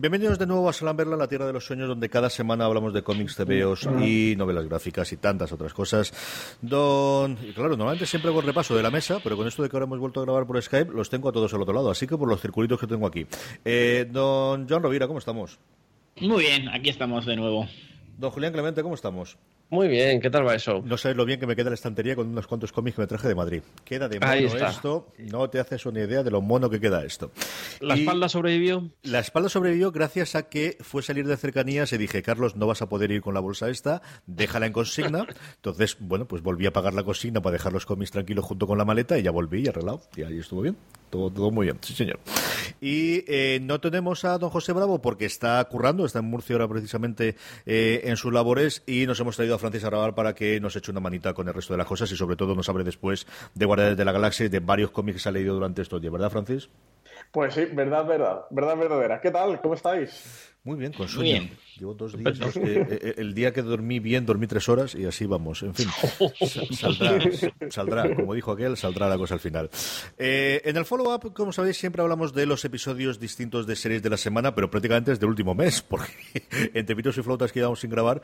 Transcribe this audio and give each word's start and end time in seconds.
Bienvenidos 0.00 0.38
de 0.38 0.46
nuevo 0.46 0.66
a 0.66 0.72
Salamberla, 0.72 1.14
la 1.14 1.28
tierra 1.28 1.46
de 1.46 1.52
los 1.52 1.66
sueños, 1.66 1.86
donde 1.86 2.08
cada 2.08 2.30
semana 2.30 2.64
hablamos 2.64 2.94
de 2.94 3.02
cómics, 3.02 3.36
TVOs 3.36 3.86
y 4.00 4.34
novelas 4.34 4.64
gráficas 4.64 5.12
y 5.12 5.18
tantas 5.18 5.52
otras 5.52 5.74
cosas. 5.74 6.58
Don, 6.62 7.36
y 7.42 7.52
claro, 7.52 7.76
normalmente 7.76 8.06
siempre 8.06 8.30
hago 8.30 8.40
el 8.40 8.46
repaso 8.46 8.74
de 8.74 8.82
la 8.82 8.90
mesa, 8.90 9.20
pero 9.22 9.36
con 9.36 9.46
esto 9.46 9.62
de 9.62 9.68
que 9.68 9.76
ahora 9.76 9.84
hemos 9.84 9.98
vuelto 9.98 10.20
a 10.20 10.22
grabar 10.22 10.46
por 10.46 10.62
Skype, 10.62 10.90
los 10.90 11.10
tengo 11.10 11.28
a 11.28 11.32
todos 11.32 11.52
al 11.52 11.60
otro 11.60 11.74
lado, 11.74 11.90
así 11.90 12.06
que 12.06 12.16
por 12.16 12.30
los 12.30 12.40
circulitos 12.40 12.80
que 12.80 12.86
tengo 12.86 13.06
aquí. 13.06 13.26
Eh, 13.62 14.08
don 14.10 14.66
John 14.66 14.82
Rovira, 14.82 15.06
¿cómo 15.06 15.18
estamos? 15.18 15.58
Muy 16.18 16.44
bien, 16.44 16.70
aquí 16.70 16.88
estamos 16.88 17.26
de 17.26 17.36
nuevo. 17.36 17.68
Don 18.16 18.30
Julián 18.30 18.54
Clemente, 18.54 18.82
¿cómo 18.82 18.94
estamos? 18.94 19.36
Muy 19.70 19.86
bien, 19.86 20.20
¿qué 20.20 20.30
tal 20.30 20.44
va 20.44 20.56
eso? 20.56 20.82
No 20.84 20.98
sabes 20.98 21.16
lo 21.16 21.24
bien 21.24 21.38
que 21.38 21.46
me 21.46 21.54
queda 21.54 21.70
la 21.70 21.74
estantería 21.74 22.16
con 22.16 22.26
unos 22.26 22.48
cuantos 22.48 22.72
cómics 22.72 22.96
que 22.96 23.02
me 23.02 23.06
traje 23.06 23.28
de 23.28 23.36
Madrid. 23.36 23.62
Queda 23.84 24.08
de 24.08 24.18
mono 24.18 24.32
esto, 24.32 25.06
no 25.18 25.48
te 25.48 25.60
haces 25.60 25.86
una 25.86 26.00
idea 26.00 26.24
de 26.24 26.30
lo 26.32 26.40
mono 26.40 26.68
que 26.68 26.80
queda 26.80 27.04
esto. 27.04 27.30
¿La 27.78 27.94
espalda 27.94 28.28
sobrevivió? 28.28 28.90
La 29.04 29.20
espalda 29.20 29.48
sobrevivió 29.48 29.92
gracias 29.92 30.34
a 30.34 30.48
que 30.48 30.76
fue 30.80 31.04
salir 31.04 31.24
de 31.28 31.36
cercanías 31.36 31.92
y 31.92 31.98
dije, 31.98 32.20
Carlos, 32.20 32.56
no 32.56 32.66
vas 32.66 32.82
a 32.82 32.88
poder 32.88 33.12
ir 33.12 33.22
con 33.22 33.32
la 33.32 33.40
bolsa 33.40 33.70
esta, 33.70 34.02
déjala 34.26 34.66
en 34.66 34.72
consigna. 34.72 35.24
Entonces, 35.54 35.96
bueno, 36.00 36.26
pues 36.26 36.42
volví 36.42 36.66
a 36.66 36.72
pagar 36.72 36.92
la 36.92 37.04
consigna 37.04 37.40
para 37.40 37.52
dejar 37.52 37.72
los 37.72 37.86
cómics 37.86 38.10
tranquilos 38.10 38.44
junto 38.44 38.66
con 38.66 38.76
la 38.76 38.84
maleta 38.84 39.18
y 39.20 39.22
ya 39.22 39.30
volví 39.30 39.62
y 39.64 39.68
arreglado. 39.68 40.02
Y 40.16 40.24
ahí 40.24 40.38
estuvo 40.40 40.62
bien. 40.62 40.76
Todo, 41.10 41.30
todo 41.30 41.50
muy 41.50 41.66
bien, 41.66 41.78
sí 41.82 41.94
señor. 41.94 42.20
Y 42.80 43.24
eh, 43.26 43.58
no 43.60 43.80
tenemos 43.80 44.24
a 44.24 44.38
don 44.38 44.50
José 44.50 44.72
Bravo 44.72 45.02
porque 45.02 45.26
está 45.26 45.62
currando, 45.64 46.06
está 46.06 46.20
en 46.20 46.26
Murcia 46.26 46.54
ahora 46.54 46.68
precisamente 46.68 47.36
eh, 47.66 48.02
en 48.04 48.16
sus 48.16 48.32
labores 48.32 48.82
y 48.86 49.06
nos 49.06 49.18
hemos 49.20 49.36
traído 49.36 49.56
a 49.56 49.58
Francis 49.58 49.84
a 49.84 49.88
grabar 49.88 50.14
para 50.14 50.34
que 50.34 50.60
nos 50.60 50.76
eche 50.76 50.90
una 50.90 51.00
manita 51.00 51.34
con 51.34 51.48
el 51.48 51.54
resto 51.54 51.74
de 51.74 51.78
las 51.78 51.86
cosas 51.86 52.10
y 52.12 52.16
sobre 52.16 52.36
todo 52.36 52.54
nos 52.54 52.68
hable 52.68 52.84
después 52.84 53.26
de 53.54 53.66
Guardianes 53.66 53.96
de 53.96 54.04
la 54.04 54.12
Galaxia 54.12 54.46
y 54.46 54.48
de 54.48 54.60
varios 54.60 54.90
cómics 54.92 55.16
que 55.16 55.22
se 55.22 55.28
ha 55.28 55.32
leído 55.32 55.54
durante 55.54 55.82
estos 55.82 56.00
días, 56.00 56.12
¿verdad 56.12 56.30
Francis? 56.30 56.70
Pues 57.32 57.54
sí, 57.54 57.66
verdad, 57.72 58.06
verdad, 58.06 58.42
verdad 58.50 58.76
verdadera. 58.76 59.20
¿Qué 59.20 59.30
tal? 59.30 59.60
¿Cómo 59.60 59.74
estáis? 59.74 60.54
Muy 60.62 60.76
bien, 60.76 60.92
con 60.92 61.08
sueño. 61.08 61.48
Llevo 61.78 61.94
dos 61.94 62.16
días. 62.18 62.38
Eh, 62.56 62.86
eh, 62.90 63.14
el 63.16 63.32
día 63.32 63.52
que 63.52 63.62
dormí 63.62 63.98
bien, 63.98 64.26
dormí 64.26 64.46
tres 64.46 64.68
horas 64.68 64.94
y 64.94 65.06
así 65.06 65.24
vamos. 65.24 65.62
En 65.62 65.74
fin, 65.74 65.88
saldrá, 66.76 67.18
saldrá, 67.70 68.14
como 68.14 68.34
dijo 68.34 68.52
aquel, 68.52 68.76
saldrá 68.76 69.08
la 69.08 69.16
cosa 69.16 69.34
al 69.34 69.40
final. 69.40 69.70
Eh, 70.18 70.60
en 70.64 70.76
el 70.76 70.84
follow-up, 70.84 71.32
como 71.32 71.52
sabéis, 71.52 71.78
siempre 71.78 72.02
hablamos 72.02 72.34
de 72.34 72.44
los 72.44 72.62
episodios 72.66 73.18
distintos 73.18 73.66
de 73.66 73.74
series 73.74 74.02
de 74.02 74.10
la 74.10 74.18
semana, 74.18 74.54
pero 74.54 74.70
prácticamente 74.70 75.12
desde 75.12 75.24
el 75.24 75.30
último 75.30 75.54
mes, 75.54 75.80
porque 75.88 76.12
entre 76.74 76.94
pitos 76.94 77.16
y 77.16 77.22
flautas 77.22 77.52
que 77.52 77.60
llevamos 77.60 77.80
sin 77.80 77.88
grabar, 77.88 78.20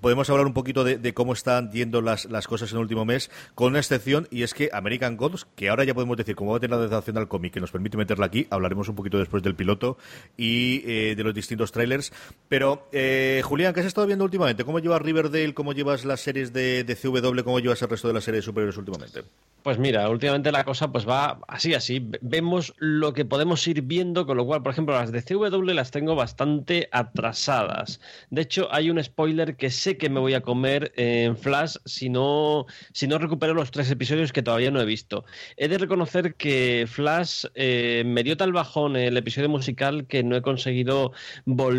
podemos 0.00 0.30
hablar 0.30 0.46
un 0.46 0.54
poquito 0.54 0.84
de, 0.84 1.12
cómo 1.12 1.32
están 1.32 1.72
yendo 1.72 2.02
las, 2.02 2.26
las 2.26 2.46
cosas 2.46 2.70
en 2.70 2.76
el 2.76 2.82
último 2.82 3.04
mes, 3.04 3.32
con 3.56 3.70
una 3.70 3.80
excepción, 3.80 4.28
y 4.30 4.44
es 4.44 4.54
que 4.54 4.70
American 4.72 5.16
Gods, 5.16 5.48
que 5.56 5.68
ahora 5.68 5.82
ya 5.82 5.94
podemos 5.94 6.16
decir, 6.16 6.36
como 6.36 6.52
va 6.52 6.58
a 6.58 6.60
tener 6.60 6.78
la 6.78 6.84
adaptación 6.84 7.18
al 7.18 7.26
cómic 7.26 7.52
que 7.52 7.60
nos 7.60 7.72
permite 7.72 7.96
meterla 7.96 8.26
aquí, 8.26 8.46
hablaremos 8.50 8.88
un 8.88 8.94
poquito 8.94 9.18
después 9.18 9.42
del 9.42 9.56
piloto 9.56 9.98
y 10.36 10.78
de 10.80 11.24
los 11.24 11.34
distintos 11.34 11.72
trailers. 11.80 12.12
Pero, 12.48 12.88
eh, 12.90 13.42
Julián, 13.44 13.72
¿qué 13.72 13.80
has 13.80 13.86
estado 13.86 14.08
viendo 14.08 14.24
últimamente? 14.24 14.64
¿Cómo 14.64 14.80
llevas 14.80 15.00
Riverdale? 15.00 15.54
¿Cómo 15.54 15.72
llevas 15.72 16.04
las 16.04 16.20
series 16.20 16.52
de, 16.52 16.82
de 16.82 16.96
CW? 16.96 17.44
¿Cómo 17.44 17.60
llevas 17.60 17.80
el 17.82 17.88
resto 17.88 18.08
de 18.08 18.14
las 18.14 18.24
series 18.24 18.44
superiores 18.44 18.76
últimamente? 18.76 19.22
Pues 19.62 19.78
mira, 19.78 20.08
últimamente 20.08 20.50
la 20.50 20.64
cosa 20.64 20.90
pues 20.90 21.08
va 21.08 21.38
así, 21.46 21.74
así. 21.74 22.04
Vemos 22.22 22.74
lo 22.78 23.12
que 23.12 23.24
podemos 23.24 23.64
ir 23.68 23.82
viendo, 23.82 24.26
con 24.26 24.36
lo 24.36 24.46
cual, 24.46 24.62
por 24.62 24.72
ejemplo, 24.72 24.94
las 24.94 25.12
de 25.12 25.22
CW 25.22 25.62
las 25.74 25.92
tengo 25.92 26.16
bastante 26.16 26.88
atrasadas. 26.90 28.00
De 28.30 28.42
hecho, 28.42 28.68
hay 28.72 28.90
un 28.90 29.02
spoiler 29.02 29.56
que 29.56 29.70
sé 29.70 29.96
que 29.96 30.10
me 30.10 30.18
voy 30.18 30.34
a 30.34 30.40
comer 30.40 30.92
en 30.96 31.36
Flash 31.36 31.76
si 31.84 32.08
no, 32.08 32.66
si 32.92 33.06
no 33.06 33.18
recupero 33.18 33.54
los 33.54 33.70
tres 33.70 33.88
episodios 33.90 34.32
que 34.32 34.42
todavía 34.42 34.72
no 34.72 34.80
he 34.80 34.86
visto. 34.86 35.24
He 35.56 35.68
de 35.68 35.78
reconocer 35.78 36.34
que 36.34 36.88
Flash 36.90 37.44
eh, 37.54 38.02
me 38.06 38.24
dio 38.24 38.36
tal 38.36 38.52
bajón 38.52 38.96
el 38.96 39.16
episodio 39.16 39.48
musical 39.50 40.06
que 40.08 40.24
no 40.24 40.34
he 40.34 40.42
conseguido 40.42 41.12
volver 41.44 41.69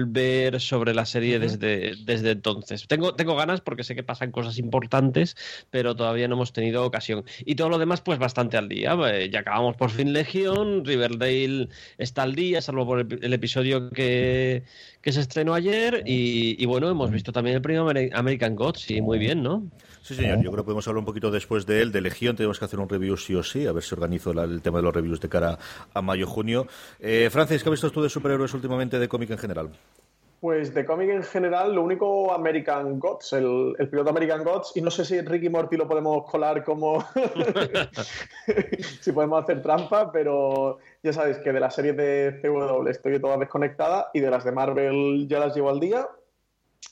sobre 0.59 0.94
la 0.94 1.06
serie 1.06 1.40
desde, 1.40 1.96
desde 2.06 2.31
entonces. 2.31 2.88
Tengo, 2.88 3.16
tengo 3.16 3.35
ganas 3.35 3.62
porque 3.62 3.84
sé 3.84 3.96
que 3.96 4.03
pasan 4.03 4.31
cosas 4.31 4.57
importantes, 4.57 5.35
pero 5.69 5.96
todavía 5.96 6.28
no 6.28 6.35
hemos 6.35 6.53
tenido 6.53 6.85
ocasión. 6.85 7.24
Y 7.46 7.56
todo 7.56 7.69
lo 7.69 7.78
demás, 7.78 8.01
pues 8.01 8.19
bastante 8.19 8.57
al 8.57 8.69
día. 8.69 8.97
Eh, 9.12 9.30
ya 9.31 9.40
acabamos 9.40 9.75
por 9.75 9.90
fin 9.90 10.13
Legión, 10.13 10.85
Riverdale 10.85 11.69
está 11.97 12.24
al 12.24 12.35
día, 12.35 12.62
salvo 12.62 12.85
por 12.85 13.00
el, 13.00 13.34
episodio 13.34 13.90
que, 13.90 14.63
se 15.03 15.19
estrenó 15.19 15.53
ayer. 15.53 16.03
Y, 16.06 16.66
bueno, 16.66 16.90
hemos 16.90 17.12
visto 17.12 17.31
también 17.31 17.57
el 17.57 17.62
primer 17.62 18.12
American 18.13 18.56
Gods, 18.56 18.90
y 18.91 19.01
muy 19.01 19.19
bien, 19.19 19.44
¿no? 19.44 19.69
Sí, 20.01 20.16
señor. 20.16 20.41
Yo 20.41 20.51
creo 20.51 20.63
que 20.63 20.67
podemos 20.67 20.88
hablar 20.88 21.00
un 21.00 21.06
poquito 21.06 21.29
después 21.29 21.66
de 21.66 21.81
él. 21.81 21.91
De 21.91 22.01
Legión 22.01 22.35
tenemos 22.35 22.57
que 22.57 22.66
hacer 22.66 22.79
un 22.79 22.89
review 22.89 23.16
sí 23.17 23.35
o 23.35 23.44
sí, 23.44 23.67
a 23.67 23.72
ver 23.72 23.84
si 23.84 23.94
organizo 23.94 24.31
el 24.31 24.62
tema 24.62 24.79
de 24.79 24.84
los 24.84 24.94
reviews 24.94 25.22
de 25.22 25.29
cara 25.29 25.59
a 25.94 26.01
mayo-junio. 26.01 26.67
Eh, 27.00 27.29
Francis, 27.31 27.63
¿qué 27.63 27.69
has 27.69 27.73
visto 27.73 27.91
tú 27.91 28.01
de 28.01 28.09
superhéroes 28.09 28.53
últimamente 28.53 28.97
de 28.97 29.07
cómic 29.07 29.29
en 29.29 29.38
general? 29.38 29.69
Pues 30.41 30.73
de 30.73 30.84
cómic 30.85 31.12
en 31.12 31.22
general, 31.22 31.75
lo 31.75 31.84
único 31.84 32.34
American 32.34 32.97
Gods, 32.97 33.34
el, 33.34 33.75
piloto 33.91 34.09
American 34.09 34.44
Gods, 34.44 34.72
y 34.73 34.81
no 34.81 34.89
sé 34.89 35.06
si 35.06 35.22
Ricky 35.22 35.50
Morty 35.50 35.78
lo 35.78 35.88
podemos 35.88 36.28
colar 36.28 36.63
como. 36.63 37.06
si 39.01 39.12
podemos 39.12 39.44
hacer 39.44 39.62
trampa, 39.62 40.12
pero 40.12 40.79
ya 41.03 41.13
sabéis 41.13 41.38
que 41.38 41.53
de 41.53 41.59
las 41.59 41.75
series 41.75 41.95
de 41.95 42.39
CW 42.41 42.88
estoy 42.88 43.22
todas 43.22 43.39
desconectadas 43.39 44.07
y 44.16 44.19
de 44.19 44.31
las 44.31 44.44
de 44.44 44.51
Marvel 44.51 45.28
ya 45.28 45.38
las 45.38 45.56
llevo 45.56 45.69
al 45.69 45.79
día, 45.79 46.09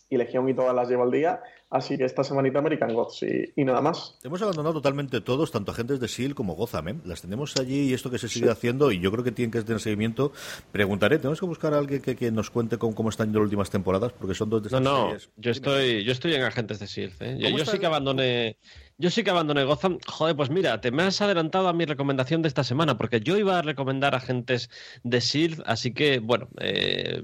y 0.09 0.17
Legión 0.17 0.49
y 0.49 0.53
todas 0.53 0.75
las 0.75 0.89
llevo 0.89 1.03
al 1.03 1.11
día. 1.11 1.41
Así 1.69 1.97
que 1.97 2.05
esta 2.05 2.23
semanita 2.23 2.57
American 2.57 2.95
Gods 2.95 3.23
y, 3.55 3.63
nada 3.63 3.79
más. 3.79 4.17
Hemos 4.23 4.41
abandonado 4.41 4.73
totalmente 4.73 5.21
todos, 5.21 5.51
tanto 5.51 5.71
agentes 5.71 5.99
de 5.99 6.07
SEAL 6.07 6.33
como 6.33 6.55
Gotham. 6.55 6.87
¿eh? 6.87 6.95
Las 7.05 7.21
tenemos 7.21 7.55
allí 7.57 7.89
y 7.89 7.93
esto 7.93 8.09
que 8.09 8.17
se 8.17 8.27
sigue 8.27 8.49
haciendo, 8.49 8.91
y 8.91 8.99
yo 8.99 9.11
creo 9.11 9.23
que 9.23 9.31
tienen 9.31 9.51
que 9.51 9.61
tener 9.61 9.79
seguimiento. 9.79 10.31
Preguntaré, 10.71 11.19
tenemos 11.19 11.39
que 11.39 11.45
buscar 11.45 11.75
a 11.75 11.77
alguien 11.77 12.01
que, 12.01 12.31
nos 12.31 12.49
cuente 12.49 12.77
cómo, 12.77 13.09
están 13.09 13.27
yendo 13.27 13.39
las 13.39 13.45
últimas 13.45 13.69
temporadas, 13.69 14.13
porque 14.13 14.33
son 14.33 14.49
dos 14.49 14.63
de 14.63 14.67
estas 14.69 14.81
No, 14.81 15.13
no, 15.13 15.17
yo 15.37 15.51
estoy, 15.51 16.03
yo 16.03 16.11
estoy 16.11 16.33
en 16.33 16.41
agentes 16.41 16.79
de 16.79 16.87
SEAL. 16.87 17.11
¿eh? 17.19 17.37
Yo, 17.55 17.65
sí 17.65 17.77
que 17.77 17.85
abandoné. 17.85 18.57
Yo 19.01 19.09
sí 19.09 19.23
que 19.23 19.29
abandoné 19.29 19.63
Gotham. 19.63 19.97
Joder, 20.05 20.35
pues 20.35 20.49
mira, 20.49 20.81
te 20.81 20.91
me 20.91 21.03
has 21.03 21.21
adelantado 21.21 21.69
a 21.69 21.73
mi 21.73 21.85
recomendación 21.85 22.41
de 22.41 22.49
esta 22.49 22.65
semana, 22.65 22.97
porque 22.97 23.21
yo 23.21 23.37
iba 23.37 23.57
a 23.57 23.61
recomendar 23.61 24.13
agentes 24.13 24.69
de 25.03 25.21
SEAL, 25.21 25.63
así 25.65 25.93
que, 25.93 26.19
bueno, 26.19 26.49
eh, 26.59 27.23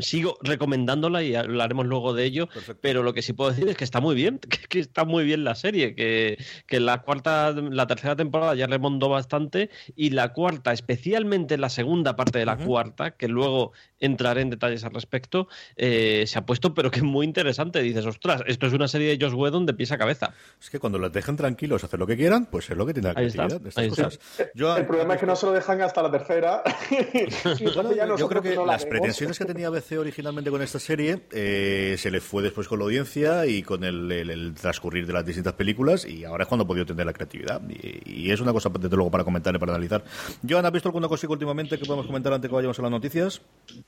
sigo 0.00 0.38
recomendándola 0.42 1.22
y 1.22 1.34
hablaremos 1.34 1.84
luego 1.84 2.14
de 2.14 2.24
ello. 2.24 2.48
Pero 2.80 3.02
lo 3.02 3.12
que 3.12 3.20
sí 3.20 3.34
puedo 3.34 3.50
decir 3.50 3.68
es 3.68 3.76
que 3.76 3.84
está 3.84 4.00
muy 4.00 4.14
bien, 4.14 4.38
que, 4.70 4.78
está 4.78 5.04
muy 5.04 5.24
bien 5.24 5.44
la 5.44 5.54
serie, 5.56 5.94
que, 5.94 6.42
que, 6.66 6.80
la 6.80 7.02
cuarta, 7.02 7.52
la 7.52 7.86
tercera 7.86 8.16
temporada 8.16 8.54
ya 8.54 8.66
remontó 8.66 9.10
bastante 9.10 9.68
y 9.94 10.08
la 10.08 10.32
cuarta, 10.32 10.72
especialmente 10.72 11.58
la 11.58 11.68
segunda 11.68 12.16
parte 12.16 12.38
de 12.38 12.46
la 12.46 12.56
cuarta, 12.56 13.10
que 13.10 13.28
luego 13.28 13.72
entraré 14.00 14.42
en 14.42 14.50
detalles 14.50 14.84
al 14.84 14.94
respecto, 14.94 15.48
eh, 15.76 16.24
se 16.26 16.38
ha 16.38 16.46
puesto, 16.46 16.74
pero 16.74 16.90
que 16.90 16.98
es 16.98 17.04
muy 17.04 17.26
interesante. 17.26 17.82
Dices, 17.82 18.06
ostras, 18.06 18.42
esto 18.46 18.66
es 18.66 18.72
una 18.72 18.88
serie 18.88 19.16
de 19.16 19.24
Josh 19.24 19.34
Whedon 19.34 19.66
de 19.66 19.74
pies 19.74 19.92
a 19.92 19.98
cabeza. 19.98 20.32
Es 20.60 20.70
que 20.70 20.78
cuando 20.78 20.98
les 20.98 21.12
dejen 21.12 21.36
tranquilos 21.36 21.84
hacer 21.84 21.98
lo 21.98 22.06
que 22.06 22.16
quieran, 22.16 22.46
pues 22.46 22.70
es 22.70 22.76
lo 22.76 22.86
que 22.86 22.94
tiene 22.94 23.08
la 23.08 23.14
creatividad 23.14 23.60
de 23.60 23.68
estas 23.68 23.88
cosas. 23.88 24.20
el 24.54 24.86
problema 24.86 25.14
es 25.14 25.20
que 25.20 25.26
no 25.26 25.36
se 25.36 25.46
lo 25.46 25.52
dejan 25.52 25.80
hasta 25.82 26.02
la 26.02 26.10
tercera. 26.10 26.62
yo 28.18 28.28
creo 28.28 28.42
que 28.42 28.56
las 28.56 28.84
pretensiones 28.84 29.38
que 29.38 29.44
tenía 29.44 29.70
BC 29.70 29.98
originalmente 29.98 30.50
con 30.50 30.62
esta 30.62 30.78
serie 30.78 31.22
eh, 31.32 31.96
se 31.98 32.10
le 32.10 32.20
fue 32.20 32.42
después 32.42 32.68
con 32.68 32.78
la 32.78 32.84
audiencia 32.84 33.46
y 33.46 33.62
con 33.62 33.84
el, 33.84 34.54
transcurrir 34.60 35.06
de 35.06 35.12
las 35.12 35.24
distintas 35.24 35.54
películas 35.54 36.04
y 36.04 36.24
ahora 36.24 36.44
es 36.44 36.48
cuando 36.48 36.64
ha 36.64 36.66
podido 36.66 36.86
tener 36.86 37.06
la 37.06 37.12
creatividad. 37.12 37.60
Y, 37.68 38.30
es 38.30 38.40
una 38.40 38.52
cosa, 38.52 38.68
desde 38.68 38.94
luego, 38.94 39.10
para 39.10 39.24
comentar 39.24 39.54
y 39.54 39.58
para 39.58 39.72
analizar. 39.72 40.04
Joan, 40.48 40.66
¿has 40.66 40.72
visto 40.72 40.88
alguna 40.88 41.08
cosa 41.08 41.26
últimamente 41.28 41.78
que 41.78 41.84
podemos 41.86 42.06
comentar 42.06 42.32
antes 42.32 42.48
que 42.48 42.54
vayamos 42.54 42.78
a 42.78 42.82
las 42.82 42.90
noticias? 42.90 43.40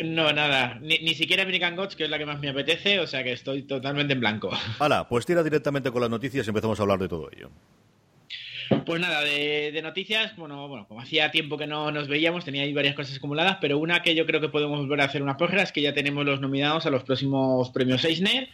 No, 0.04 0.32
nada. 0.32 0.78
Ni, 0.80 0.98
ni, 0.98 1.14
siquiera 1.14 1.42
American 1.42 1.76
Gods, 1.76 1.96
que 1.96 2.04
es 2.04 2.10
la 2.10 2.18
que 2.18 2.26
más 2.26 2.40
me 2.40 2.48
apetece, 2.48 3.00
o 3.00 3.06
sea 3.06 3.22
que 3.22 3.32
estoy 3.32 3.62
totalmente 3.62 4.14
en 4.14 4.20
blanco. 4.20 4.50
Hala, 4.78 5.08
pues 5.08 5.26
tira 5.26 5.42
directamente 5.42 5.90
con 5.90 6.00
las 6.00 6.10
noticias 6.10 6.46
y 6.46 6.50
empezamos 6.50 6.78
a 6.78 6.82
hablar 6.82 6.98
de 6.98 7.08
todo 7.08 7.28
ello. 7.32 7.50
Pues 8.86 9.00
nada, 9.00 9.22
de, 9.22 9.80
noticias, 9.82 10.36
bueno, 10.36 10.68
bueno, 10.68 10.86
como 10.86 11.00
hacía 11.00 11.30
tiempo 11.30 11.58
que 11.58 11.66
no 11.66 11.90
nos 11.90 12.06
veíamos, 12.06 12.44
tenía 12.44 12.62
ahí 12.62 12.72
varias 12.72 12.94
cosas 12.94 13.16
acumuladas, 13.16 13.58
pero 13.60 13.78
una 13.78 14.02
que 14.02 14.14
yo 14.14 14.26
creo 14.26 14.40
que 14.40 14.48
podemos 14.48 14.78
volver 14.78 15.00
a 15.00 15.04
hacer 15.04 15.22
una 15.22 15.36
porra 15.36 15.62
es 15.62 15.72
que 15.72 15.82
ya 15.82 15.92
tenemos 15.92 16.24
los 16.24 16.40
nominados 16.40 16.86
a 16.86 16.90
los 16.90 17.02
próximos 17.02 17.70
premios 17.70 18.04
Eisner. 18.04 18.48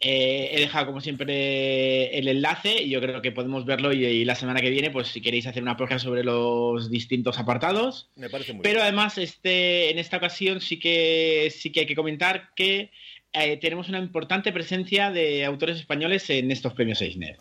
Eh, 0.00 0.50
he 0.52 0.60
dejado, 0.60 0.86
como 0.86 1.00
siempre, 1.00 2.18
el 2.18 2.28
enlace 2.28 2.82
y 2.82 2.88
yo 2.88 3.00
creo 3.00 3.20
que 3.20 3.32
podemos 3.32 3.66
verlo 3.66 3.92
y, 3.92 4.24
la 4.24 4.34
semana 4.34 4.60
que 4.60 4.70
viene, 4.70 4.90
pues 4.90 5.08
si 5.08 5.20
queréis 5.20 5.46
hacer 5.46 5.62
una 5.62 5.76
porra 5.76 5.98
sobre 5.98 6.24
los 6.24 6.90
distintos 6.90 7.38
apartados. 7.38 8.08
Me 8.16 8.30
parece 8.30 8.54
muy 8.54 8.62
Pero 8.62 8.82
además, 8.82 9.18
este, 9.18 9.90
en 9.90 9.98
esta 9.98 10.16
ocasión 10.16 10.60
sí 10.60 10.78
que, 10.78 11.52
sí 11.54 11.70
que 11.70 11.80
hay 11.80 11.86
que 11.86 11.96
comentar 11.96 12.50
que 12.54 12.90
eh, 13.32 13.58
tenemos 13.58 13.88
una 13.90 13.98
importante 13.98 14.52
presencia 14.52 15.10
de 15.10 15.44
autores 15.44 15.76
españoles 15.76 16.28
en 16.30 16.50
estos 16.50 16.72
premios 16.72 17.02
Eisner. 17.02 17.36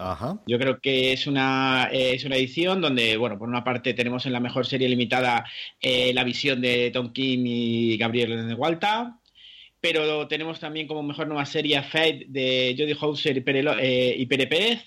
Yo 0.46 0.60
creo 0.60 0.82
que 0.82 1.14
es 1.14 1.28
una, 1.28 1.90
eh, 1.92 2.16
es 2.16 2.26
una 2.26 2.36
edición 2.36 2.82
donde, 2.82 3.16
bueno, 3.16 3.38
por 3.40 3.48
una 3.48 3.64
parte 3.64 3.94
tenemos 3.94 4.26
en 4.26 4.34
la 4.34 4.42
mejor 4.42 4.66
serie 4.66 4.90
limitada 4.90 5.46
eh, 5.80 6.14
la 6.14 6.26
visión 6.26 6.60
de 6.62 6.92
Tom 6.92 7.14
Kim 7.14 7.46
y 7.46 7.98
Gabriel 7.98 8.54
Walta, 8.56 9.18
pero 9.80 10.28
tenemos 10.28 10.60
también 10.60 10.88
como 10.88 11.04
mejor 11.04 11.28
nueva 11.28 11.46
serie 11.46 11.82
Fate 11.82 12.26
de 12.28 12.76
Jodie 12.78 12.98
Hauser 13.00 13.38
y 13.38 13.42
Pere, 13.42 13.64
y 14.18 14.26
Pérez. 14.26 14.84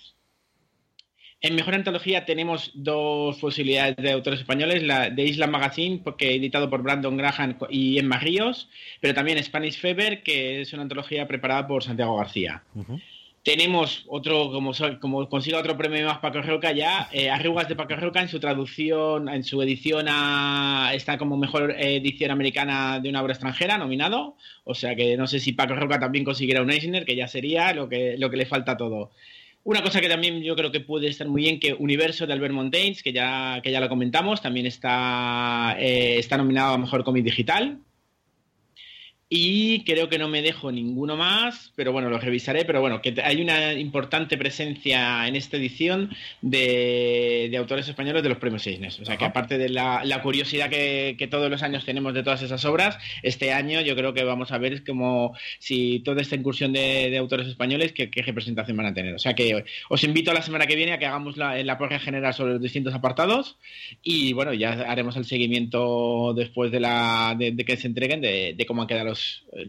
En 1.43 1.55
Mejor 1.55 1.75
Antología 1.75 2.27
tenemos 2.27 2.71
dos 2.75 3.39
posibilidades 3.39 3.97
de 3.97 4.13
autores 4.13 4.41
españoles, 4.41 4.83
la 4.83 5.09
de 5.09 5.25
Isla 5.25 5.47
Magazine, 5.47 6.01
porque 6.05 6.35
editado 6.35 6.69
por 6.69 6.83
Brandon 6.83 7.17
Graham 7.17 7.57
y 7.71 7.99
Emma 7.99 8.19
Ríos, 8.19 8.69
pero 9.01 9.15
también 9.15 9.43
Spanish 9.43 9.79
Fever, 9.79 10.23
que 10.23 10.61
es 10.61 10.73
una 10.75 10.83
antología 10.83 11.27
preparada 11.27 11.67
por 11.67 11.83
Santiago 11.83 12.15
García. 12.19 12.63
Tenemos 13.43 14.05
otro, 14.07 14.53
como, 14.53 14.73
como 15.01 15.27
consiga 15.31 15.59
otro 15.59 15.79
premio 15.79 16.07
más 16.07 16.19
Paco 16.19 16.43
Roca 16.43 16.73
ya, 16.73 17.09
eh, 17.11 17.31
Arrugas 17.31 17.69
de 17.69 17.77
Paco 17.77 17.97
Roca 17.97 18.21
en 18.21 18.29
su 18.29 18.39
traducción, 18.39 19.31
en 19.31 19.43
su 19.43 19.63
edición 19.63 20.09
a, 20.11 20.91
está 20.93 21.17
como 21.17 21.39
mejor 21.39 21.75
edición 21.79 22.33
americana 22.33 23.01
de 23.01 23.09
una 23.09 23.23
obra 23.23 23.33
extranjera, 23.33 23.79
nominado. 23.79 24.37
O 24.65 24.75
sea 24.75 24.95
que 24.95 25.17
no 25.17 25.27
sé 25.27 25.41
si 25.41 25.55
Paco 25.55 25.75
Roca 25.75 25.99
también 25.99 26.23
consiguiera 26.23 26.61
un 26.61 26.71
Eisner, 26.71 27.07
que 27.07 27.17
ya 27.17 27.29
sería 27.29 27.73
lo 27.73 27.89
que, 27.89 28.17
lo 28.19 28.29
que 28.29 28.37
le 28.37 28.45
falta 28.45 28.77
todo. 28.77 29.11
Una 29.63 29.83
cosa 29.83 30.01
que 30.01 30.09
también 30.09 30.43
yo 30.43 30.57
creo 30.57 30.73
que 30.73 30.81
puede 30.81 31.09
estar 31.09 31.29
muy 31.29 31.43
bien, 31.43 31.61
que 31.61 31.75
Universo 31.75 32.27
de 32.27 32.33
Albert 32.33 32.55
Montaigne, 32.55 32.97
que 33.03 33.13
ya, 33.13 33.61
que 33.63 33.71
ya 33.71 33.81
lo 33.81 33.89
comentamos, 33.91 34.41
también 34.41 34.67
está, 34.67 35.77
eh, 35.79 36.19
está 36.19 36.39
nominado 36.39 36.75
a 36.75 36.79
Mejor 36.79 37.05
Cómic 37.05 37.25
Digital. 37.25 37.79
Y 39.33 39.85
creo 39.85 40.09
que 40.09 40.19
no 40.19 40.27
me 40.27 40.43
dejo 40.43 40.73
ninguno 40.73 41.17
más, 41.17 41.73
pero 41.77 41.93
bueno, 41.93 42.11
lo 42.11 42.19
revisaré. 42.19 42.65
Pero 42.65 42.81
bueno, 42.81 43.01
que 43.01 43.15
hay 43.23 43.41
una 43.41 43.75
importante 43.75 44.37
presencia 44.37 45.29
en 45.29 45.37
esta 45.37 45.57
edición 45.57 46.11
de, 46.43 47.55
autores 47.57 47.87
españoles 47.87 48.25
de 48.25 48.29
los 48.29 48.39
premios 48.39 48.67
Eisner. 48.67 48.93
O 49.01 49.05
sea, 49.05 49.17
que 49.17 49.25
aparte 49.25 49.57
de 49.57 49.69
la, 49.69 50.21
curiosidad 50.25 50.69
que, 50.69 51.29
todos 51.31 51.49
los 51.49 51.63
años 51.63 51.85
tenemos 51.85 52.13
de 52.13 52.25
todas 52.25 52.43
esas 52.43 52.65
obras, 52.65 52.99
este 53.23 53.53
año 53.53 53.81
yo 53.83 53.95
creo 53.95 54.13
que 54.15 54.25
vamos 54.25 54.51
a 54.51 54.59
ver 54.59 54.85
como 54.85 55.37
si 55.61 56.01
toda 56.01 56.23
esta 56.23 56.35
incursión 56.35 56.73
de, 56.73 57.17
autores 57.17 57.47
españoles, 57.47 57.93
qué, 57.93 58.11
representación 58.23 58.77
van 58.77 58.87
a 58.87 58.95
tener. 58.95 59.15
O 59.15 59.21
sea, 59.21 59.35
que 59.35 59.65
os 59.89 60.03
invito 60.03 60.33
a 60.33 60.35
la 60.35 60.43
semana 60.43 60.67
que 60.67 60.75
viene 60.75 60.91
a 60.91 60.99
que 60.99 61.07
hagamos 61.07 61.37
la, 61.37 61.63
la 61.63 61.79
porra 61.79 62.01
general 62.01 62.35
sobre 62.35 62.55
los 62.55 62.63
distintos 62.63 62.95
apartados 62.95 63.59
y 64.03 64.33
bueno, 64.33 64.53
ya 64.55 64.73
haremos 64.73 65.17
el 65.17 65.25
seguimiento 65.25 66.35
después 66.35 66.73
de, 66.73 66.81
la, 66.81 67.37
de, 67.39 67.55
que 67.65 67.77
se 67.77 67.87
entreguen 67.87 68.21
de, 68.21 68.55
de 68.57 68.67
cómo 68.67 68.83
han 68.83 68.89
quedado 68.89 69.11
los 69.11 69.20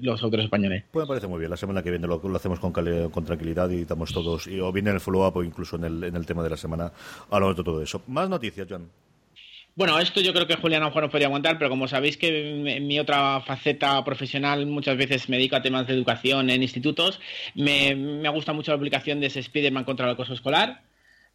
los, 0.02 0.22
autores 0.24 0.46
españoles. 0.46 0.84
Pues 0.92 1.04
me 1.04 1.08
parece 1.08 1.28
muy 1.28 1.40
bien. 1.40 1.50
La 1.50 1.58
semana 1.58 1.82
que 1.84 1.90
viene 1.90 2.08
lo, 2.08 2.22
hacemos 2.36 2.60
con, 2.60 2.72
con, 2.72 3.26
tranquilidad 3.26 3.70
y 3.70 3.82
estamos 3.82 4.14
todos, 4.14 4.48
y, 4.48 4.60
o 4.60 4.72
bien 4.72 4.88
en 4.88 4.96
el 4.96 5.00
follow-up 5.00 5.38
o 5.38 5.44
incluso 5.44 5.76
en 5.76 5.86
el, 5.86 6.04
en 6.04 6.16
el 6.16 6.26
tema 6.26 6.44
de 6.44 6.50
la 6.50 6.58
semana, 6.58 6.92
hablamos 7.30 7.58
de 7.58 7.64
todo 7.64 7.82
eso. 7.82 8.02
Más 8.08 8.30
noticias, 8.30 8.68
John. 8.70 8.90
Bueno, 9.74 9.98
esto 10.00 10.20
yo 10.20 10.34
creo 10.34 10.48
que 10.48 10.58
Julián 10.58 10.82
a 10.82 10.86
lo 10.86 10.90
mejor 10.90 11.04
no 11.04 11.10
podría 11.10 11.28
aguantar, 11.28 11.58
pero 11.58 11.70
como 11.70 11.88
sabéis 11.88 12.18
que 12.18 12.50
en 12.78 12.88
mi 12.88 13.00
otra 13.00 13.40
faceta 13.42 14.04
profesional 14.04 14.66
muchas 14.66 14.98
veces 14.98 15.30
me 15.30 15.38
dedico 15.38 15.56
a 15.56 15.62
temas 15.62 15.88
de 15.88 15.94
educación 15.94 16.50
en 16.50 16.62
institutos, 16.62 17.22
me, 17.56 17.96
me 17.96 18.28
gusta 18.30 18.52
mucho 18.52 18.72
la 18.72 18.78
publicación 18.78 19.22
de 19.22 19.28
ese 19.28 19.42
Spiderman 19.42 19.86
contra 19.86 20.06
el 20.08 20.14
acoso 20.14 20.34
escolar. 20.34 20.82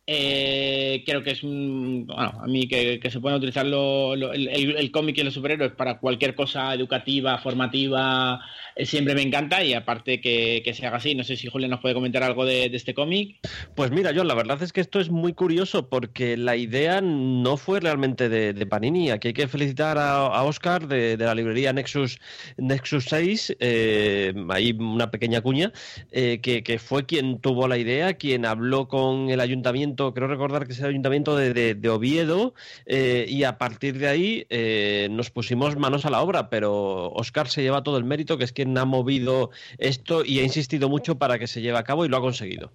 Eh, 0.09 1.03
creo 1.05 1.25
que 1.25 1.33
es 1.33 1.43
un. 1.43 2.07
Bueno, 2.07 2.33
a 2.41 2.47
mí 2.47 2.69
que, 2.69 3.01
se 3.11 3.19
pueden 3.19 3.39
utilizar 3.39 3.67
el, 3.67 4.91
cómic 4.93 5.19
y 5.19 5.25
los 5.25 5.35
superhéroes 5.35 5.73
para 5.73 5.99
cualquier 5.99 6.37
cosa 6.37 6.73
educativa, 6.73 7.39
formativa, 7.39 8.41
eh, 8.77 8.87
siempre 8.87 9.17
me 9.17 9.23
encanta 9.23 9.65
y 9.65 9.75
aparte 9.75 10.21
que, 10.21 10.63
se 10.77 10.87
haga 10.87 10.99
así. 10.99 11.17
No 11.17 11.25
sé 11.25 11.35
si 11.35 11.49
Julián 11.49 11.73
nos 11.73 11.81
puede 11.81 11.95
comentar 11.97 12.23
algo 12.23 12.45
de, 12.45 12.67
este 12.67 12.95
cómic. 12.95 13.37
Pues 13.75 13.91
mira, 13.91 14.13
yo 14.13 14.23
la 14.23 14.35
verdad 14.35 14.63
es 14.63 14.73
que 14.73 14.81
esto 14.81 15.01
es 15.01 15.11
muy 15.11 15.33
curioso 15.33 15.89
porque 15.89 16.37
la 16.37 16.55
idea 16.55 17.01
no 17.01 17.57
fue 17.57 17.81
realmente 17.81 18.29
de, 18.29 18.67
Panini. 18.67 19.11
Aquí 19.11 19.29
hay 19.29 19.35
que 19.35 19.49
felicitar 19.49 19.99
a, 19.99 20.41
Oscar 20.45 20.87
de, 20.87 21.17
la 21.17 21.35
librería 21.35 21.73
Nexus, 21.73 22.21
Nexus 22.59 23.07
6, 23.07 23.57
eh, 23.59 24.33
hay 24.51 24.71
una 24.71 25.11
pequeña 25.11 25.41
cuña, 25.41 25.73
que 26.13 26.81
fue 26.81 27.07
quien 27.07 27.41
tuvo 27.41 27.67
la 27.67 27.79
idea, 27.79 28.15
quien 28.15 28.47
habló 28.47 28.87
con 28.87 29.31
el 29.31 29.41
ayuntamiento 29.41 29.96
creo 29.97 30.29
recordar 30.29 30.67
que 30.67 30.73
es 30.73 30.81
el 30.81 30.87
ayuntamiento 30.87 31.37
de, 31.37 31.89
Oviedo, 31.89 32.55
eh, 32.87 33.27
y 33.29 33.45
a 33.45 33.59
partir 33.59 33.99
de 33.99 34.09
ahí 34.09 34.47
eh, 34.51 35.09
nos 35.11 35.31
pusimos 35.31 35.77
manos 35.77 36.07
a 36.07 36.11
la 36.11 36.21
obra, 36.21 36.51
pero 36.51 37.11
Oscar 37.13 37.49
se 37.49 37.63
lleva 37.63 37.83
todo 37.83 37.99
el 37.99 38.05
mérito, 38.05 38.39
que 38.39 38.45
es 38.45 38.53
quien 38.53 38.77
ha 38.79 38.85
movido 38.85 39.51
esto 39.79 40.25
y 40.25 40.41
ha 40.41 40.43
insistido 40.43 40.89
mucho 40.89 41.19
para 41.19 41.39
que 41.39 41.47
se 41.47 41.61
lleve 41.61 41.79
a 41.79 41.85
cabo 41.85 42.05
y 42.05 42.09
lo 42.09 42.17
ha 42.17 42.21
conseguido. 42.21 42.73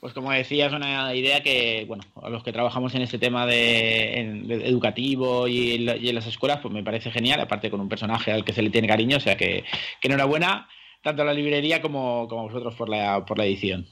Pues 0.00 0.14
como 0.14 0.32
decía, 0.32 0.66
es 0.66 0.72
una 0.72 1.14
idea 1.14 1.44
que, 1.44 1.84
bueno, 1.86 2.02
a 2.20 2.28
los 2.28 2.42
que 2.42 2.52
trabajamos 2.52 2.92
en 2.96 3.02
este 3.02 3.18
tema 3.18 3.46
de, 3.46 4.18
educativo 4.66 5.46
y 5.46 5.74
en, 5.74 6.14
las 6.14 6.26
escuelas, 6.26 6.58
pues 6.60 6.74
me 6.74 6.82
parece 6.82 7.12
genial, 7.12 7.38
aparte 7.38 7.70
con 7.70 7.80
un 7.80 7.88
personaje 7.88 8.32
al 8.32 8.44
que 8.44 8.52
se 8.52 8.62
le 8.62 8.70
tiene 8.70 8.88
cariño, 8.88 9.18
o 9.18 9.20
sea 9.20 9.36
que, 9.36 9.62
que 10.00 10.08
enhorabuena 10.08 10.68
tanto 11.02 11.22
a 11.22 11.24
la 11.24 11.32
librería 11.32 11.80
como, 11.80 12.26
como 12.28 12.40
a 12.40 12.44
vosotros 12.44 12.74
por 12.74 12.88
la, 12.88 13.24
por 13.24 13.38
la 13.38 13.44
edición. 13.44 13.86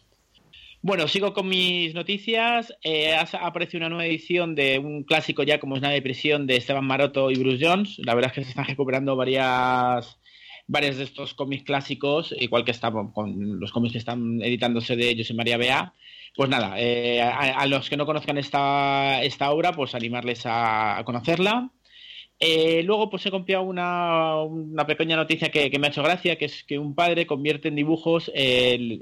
Bueno, 0.83 1.09
sigo 1.09 1.35
con 1.35 1.47
mis 1.49 1.93
noticias. 1.95 2.75
Eh, 2.83 3.15
ha 3.15 3.23
aparecido 3.47 3.81
una 3.81 3.91
nueva 3.91 4.07
edición 4.07 4.55
de 4.55 4.79
un 4.79 5.05
clásico 5.05 5.43
ya 5.43 5.61
como 5.61 5.77
es 5.77 5.83
Nada 5.83 5.93
de 5.93 6.01
Prisión 6.01 6.47
de 6.47 6.57
Esteban 6.57 6.87
Maroto 6.87 7.31
y 7.31 7.35
Bruce 7.35 7.67
Jones. 7.67 7.99
La 7.99 8.15
verdad 8.15 8.31
es 8.31 8.35
que 8.35 8.45
se 8.45 8.51
están 8.51 8.65
recuperando 8.65 9.15
varias 9.15 10.19
varios 10.67 10.97
de 10.99 11.05
estos 11.05 11.35
cómics 11.35 11.65
clásicos, 11.65 12.35
igual 12.39 12.65
que 12.65 12.71
estamos 12.71 13.13
con 13.13 13.59
los 13.59 13.73
cómics 13.73 13.93
que 13.93 13.99
están 13.99 14.41
editándose 14.41 14.97
de 14.97 15.17
José 15.17 15.35
María 15.35 15.57
Bea. 15.59 15.93
Pues 16.37 16.49
nada, 16.49 16.77
eh, 16.79 17.21
a, 17.21 17.67
los 17.67 17.91
que 17.91 17.97
no 17.97 18.07
conozcan 18.07 18.39
esta, 18.39 19.23
esta 19.23 19.51
obra, 19.51 19.73
pues 19.73 19.95
animarles 19.95 20.43
a, 20.47 21.03
conocerla. 21.05 21.71
Eh, 22.39 22.83
luego 22.85 23.11
pues 23.11 23.27
he 23.27 23.31
copiado 23.31 23.65
una, 23.65 24.43
una 24.45 24.87
pequeña 24.87 25.17
noticia 25.17 25.51
que, 25.51 25.77
me 25.79 25.89
ha 25.89 25.91
hecho 25.91 26.03
gracia, 26.05 26.37
que 26.37 26.47
es 26.47 26.65
que 26.65 26.79
un 26.79 26.95
padre 26.95 27.27
convierte 27.27 27.69
en 27.69 27.75
dibujos 27.75 28.31
el, 28.35 29.01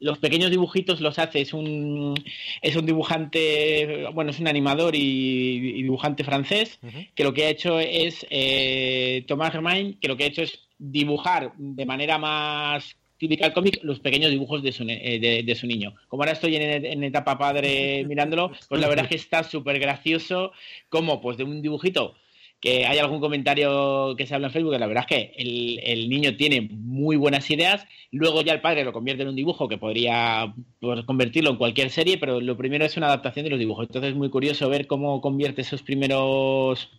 los 0.00 0.18
pequeños 0.18 0.50
dibujitos 0.50 1.00
los 1.00 1.18
hace, 1.18 1.40
es 1.40 1.52
un, 1.52 2.14
es 2.62 2.76
un 2.76 2.86
dibujante, 2.86 4.06
bueno, 4.12 4.30
es 4.30 4.38
un 4.38 4.48
animador 4.48 4.94
y, 4.94 5.82
dibujante 5.82 6.24
francés, 6.24 6.78
que 7.14 7.24
lo 7.24 7.34
que 7.34 7.46
ha 7.46 7.50
hecho 7.50 7.80
es, 7.80 8.26
eh, 8.30 9.24
Thomas 9.26 9.52
Germain, 9.52 9.98
que 10.00 10.08
lo 10.08 10.16
que 10.16 10.24
ha 10.24 10.28
hecho 10.28 10.42
es 10.42 10.60
dibujar 10.78 11.52
de 11.56 11.86
manera 11.86 12.18
más 12.18 12.96
típica 13.18 13.44
del 13.44 13.52
cómic 13.52 13.80
los 13.82 13.98
pequeños 13.98 14.30
dibujos 14.30 14.62
de 14.62 14.70
su, 14.70 14.84
eh, 14.88 15.42
de, 15.44 15.54
su 15.56 15.66
niño. 15.66 15.94
Como 16.06 16.22
ahora 16.22 16.32
estoy 16.32 16.54
en, 16.54 16.84
en, 16.84 17.02
etapa 17.02 17.36
padre 17.36 18.04
mirándolo, 18.06 18.52
pues 18.68 18.80
la 18.80 18.88
verdad 18.88 19.06
es 19.06 19.08
que 19.08 19.16
está 19.16 19.42
súper 19.42 19.80
gracioso 19.80 20.52
como 20.88 21.20
pues 21.20 21.36
de 21.36 21.44
un 21.44 21.60
dibujito 21.60 22.14
que 22.60 22.86
hay 22.86 22.98
algún 22.98 23.20
comentario 23.20 24.14
que 24.16 24.26
se 24.26 24.34
habla 24.34 24.48
en 24.48 24.52
Facebook, 24.52 24.78
la 24.78 24.86
verdad 24.86 25.06
es 25.08 25.16
que 25.16 25.32
el, 25.36 26.08
niño 26.08 26.36
tiene 26.36 26.68
muy 26.72 27.16
buenas 27.16 27.48
ideas, 27.50 27.86
luego 28.10 28.42
ya 28.42 28.52
el 28.52 28.60
padre 28.60 28.84
lo 28.84 28.92
convierte 28.92 29.22
en 29.22 29.28
un 29.28 29.36
dibujo 29.36 29.68
que 29.68 29.78
podría 29.78 30.52
pues, 30.80 31.04
convertirlo 31.04 31.50
en 31.50 31.56
cualquier 31.56 31.90
serie, 31.90 32.18
pero 32.18 32.40
lo 32.40 32.56
primero 32.56 32.84
es 32.84 32.96
una 32.96 33.06
adaptación 33.06 33.44
de 33.44 33.50
los 33.50 33.58
dibujos. 33.60 33.86
Entonces 33.86 34.10
es 34.10 34.16
muy 34.16 34.30
curioso 34.30 34.68
ver 34.68 34.86
cómo 34.86 35.20
convierte 35.20 35.62
esos 35.62 35.82
primeros 35.82 36.90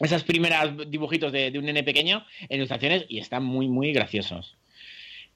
esas 0.00 0.24
primeras 0.24 0.72
dibujitos 0.90 1.32
de, 1.32 1.50
de 1.50 1.58
un 1.58 1.66
nene 1.66 1.84
pequeño 1.84 2.24
en 2.48 2.56
ilustraciones 2.56 3.04
y 3.08 3.18
están 3.18 3.44
muy, 3.44 3.68
muy 3.68 3.92
graciosos. 3.92 4.56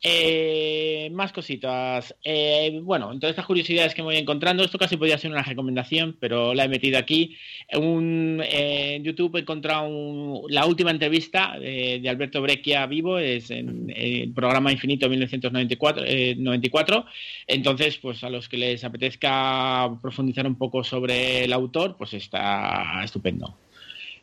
Eh, 0.03 1.09
más 1.12 1.33
cositas. 1.33 2.15
Eh, 2.23 2.81
bueno, 2.83 3.12
entre 3.12 3.31
estas 3.31 3.47
curiosidades 3.47 3.95
que 3.95 4.03
me 4.03 4.07
voy 4.07 4.17
encontrando, 4.17 4.62
esto 4.62 4.79
casi 4.79 4.97
podría 4.97 5.19
ser 5.19 5.31
una 5.31 5.43
recomendación, 5.43 6.17
pero 6.21 6.55
la 6.55 6.65
he 6.65 6.69
metido 6.69 6.99
aquí. 6.99 7.37
En, 7.69 8.43
en 8.47 9.03
YouTube 9.05 9.37
he 9.37 9.41
encontrado 9.41 10.43
la 10.49 10.67
última 10.67 10.91
entrevista 10.91 11.59
de, 11.59 12.07
Alberto 12.09 12.43
Breccia 12.43 12.87
vivo, 12.87 13.19
es 13.19 13.50
en, 13.50 13.93
el 13.95 14.33
programa 14.33 14.71
Infinito 14.71 15.09
1994. 15.09 16.05
94. 16.37 16.99
Eh, 16.99 17.03
Entonces, 17.49 17.97
pues 17.99 18.23
a 18.23 18.31
los 18.31 18.49
que 18.49 18.59
les 18.59 18.85
apetezca 18.85 19.91
profundizar 20.03 20.47
un 20.47 20.57
poco 20.57 20.85
sobre 20.85 21.45
el 21.45 21.53
autor, 21.53 21.97
pues 21.97 22.15
está 22.15 23.03
estupendo. 23.03 23.57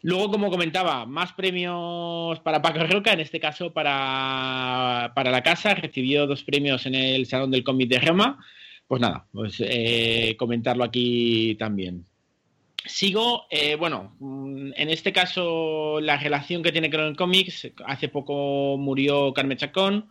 Luego, 0.04 0.32
como 0.32 0.52
comentaba, 0.52 1.06
más 1.06 1.32
premios 1.32 2.38
para 2.42 2.62
Paco 2.62 2.86
Roca, 2.86 3.14
en 3.14 3.22
este 3.22 3.40
caso 3.40 3.72
para, 3.72 5.14
para 5.16 5.32
la 5.32 5.42
casa. 5.42 5.74
Recibió 5.76 6.28
dos 6.28 6.44
premios 6.44 6.86
en 6.86 6.96
el 6.96 7.26
Salón 7.26 7.52
del 7.52 7.64
Cómic 7.64 7.88
de 7.88 8.00
Roma. 8.00 8.38
Pues 8.86 9.02
nada, 9.02 9.26
pues 9.32 9.64
eh, 9.66 10.36
comentarlo 10.38 10.84
aquí 10.84 11.56
también. 11.56 12.06
Sigo, 12.86 13.46
eh, 13.50 13.76
bueno, 13.76 14.18
mm, 14.20 14.72
en 14.76 14.90
este 14.90 15.14
caso 15.14 16.02
la 16.02 16.18
relación 16.18 16.64
que 16.64 16.74
tiene 16.74 16.90
con 16.90 17.00
el 17.00 17.16
cómics, 17.16 17.72
hace 17.86 18.10
poco 18.10 18.76
murió 18.78 19.34
Carmen 19.34 19.58
Chacón, 19.58 20.10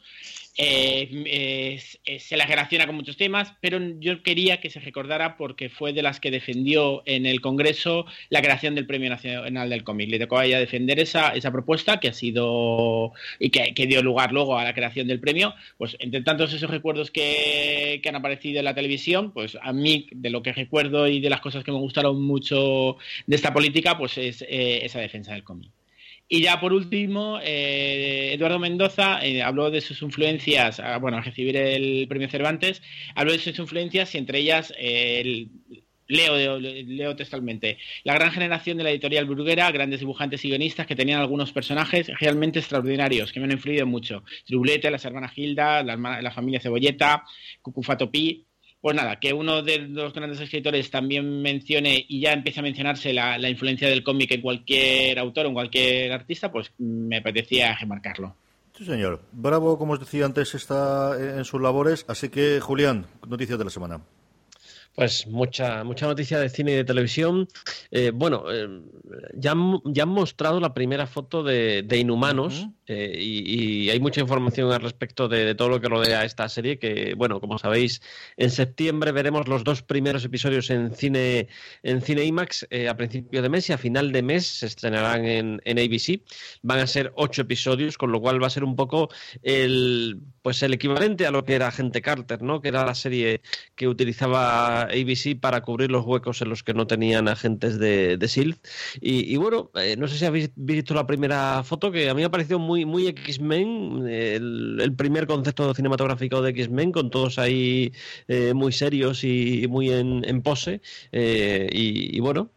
eh, 0.57 1.81
se 2.19 2.37
la 2.37 2.47
relaciona 2.47 2.87
con 2.87 2.95
muchos 2.95 3.17
temas, 3.17 3.55
pero 3.61 3.79
yo 3.99 4.23
quería 4.23 4.61
que 4.61 4.71
se 4.71 4.81
recordara 4.81 5.37
porque 5.37 5.69
fue 5.69 5.93
de 5.93 6.03
las 6.03 6.21
que 6.21 6.31
defendió 6.31 7.03
en 7.07 7.27
el 7.27 7.41
Congreso 7.41 8.07
la 8.29 8.43
creación 8.43 8.75
del 8.75 8.87
Premio 8.87 9.09
Nacional 9.11 9.71
del 9.71 9.85
Cómic. 9.85 10.11
Le 10.11 10.19
tocó 10.19 10.39
a 10.39 10.45
ella 10.45 10.59
defender 10.59 11.01
esa, 11.01 11.31
esa 11.31 11.51
propuesta 11.51 12.01
que 12.01 12.09
ha 12.09 12.13
sido 12.13 13.13
y 13.39 13.51
que, 13.51 13.87
dio 13.87 14.03
lugar 14.03 14.33
luego 14.33 14.59
a 14.59 14.65
la 14.65 14.75
creación 14.75 15.09
del 15.09 15.21
premio. 15.21 15.55
Pues 15.79 15.97
entre 16.01 16.23
tantos 16.23 16.53
esos 16.53 16.71
recuerdos 16.71 17.11
que, 17.11 18.01
han 18.07 18.17
aparecido 18.17 18.59
en 18.59 18.67
la 18.67 18.75
televisión, 18.75 19.33
pues 19.33 19.57
a 19.61 19.73
mí 19.73 20.09
de 20.13 20.31
lo 20.31 20.43
que 20.43 20.53
recuerdo 20.53 21.09
y 21.09 21.21
de 21.21 21.31
las 21.31 21.41
cosas 21.41 21.65
que 21.65 21.73
me 21.73 21.79
gustaron 21.79 22.23
mucho 22.23 22.97
de 23.27 23.37
esta 23.37 23.53
política, 23.53 23.97
pues 23.97 24.19
es 24.19 24.43
eh, 24.43 24.85
esa 24.85 25.01
defensa 25.01 25.33
del 25.33 25.45
cómic. 25.45 25.71
Y 26.35 26.41
ya 26.41 26.59
por 26.61 26.73
último, 26.73 27.41
eh, 27.43 28.33
Eduardo 28.33 28.59
Mendoza 28.59 29.23
eh, 29.23 29.43
habló 29.43 29.71
de 29.71 29.83
sus 29.83 30.01
influencias, 30.01 30.81
ah, 30.81 30.97
bueno, 30.97 31.19
al 31.19 31.25
recibir 31.25 31.59
el 31.59 32.09
premio 32.09 32.27
Cervantes, 32.31 32.81
habló 33.15 33.33
de 33.33 33.39
sus 33.39 33.59
influencias 33.59 34.15
y 34.15 34.19
entre 34.19 34.39
ellas 34.39 34.73
el 34.79 35.51
Leo, 36.09 36.59
leo 36.59 37.17
textualmente. 37.17 37.77
La 38.05 38.15
gran 38.15 38.33
generación 38.33 38.79
de 38.79 38.85
la 38.85 38.91
editorial 38.91 39.27
Bruguera, 39.27 39.71
grandes 39.71 40.01
dibujantes 40.01 40.43
y 40.45 40.49
guionistas 40.49 40.87
que 40.87 40.97
tenían 40.97 41.21
algunos 41.21 41.53
personajes 41.53 42.11
realmente 42.19 42.61
extraordinarios, 42.61 43.31
que 43.31 43.39
me 43.39 43.45
han 43.45 43.53
influido 43.53 43.87
mucho. 43.87 44.25
Tribulete, 44.47 44.91
las 44.91 45.05
hermanas 45.05 45.33
Gilda, 45.33 45.83
la, 45.83 46.31
familia 46.31 46.61
Cebolleta, 46.61 47.25
Cucufatopi. 47.61 48.47
Pues 48.83 48.97
nada, 48.97 49.21
que 49.21 49.33
uno 49.33 49.63
de 49.63 49.79
los 49.79 50.13
grandes 50.13 50.41
escritores 50.41 50.91
también 50.91 51.41
mencione 51.41 52.05
y 52.09 52.21
ya 52.21 52.33
empiece 52.33 52.59
a 52.59 52.65
mencionarse 52.65 53.13
la, 53.13 53.49
influencia 53.49 53.89
del 53.89 54.03
cómic 54.03 54.33
en 54.33 54.41
cualquier 54.41 55.21
autor 55.21 55.47
o 55.47 55.49
en 55.51 55.55
cualquier 55.55 56.13
artista, 56.13 56.51
pues 56.51 56.73
me 56.79 57.19
apetecía 57.19 57.77
remarcarlo. 57.77 58.35
Sí, 58.77 58.85
señor. 58.85 59.23
Bravo, 59.31 59.79
como 59.79 59.93
os 59.93 60.01
decía 60.01 60.25
antes, 60.25 60.57
está 60.57 61.17
en 61.17 61.45
sus 61.45 61.63
labores. 61.63 62.05
Así 62.09 62.29
que, 62.29 62.59
Julián, 62.61 63.07
noticias 63.29 63.57
de 63.57 63.65
la 63.65 63.71
semana. 63.71 64.01
Pues 64.97 65.27
mucha, 65.27 65.85
mucha 65.85 66.07
noticia 66.07 66.39
de 66.39 66.51
cine 66.51 66.73
y 66.73 66.75
de 66.75 66.85
televisión. 66.85 67.49
Eh, 67.93 68.11
bueno, 68.13 68.45
eh, 68.53 68.69
ya, 69.35 69.53
han, 69.53 69.81
ya 69.85 70.03
han 70.03 70.11
mostrado 70.11 70.59
la 70.59 70.75
primera 70.75 71.07
foto 71.07 71.43
de, 71.43 71.87
Inhumanos 71.97 72.69
eh, 72.93 73.19
y, 73.19 73.91
hay 73.91 74.01
mucha 74.01 74.21
información 74.21 74.73
al 74.73 74.81
respecto 74.81 75.29
de, 75.29 75.55
todo 75.55 75.69
lo 75.69 75.81
que 75.81 75.89
rodea 75.89 76.25
esta 76.25 76.49
serie. 76.49 76.79
Que, 76.79 77.15
bueno, 77.15 77.41
como 77.41 77.59
sabéis, 77.59 78.03
en 78.37 78.51
septiembre 78.51 79.13
veremos 79.13 79.49
los 79.49 79.65
dos 79.65 79.83
primeros 79.83 80.25
episodios 80.25 80.71
en 80.71 80.95
cine, 80.95 81.49
en 81.83 82.01
cine 82.03 82.25
IMAX 82.25 82.67
a 82.89 82.97
principio 82.97 83.43
de 83.43 83.49
mes 83.49 83.69
y 83.69 83.73
a 83.73 83.79
final 83.79 84.13
de 84.13 84.23
mes 84.23 84.47
se 84.47 84.67
estrenarán 84.67 85.25
en, 85.25 85.61
en, 85.65 85.79
ABC. 85.79 86.21
Van 86.63 86.79
a 86.79 86.87
ser 86.87 87.13
ocho 87.17 87.43
episodios, 87.43 87.99
con 87.99 88.13
lo 88.13 88.21
cual 88.21 88.43
va 88.43 88.47
a 88.47 88.51
ser 88.51 88.65
un 88.65 88.77
poco 88.77 89.09
el, 89.43 90.21
pues 90.43 90.63
el 90.63 90.75
equivalente 90.75 91.27
a 91.27 91.31
lo 91.31 91.45
que 91.45 91.55
era 91.55 91.69
Agente 91.69 92.03
Carter, 92.03 92.43
¿no? 92.43 92.61
Que 92.61 92.69
era 92.69 92.85
la 92.85 92.95
serie 92.95 93.43
que 93.75 93.89
utilizaba 93.89 94.83
ABC 94.83 95.39
para 95.41 95.63
cubrir 95.63 95.91
los 95.91 96.05
huecos 96.05 96.43
en 96.43 96.49
los 96.49 96.63
que 96.63 96.75
no 96.75 96.87
tenían 96.87 97.29
agentes 97.29 97.79
de, 97.79 98.17
de 98.17 98.29
SILD. 98.29 98.57
Y, 99.01 99.37
bueno, 99.37 99.71
eh, 99.75 99.97
no 99.97 100.09
sé 100.09 100.19
si 100.19 100.25
habéis 100.25 100.51
visto 100.57 100.95
la 100.95 101.07
primera 101.07 101.63
foto, 101.65 101.91
que 101.91 102.09
a 102.09 102.15
mí 102.15 102.21
me 102.21 102.27
ha 102.27 102.31
parecido 102.31 102.59
muy, 102.59 102.82
muy 102.85 103.07
X-Men, 103.09 104.07
el, 104.09 104.95
primer 104.97 105.27
concepto 105.27 105.73
cinematográfico 105.75 106.43
de 106.43 106.51
X-Men, 106.51 106.93
con 106.93 107.11
todos 107.11 107.39
ahí 107.39 107.93
eh, 108.29 108.53
muy 108.55 108.73
serios 108.73 109.25
y, 109.25 109.67
muy 109.69 109.91
en, 109.91 110.43
pose. 110.43 110.81
Eh, 111.13 111.69
y, 111.73 112.21
bueno, 112.21 112.51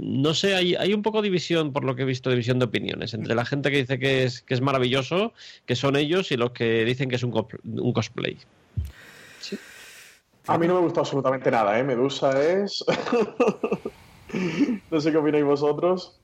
no 0.00 0.34
sé, 0.34 0.54
hay, 0.54 0.74
hay 0.74 0.94
un 0.94 1.02
poco 1.02 1.22
de 1.22 1.28
división, 1.28 1.72
por 1.72 1.84
lo 1.84 1.94
que 1.96 2.02
he 2.02 2.06
visto, 2.06 2.30
división 2.30 2.58
de 2.58 2.66
opiniones, 2.66 3.14
entre 3.14 3.34
la 3.34 3.44
gente 3.44 3.70
que 3.70 3.78
dice 3.78 3.98
que 3.98 4.24
es, 4.24 4.42
que 4.42 4.54
es 4.54 4.60
maravilloso, 4.60 5.32
que 5.66 5.76
son 5.76 5.96
ellos, 5.96 6.30
y 6.32 6.36
los 6.36 6.52
que 6.52 6.84
dicen 6.84 7.08
que 7.08 7.16
es 7.16 7.22
un, 7.22 7.32
un 7.64 7.92
cosplay. 7.92 8.38
A 10.46 10.58
mí 10.58 10.66
no 10.66 10.74
me 10.74 10.80
gusta 10.80 11.00
absolutamente 11.00 11.50
nada, 11.50 11.78
¿eh? 11.78 11.84
Medusa 11.84 12.42
es... 12.42 12.84
no 14.90 15.00
sé 15.00 15.10
qué 15.10 15.16
opináis 15.16 15.44
vosotros. 15.44 16.20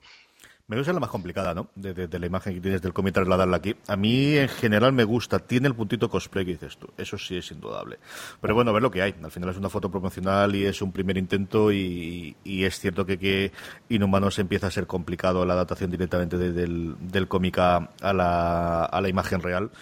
Medusa 0.70 0.92
es 0.92 0.94
la 0.94 1.00
más 1.00 1.10
complicada, 1.10 1.52
¿no? 1.52 1.66
De, 1.74 2.06
la 2.16 2.26
imagen 2.26 2.54
que 2.54 2.60
tienes 2.60 2.80
del 2.80 2.92
cómic 2.92 3.12
trasladarla 3.12 3.56
aquí. 3.56 3.74
A 3.88 3.96
mí, 3.96 4.36
en 4.36 4.46
general, 4.46 4.92
me 4.92 5.02
gusta. 5.02 5.40
Tiene 5.40 5.66
el 5.66 5.74
puntito 5.74 6.08
cosplay 6.08 6.44
que 6.44 6.52
dices 6.52 6.76
tú. 6.76 6.86
Eso 6.96 7.18
sí 7.18 7.36
es 7.36 7.50
indudable. 7.50 7.98
Pero 8.40 8.54
bueno, 8.54 8.70
a 8.70 8.74
ver 8.74 8.82
lo 8.82 8.88
que 8.88 9.02
hay. 9.02 9.12
Al 9.20 9.32
final 9.32 9.50
es 9.50 9.56
una 9.56 9.68
foto 9.68 9.90
promocional 9.90 10.54
y 10.54 10.66
es 10.66 10.80
un 10.80 10.92
primer 10.92 11.18
intento 11.18 11.72
y, 11.72 12.36
es 12.44 12.78
cierto 12.78 13.04
que, 13.04 13.18
que 13.18 13.50
Inhumanos 13.88 14.38
empieza 14.38 14.68
a 14.68 14.70
ser 14.70 14.86
complicado 14.86 15.44
la 15.44 15.54
adaptación 15.54 15.90
directamente 15.90 16.38
del, 16.38 16.94
del 17.00 17.26
cómic 17.26 17.58
a, 17.58 17.88
la, 18.00 18.84
a 18.84 19.00
la 19.00 19.08
imagen 19.08 19.42
real. 19.42 19.72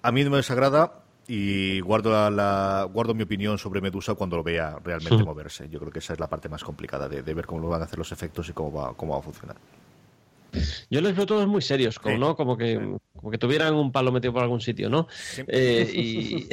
A 0.00 0.12
mí 0.12 0.22
no 0.22 0.30
me 0.30 0.36
desagrada 0.36 0.92
y 1.26 1.80
guardo 1.80 2.30
la, 2.30 2.88
guardo 2.92 3.14
mi 3.14 3.24
opinión 3.24 3.58
sobre 3.58 3.80
Medusa 3.80 4.14
cuando 4.14 4.36
lo 4.36 4.44
vea 4.44 4.78
realmente 4.84 5.24
moverse. 5.24 5.68
Yo 5.68 5.80
creo 5.80 5.90
que 5.90 5.98
esa 5.98 6.12
es 6.12 6.20
la 6.20 6.28
parte 6.28 6.48
más 6.48 6.62
complicada 6.62 7.08
de, 7.08 7.24
de 7.24 7.34
ver 7.34 7.46
cómo 7.46 7.68
van 7.68 7.82
a 7.82 7.86
hacer 7.86 7.98
los 7.98 8.12
efectos 8.12 8.48
y 8.48 8.52
cómo 8.52 8.72
va, 8.72 8.94
cómo 8.94 9.14
va 9.14 9.18
a 9.18 9.22
funcionar. 9.22 9.56
Yo 10.90 11.00
les 11.00 11.16
veo 11.16 11.26
todos 11.26 11.46
muy 11.46 11.62
serios, 11.62 11.98
como, 11.98 12.18
¿no? 12.18 12.36
Como 12.36 12.56
que, 12.56 12.98
como 13.16 13.30
que 13.30 13.38
tuvieran 13.38 13.74
un 13.74 13.92
palo 13.92 14.12
metido 14.12 14.32
por 14.32 14.42
algún 14.42 14.60
sitio, 14.60 14.88
¿no? 14.88 15.08
Eh, 15.48 16.44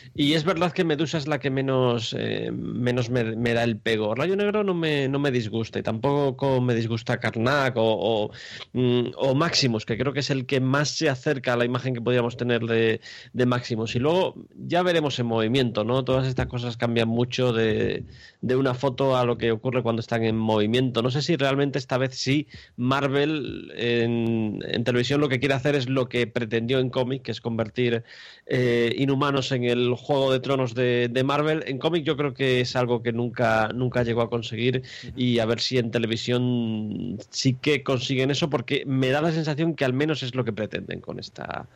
y, 0.14 0.32
es 0.34 0.44
verdad 0.44 0.72
que 0.72 0.84
Medusa 0.84 1.18
es 1.18 1.26
la 1.26 1.38
que 1.38 1.50
menos, 1.50 2.14
eh, 2.18 2.50
menos 2.52 3.10
me, 3.10 3.54
da 3.54 3.64
el 3.64 3.78
pego. 3.78 4.14
Rayo 4.14 4.36
Negro 4.36 4.64
no 4.64 4.74
me, 4.74 5.08
no 5.08 5.18
me 5.18 5.30
disgusta 5.30 5.78
y 5.78 5.82
tampoco 5.82 6.60
me 6.60 6.74
disgusta 6.74 7.18
Karnak 7.18 7.74
o, 7.76 8.30
mm, 8.72 9.10
o, 9.16 9.34
Maximus, 9.34 9.86
que 9.86 9.98
creo 9.98 10.12
que 10.12 10.20
es 10.20 10.30
el 10.30 10.46
que 10.46 10.60
más 10.60 10.90
se 10.90 11.08
acerca 11.08 11.54
a 11.54 11.56
la 11.56 11.64
imagen 11.64 11.94
que 11.94 12.00
podríamos 12.00 12.36
tener 12.36 12.62
de, 12.62 13.00
de 13.32 13.46
Maximus. 13.46 13.94
Y 13.96 13.98
luego 13.98 14.34
ya 14.54 14.82
veremos 14.82 15.18
en 15.18 15.26
movimiento, 15.26 15.84
¿no? 15.84 16.04
Todas 16.04 16.26
estas 16.26 16.46
cosas 16.46 16.76
cambian 16.76 17.08
mucho 17.08 17.52
de, 17.52 18.04
de 18.40 18.56
una 18.56 18.74
foto 18.74 19.16
a 19.16 19.24
lo 19.24 19.36
que 19.36 19.52
ocurre 19.52 19.82
cuando 19.82 20.00
están 20.00 20.24
en 20.24 20.36
movimiento. 20.36 21.02
No 21.02 21.10
sé 21.10 21.22
si 21.22 21.36
realmente 21.36 21.78
esta 21.78 21.98
vez 21.98 22.14
sí 22.14 22.46
Marvel 22.76 23.72
en, 23.76 24.58
televisión 24.84 25.20
lo 25.20 25.28
que 25.28 25.40
quiere 25.40 25.54
hacer 25.54 25.74
es 25.74 25.88
lo 25.88 26.08
que 26.10 26.26
pretendió 26.26 26.78
en 26.78 26.90
cómic, 26.90 27.22
que 27.22 27.32
es 27.32 27.40
convertir 27.40 28.04
eh, 28.44 28.94
Inhumanos 28.98 29.50
en 29.52 29.64
el 29.64 29.94
Juego 29.94 30.30
de 30.30 30.40
Tronos 30.40 30.74
de, 30.74 31.22
Marvel. 31.24 31.64
En 31.66 31.78
cómic 31.78 32.04
yo 32.04 32.18
creo 32.18 32.34
que 32.34 32.60
es 32.60 32.76
algo 32.76 33.02
que 33.02 33.12
nunca, 33.12 33.70
nunca 33.74 34.02
llegó 34.02 34.20
a 34.20 34.28
conseguir 34.28 34.82
y 35.16 35.38
a 35.38 35.46
ver 35.46 35.60
si 35.60 35.78
en 35.78 35.90
televisión 35.90 37.18
sí 37.30 37.54
que 37.54 37.82
consiguen 37.82 38.30
eso, 38.30 38.50
porque 38.50 38.84
me 38.84 39.08
da 39.08 39.22
la 39.22 39.32
sensación 39.32 39.74
que 39.74 39.86
al 39.86 39.94
menos 39.94 40.22
es 40.22 40.34
lo 40.34 40.44
que 40.44 40.52
pretenden 40.52 41.00
con 41.00 41.18
esta, 41.18 41.66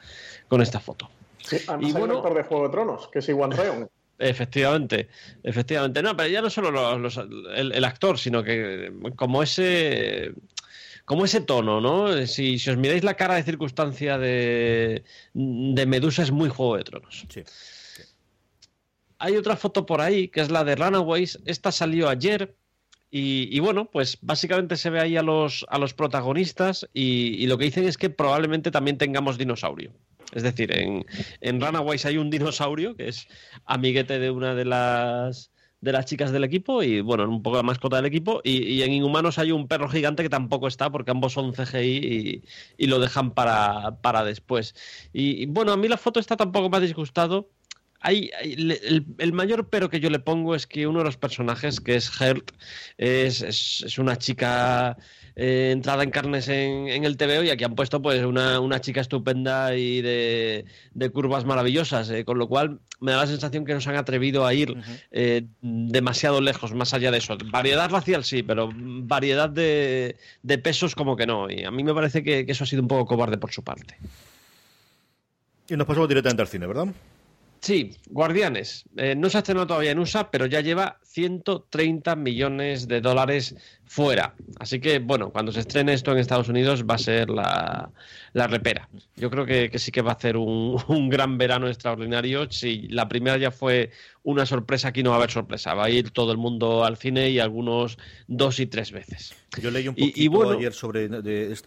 con 0.49 0.61
esta 0.61 0.81
foto. 0.81 1.09
y 1.81 1.93
bueno, 1.93 2.21
de 2.21 2.43
Juego 2.43 2.65
de 2.65 2.71
Tronos, 2.71 3.09
que 3.09 3.21
es 3.21 3.29
Iwan 3.31 3.51
Reon. 3.57 3.89
Efectivamente, 4.19 5.09
efectivamente. 5.43 6.01
No, 6.03 6.17
pero 6.17 6.29
ya 6.29 6.41
no 6.41 6.49
solo 6.49 6.97
el, 7.57 7.85
actor, 7.85 8.19
sino 8.19 8.45
que 8.45 8.93
como 9.17 9.43
ese 9.43 10.33
como 11.05 11.25
ese 11.25 11.41
tono, 11.41 11.81
¿no? 11.81 12.27
Si, 12.27 12.55
os 12.57 12.77
miráis 12.77 13.05
la 13.05 13.15
cara 13.15 13.35
de 13.35 13.43
circunstancia 13.43 14.19
de, 14.19 15.05
Medusa 15.35 16.23
es 16.23 16.31
muy 16.31 16.49
Juego 16.49 16.77
de 16.77 16.85
Tronos. 16.85 17.27
Sí. 17.29 17.43
Hay 19.19 19.37
otra 19.37 19.57
foto 19.57 19.87
por 19.87 20.01
ahí 20.01 20.29
que 20.29 20.41
es 20.41 20.51
la 20.51 20.65
de 20.65 20.77
Runaways. 20.77 21.41
Esta 21.45 21.73
salió 21.73 22.09
ayer. 22.09 22.55
Y, 23.17 23.61
bueno, 23.61 23.85
pues 23.85 24.19
básicamente 24.23 24.77
se 24.77 24.91
ve 24.91 24.99
ahí 24.99 25.17
a 25.17 25.23
los, 25.23 25.65
a 25.69 25.79
los 25.79 25.95
protagonistas 25.95 26.89
y, 26.93 27.47
lo 27.47 27.57
que 27.59 27.67
dicen 27.67 27.85
es 27.85 27.97
que 27.97 28.11
probablemente 28.11 28.73
también 28.73 28.99
tengamos 28.99 29.39
dinosaurio. 29.39 29.93
Es 30.33 30.43
decir, 30.43 30.77
en, 30.77 31.07
en 31.41 31.61
Runaways 31.61 32.07
hay 32.07 32.17
un 32.17 32.29
dinosaurio 32.29 32.97
que 32.97 33.07
es 33.07 33.29
amiguete 33.67 34.19
de 34.19 34.33
una 34.33 34.57
de 34.57 34.65
las 34.65 35.53
de 35.85 35.93
las 35.93 36.07
chicas 36.07 36.33
del 36.33 36.45
equipo 36.45 36.83
y, 36.83 37.03
bueno, 37.03 37.29
un 37.29 37.43
poco 37.43 37.59
la 37.59 37.63
mascota 37.63 37.97
del 37.97 38.07
equipo. 38.07 38.41
Y, 38.43 38.81
en 38.81 38.93
Inhumanos 38.93 39.39
hay 39.39 39.53
un 39.53 39.69
perro 39.69 39.89
gigante 39.89 40.23
que 40.23 40.31
tampoco 40.31 40.67
está 40.67 40.91
porque 40.91 41.11
ambos 41.11 41.35
son 41.35 41.53
CGI 41.53 42.43
y, 42.79 42.87
lo 42.87 42.99
dejan 42.99 43.33
para, 43.33 43.99
para 44.01 44.25
después. 44.25 44.75
Y, 45.13 45.45
bueno, 45.47 45.73
a 45.73 45.77
mí 45.77 45.87
la 45.87 45.99
foto 45.99 46.21
está 46.21 46.37
tampoco 46.37 46.71
me 46.71 46.79
ha 46.79 46.81
disgustado. 46.81 47.51
Hay, 48.01 48.31
el, 48.43 49.33
mayor 49.35 49.69
pero 49.69 49.91
que 49.91 50.01
yo 50.01 50.09
le 50.09 50.19
pongo 50.19 50.55
es 50.55 50.67
que 50.67 50.87
uno 50.87 51.01
de 51.01 51.05
los 51.05 51.19
personajes, 51.19 51.81
que 51.81 51.97
es 51.97 52.11
Hert, 52.19 52.53
es, 52.97 53.43
es 53.43 53.99
una 53.99 54.17
chica 54.17 54.97
eh, 55.37 55.71
entrada 55.73 56.05
en 56.05 56.11
carnes 56.11 56.47
en, 56.49 57.05
el 57.05 57.17
TVO 57.17 57.43
y 57.43 57.51
aquí 57.51 57.65
han 57.65 57.75
puesto 57.75 58.01
pues 58.01 58.25
una, 58.25 58.81
chica 58.81 59.01
estupenda 59.01 59.75
y 59.75 60.01
de, 60.01 60.65
curvas 61.13 61.45
maravillosas, 61.45 62.09
eh, 62.11 62.25
con 62.25 62.39
lo 62.39 62.49
cual 62.49 62.79
me 63.01 63.13
da 63.13 63.19
la 63.19 63.27
sensación 63.27 63.65
que 63.65 63.75
nos 63.75 63.87
han 63.89 63.97
atrevido 63.97 64.47
a 64.47 64.55
ir 64.55 64.77
eh, 65.11 65.47
demasiado 65.61 66.41
lejos, 66.41 66.73
más 66.75 66.95
allá 66.95 67.11
de 67.11 67.19
eso. 67.19 67.37
Variedad 67.47 67.91
racial 67.91 68.23
sí, 68.23 68.45
pero 68.45 68.71
variedad 68.75 69.51
de, 69.51 70.17
pesos 70.63 70.95
como 70.95 71.17
que 71.17 71.27
no. 71.27 71.51
Y 71.51 71.65
a 71.65 71.71
mí 71.73 71.83
me 71.83 71.95
parece 71.95 72.23
que, 72.23 72.47
que 72.47 72.53
eso 72.53 72.63
ha 72.63 72.67
sido 72.69 72.83
un 72.83 72.89
poco 72.89 73.07
cobarde 73.07 73.37
por 73.37 73.51
su 73.51 73.65
parte. 73.65 73.97
Y 75.69 75.77
nos 75.77 75.87
pasamos 75.87 76.09
directamente 76.09 76.43
al 76.43 76.49
cine, 76.49 76.67
¿verdad? 76.67 76.87
Sí, 77.61 77.97
Guardianes. 78.11 78.85
no 79.17 79.31
se 79.31 79.39
ha 79.39 79.41
estrenado 79.41 79.67
todavía 79.67 79.91
en 79.91 79.99
USA, 79.99 80.31
pero 80.31 80.47
ya 80.47 80.61
lleva 80.61 80.99
130 81.15 82.17
millones 82.17 82.89
de 82.89 83.01
dólares 83.01 83.55
fuera. 83.87 84.35
Así 84.59 84.81
que, 84.81 84.99
bueno, 84.99 85.31
cuando 85.31 85.53
se 85.53 85.61
estrene 85.61 85.93
esto 85.93 86.11
en 86.11 86.19
Estados 86.19 86.49
Unidos 86.49 86.85
va 86.85 86.97
a 86.97 86.99
ser 86.99 87.31
la, 87.31 87.93
repera. 88.35 88.89
Yo 89.15 89.31
creo 89.31 89.47
que, 89.47 89.71
sí 89.79 89.93
que 89.93 90.03
va 90.03 90.11
a 90.11 90.15
hacer 90.15 90.37
un, 90.37 91.09
gran 91.09 91.39
verano 91.39 91.69
extraordinario. 91.69 92.51
Si 92.51 92.89
la 92.89 93.09
primera 93.09 93.37
ya 93.37 93.53
fue 93.53 93.91
una 94.25 94.45
sorpresa, 94.45 94.89
aquí 94.89 95.05
no 95.05 95.11
va 95.11 95.17
a 95.17 95.19
haber 95.19 95.31
sorpresa. 95.31 95.75
Va 95.75 95.85
a 95.85 95.91
ir 95.91 96.11
todo 96.11 96.33
el 96.33 96.39
mundo 96.39 96.85
al 96.85 96.97
cine 96.97 97.31
y 97.31 97.39
algunos 97.39 97.97
dos 98.27 98.59
y 98.59 98.67
tres 98.67 98.91
veces. 98.91 99.35
Yo 99.63 99.71
leí 99.71 99.87
un 99.87 99.95
poquito 99.95 100.51
ayer 100.51 100.73
sobre... 100.73 101.09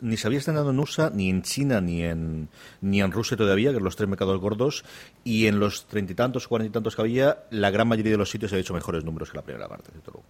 ni 0.01 0.17
se 0.17 0.27
había 0.27 0.39
estrenado 0.39 0.71
en 0.71 0.79
USA, 0.79 1.09
ni 1.09 1.29
en 1.29 1.41
China, 1.43 1.79
ni 1.79 2.03
en, 2.03 2.49
ni 2.81 2.99
en 2.99 3.13
Rusia 3.13 3.37
todavía, 3.37 3.71
que 3.71 3.79
los 3.79 3.95
tres 3.95 4.09
mercados 4.09 4.41
gordos, 4.41 4.83
y 5.23 5.47
en 5.47 5.59
los 5.59 5.85
treinta 5.87 6.11
y 6.11 6.15
tantos, 6.15 6.49
cuarenta 6.49 6.71
y 6.71 6.73
tantos 6.73 6.97
que 6.97 7.01
había, 7.01 7.43
la 7.49 7.69
gran 7.69 7.87
mayoría 7.87 8.11
de 8.11 8.17
los 8.17 8.29
sitios 8.29 8.51
ha 8.51 8.57
hecho 8.57 8.73
mejores 8.73 9.05
números 9.05 9.31
que 9.31 9.36
la 9.37 9.43
primera 9.43 9.67
parte. 9.67 9.91
De 9.93 9.99
todo. 9.99 10.23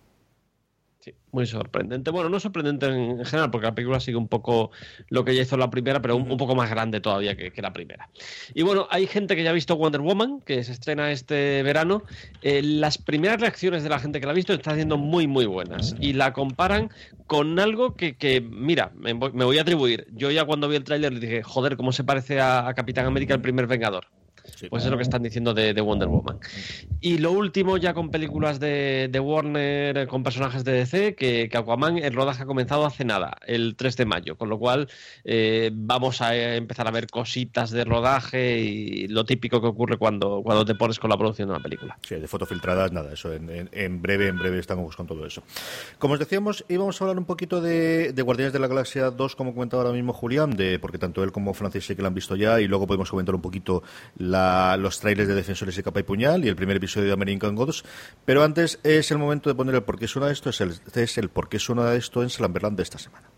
muy 1.31 1.45
sorprendente. 1.45 2.11
Bueno, 2.11 2.29
no 2.29 2.39
sorprendente 2.39 2.87
en 2.87 3.25
general, 3.25 3.49
porque 3.49 3.67
la 3.67 3.75
película 3.75 3.99
sigue 3.99 4.17
un 4.17 4.27
poco 4.27 4.71
lo 5.09 5.23
que 5.23 5.33
ya 5.33 5.41
hizo 5.41 5.55
la 5.57 5.69
primera, 5.69 6.01
pero 6.01 6.17
un, 6.17 6.37
poco 6.37 6.55
más 6.55 6.69
grande 6.69 6.99
todavía 6.99 7.35
que, 7.35 7.61
la 7.61 7.71
primera. 7.71 8.09
Y 8.53 8.63
bueno, 8.63 8.87
hay 8.91 9.07
gente 9.07 9.35
que 9.35 9.43
ya 9.43 9.51
ha 9.51 9.53
visto 9.53 9.77
Wonder 9.77 10.01
Woman, 10.01 10.41
que 10.41 10.63
se 10.63 10.73
estrena 10.73 11.11
este 11.11 11.63
verano. 11.63 12.03
Eh, 12.41 12.61
las 12.61 12.97
primeras 12.97 13.39
reacciones 13.39 13.83
de 13.83 13.89
la 13.89 13.99
gente 13.99 14.19
que 14.19 14.25
la 14.25 14.33
ha 14.33 14.35
visto 14.35 14.53
están 14.53 14.75
siendo 14.75 14.97
muy, 14.97 15.27
muy 15.27 15.45
buenas. 15.45 15.95
Y 15.99 16.13
la 16.13 16.33
comparan 16.33 16.89
con 17.27 17.59
algo 17.59 17.95
que, 17.95 18.41
mira, 18.41 18.91
me 18.95 19.13
voy, 19.13 19.57
a 19.57 19.61
atribuir. 19.61 20.07
Yo 20.11 20.29
ya 20.31 20.45
cuando 20.45 20.67
vi 20.67 20.75
el 20.75 20.83
tráiler 20.83 21.13
le 21.13 21.19
dije, 21.19 21.43
joder, 21.43 21.77
¿cómo 21.77 21.91
se 21.91 22.03
parece 22.03 22.41
a 22.41 22.73
Capitán 22.75 23.05
América 23.05 23.33
el 23.33 23.41
primer 23.41 23.67
Vengador? 23.67 24.07
Pues 24.70 24.84
es 24.84 24.91
lo 24.91 24.98
que 24.98 25.03
están 25.03 25.24
diciendo 25.24 25.53
de, 25.53 25.79
Wonder 25.82 26.08
Woman. 26.08 26.39
Y 27.01 27.20
lo 27.20 27.32
último, 27.32 27.77
ya 27.77 27.94
con 27.94 28.10
películas 28.10 28.60
de, 28.60 29.20
Warner, 29.22 30.08
con 30.08 30.24
personajes 30.24 30.63
de 30.63 30.74
DC, 30.74 31.15
que, 31.15 31.50
Aquaman, 31.53 31.98
el 31.98 32.13
rodaje 32.13 32.44
ha 32.44 32.46
comenzado 32.46 32.86
hace 32.86 33.03
nada, 33.06 33.38
el 33.46 33.75
3 33.75 33.98
de 33.98 34.06
mayo, 34.06 34.38
con 34.38 34.50
lo 34.50 34.60
cual 34.60 34.88
eh, 35.24 35.72
vamos 35.74 36.22
a 36.22 36.36
empezar 36.36 36.88
a 36.88 36.91
ver 36.91 37.08
cositas 37.08 37.72
de 37.72 37.84
rodaje 37.84 38.60
y 38.60 39.08
lo 39.08 39.25
típico 39.25 39.62
que 39.62 39.67
ocurre 39.67 39.98
cuando, 39.98 40.41
cuando 40.44 40.65
te 40.65 40.75
pones 40.75 41.00
con 41.00 41.10
la 41.10 41.17
producción 41.17 41.48
de 41.48 41.56
una 41.56 41.63
película. 41.63 41.98
Sí, 42.08 42.15
de 42.15 42.27
fotos 42.27 42.50
filtradas, 42.50 42.91
nada, 42.91 43.13
eso 43.13 43.34
en, 43.34 44.01
breve, 44.01 44.27
en 44.27 44.38
breve 44.38 44.60
estamos 44.60 44.96
con 44.96 45.08
todo 45.08 45.25
eso. 45.25 45.44
Como 45.98 46.13
os 46.13 46.20
decíamos, 46.20 46.65
íbamos 46.67 47.00
a 47.00 47.03
hablar 47.03 47.17
un 47.17 47.25
poquito 47.25 47.62
de, 47.62 48.13
Guardianes 48.27 48.53
de 48.53 48.60
la 48.60 48.67
Galaxia 48.67 49.12
2, 49.12 49.36
como 49.36 49.53
comentaba 49.53 49.84
ahora 49.84 49.96
mismo 49.96 50.13
Julián, 50.13 50.51
de, 50.51 50.79
porque 50.79 50.98
tanto 50.98 51.24
él 51.24 51.32
como 51.32 51.53
Francis 51.53 51.86
sí 51.86 51.96
que 51.96 52.01
lo 52.01 52.08
han 52.08 52.13
visto 52.13 52.36
ya, 52.36 52.60
y 52.60 52.67
luego 52.67 52.88
podemos 52.88 53.10
comentar 53.10 53.34
un 53.34 53.41
poquito 53.41 53.84
la 54.17 54.26
los 54.27 55.00
trailers 55.00 55.27
de 55.27 55.36
Defensores 55.36 55.75
de 55.75 55.84
Capa 55.84 56.00
y 56.00 56.03
Puñal 56.03 56.46
y 56.46 56.48
el 56.48 56.55
primer 56.55 56.77
episodio 56.77 57.07
de 57.07 57.13
American 57.13 57.55
Gods. 57.55 57.84
Pero 58.25 58.43
antes 58.43 58.79
es 58.84 59.12
el 59.12 59.17
momento 59.17 59.50
de 59.50 59.55
poner 59.55 59.75
el 59.75 59.84
por 59.84 59.98
qué 59.98 60.07
suena 60.07 60.31
esto, 60.31 60.50
es 60.50 60.62
el, 60.62 60.74
es 60.93 61.17
el 61.17 61.29
por 61.29 61.50
qué 61.50 61.60
suena 61.60 61.93
esto 61.93 62.24
en 62.24 62.29
Slamberland 62.29 62.77
de 62.77 62.84
esta 62.84 62.98
semana. 62.98 63.29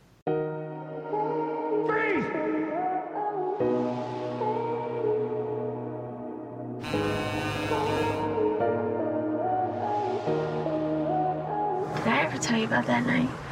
Tell 12.42 12.58
you 12.58 12.66
about? 12.66 13.49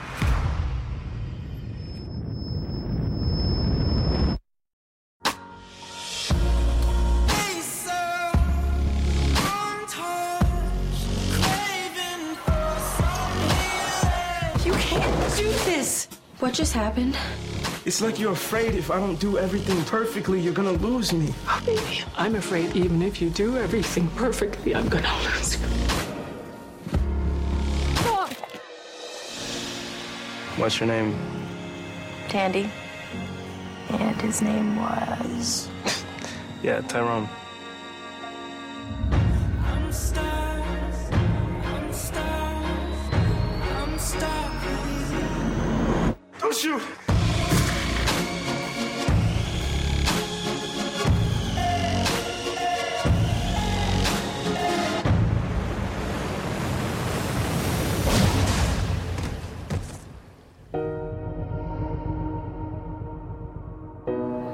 What 16.39 16.53
just 16.53 16.73
happened? 16.73 17.17
It's 17.83 17.99
like 17.99 18.19
you're 18.19 18.33
afraid 18.33 18.75
if 18.75 18.91
I 18.91 18.99
don't 18.99 19.19
do 19.19 19.39
everything 19.39 19.83
perfectly, 19.85 20.39
you're 20.39 20.53
gonna 20.53 20.73
lose 20.73 21.11
me. 21.11 21.33
Oh, 21.47 21.63
baby, 21.65 22.03
I'm 22.15 22.35
afraid 22.35 22.75
even 22.75 23.01
if 23.01 23.19
you 23.19 23.31
do 23.31 23.57
everything 23.57 24.07
perfectly, 24.09 24.75
I'm 24.75 24.87
gonna 24.87 25.11
lose 25.23 25.59
you. 25.59 25.67
What's 30.57 30.79
your 30.79 30.87
name? 30.87 31.15
Tandy. 32.29 32.69
And 33.89 34.21
his 34.21 34.43
name 34.43 34.75
was. 34.75 35.69
yeah, 36.61 36.81
Tyrone. 36.81 37.27
Shoot! 46.53 46.81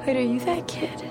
Wait, 0.06 0.16
are 0.16 0.20
you 0.20 0.40
that 0.40 0.68
kid? 0.68 1.03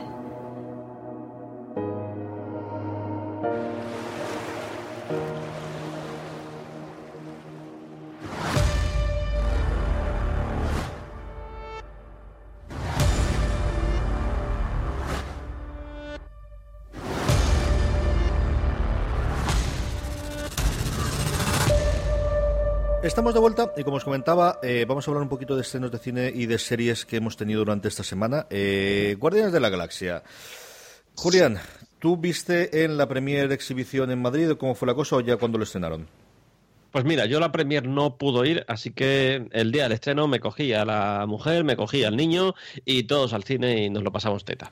Estamos 23.03 23.33
de 23.33 23.41
vuelta 23.41 23.73
y 23.75 23.83
como 23.83 23.97
os 23.97 24.05
comentaba, 24.05 24.59
eh, 24.63 24.85
vamos 24.87 25.05
a 25.05 25.11
hablar 25.11 25.23
un 25.23 25.27
poquito 25.27 25.57
de 25.57 25.61
estrenos 25.61 25.91
de 25.91 25.99
cine 25.99 26.31
y 26.33 26.45
de 26.45 26.57
series 26.57 27.05
que 27.05 27.17
hemos 27.17 27.35
tenido 27.35 27.59
durante 27.59 27.89
esta 27.89 28.01
semana. 28.01 28.47
Eh, 28.49 29.17
Guardianes 29.19 29.51
de 29.51 29.59
la 29.59 29.67
Galaxia. 29.67 30.23
Julián, 31.13 31.59
¿tú 31.99 32.15
viste 32.15 32.85
en 32.85 32.95
la 32.95 33.05
premier 33.05 33.51
exhibición 33.51 34.09
en 34.09 34.21
Madrid 34.21 34.51
cómo 34.57 34.73
fue 34.73 34.87
la 34.87 34.95
cosa 34.95 35.17
o 35.17 35.19
ya 35.19 35.35
cuando 35.35 35.57
lo 35.57 35.65
estrenaron? 35.65 36.07
Pues 36.93 37.05
mira, 37.05 37.25
yo 37.25 37.39
la 37.39 37.51
premier 37.51 37.87
no 37.87 38.17
pudo 38.17 38.45
ir, 38.45 38.65
así 38.67 38.91
que 38.91 39.47
el 39.51 39.71
día 39.71 39.81
del 39.81 39.93
estreno 39.93 40.27
me 40.27 40.39
cogí 40.39 40.73
a 40.73 40.85
la 40.85 41.25
mujer, 41.27 41.63
me 41.63 41.75
cogí 41.75 42.03
al 42.03 42.15
niño 42.15 42.53
y 42.85 43.05
todos 43.05 43.33
al 43.33 43.43
cine 43.43 43.85
y 43.85 43.89
nos 43.89 44.03
lo 44.03 44.11
pasamos 44.11 44.45
teta. 44.45 44.71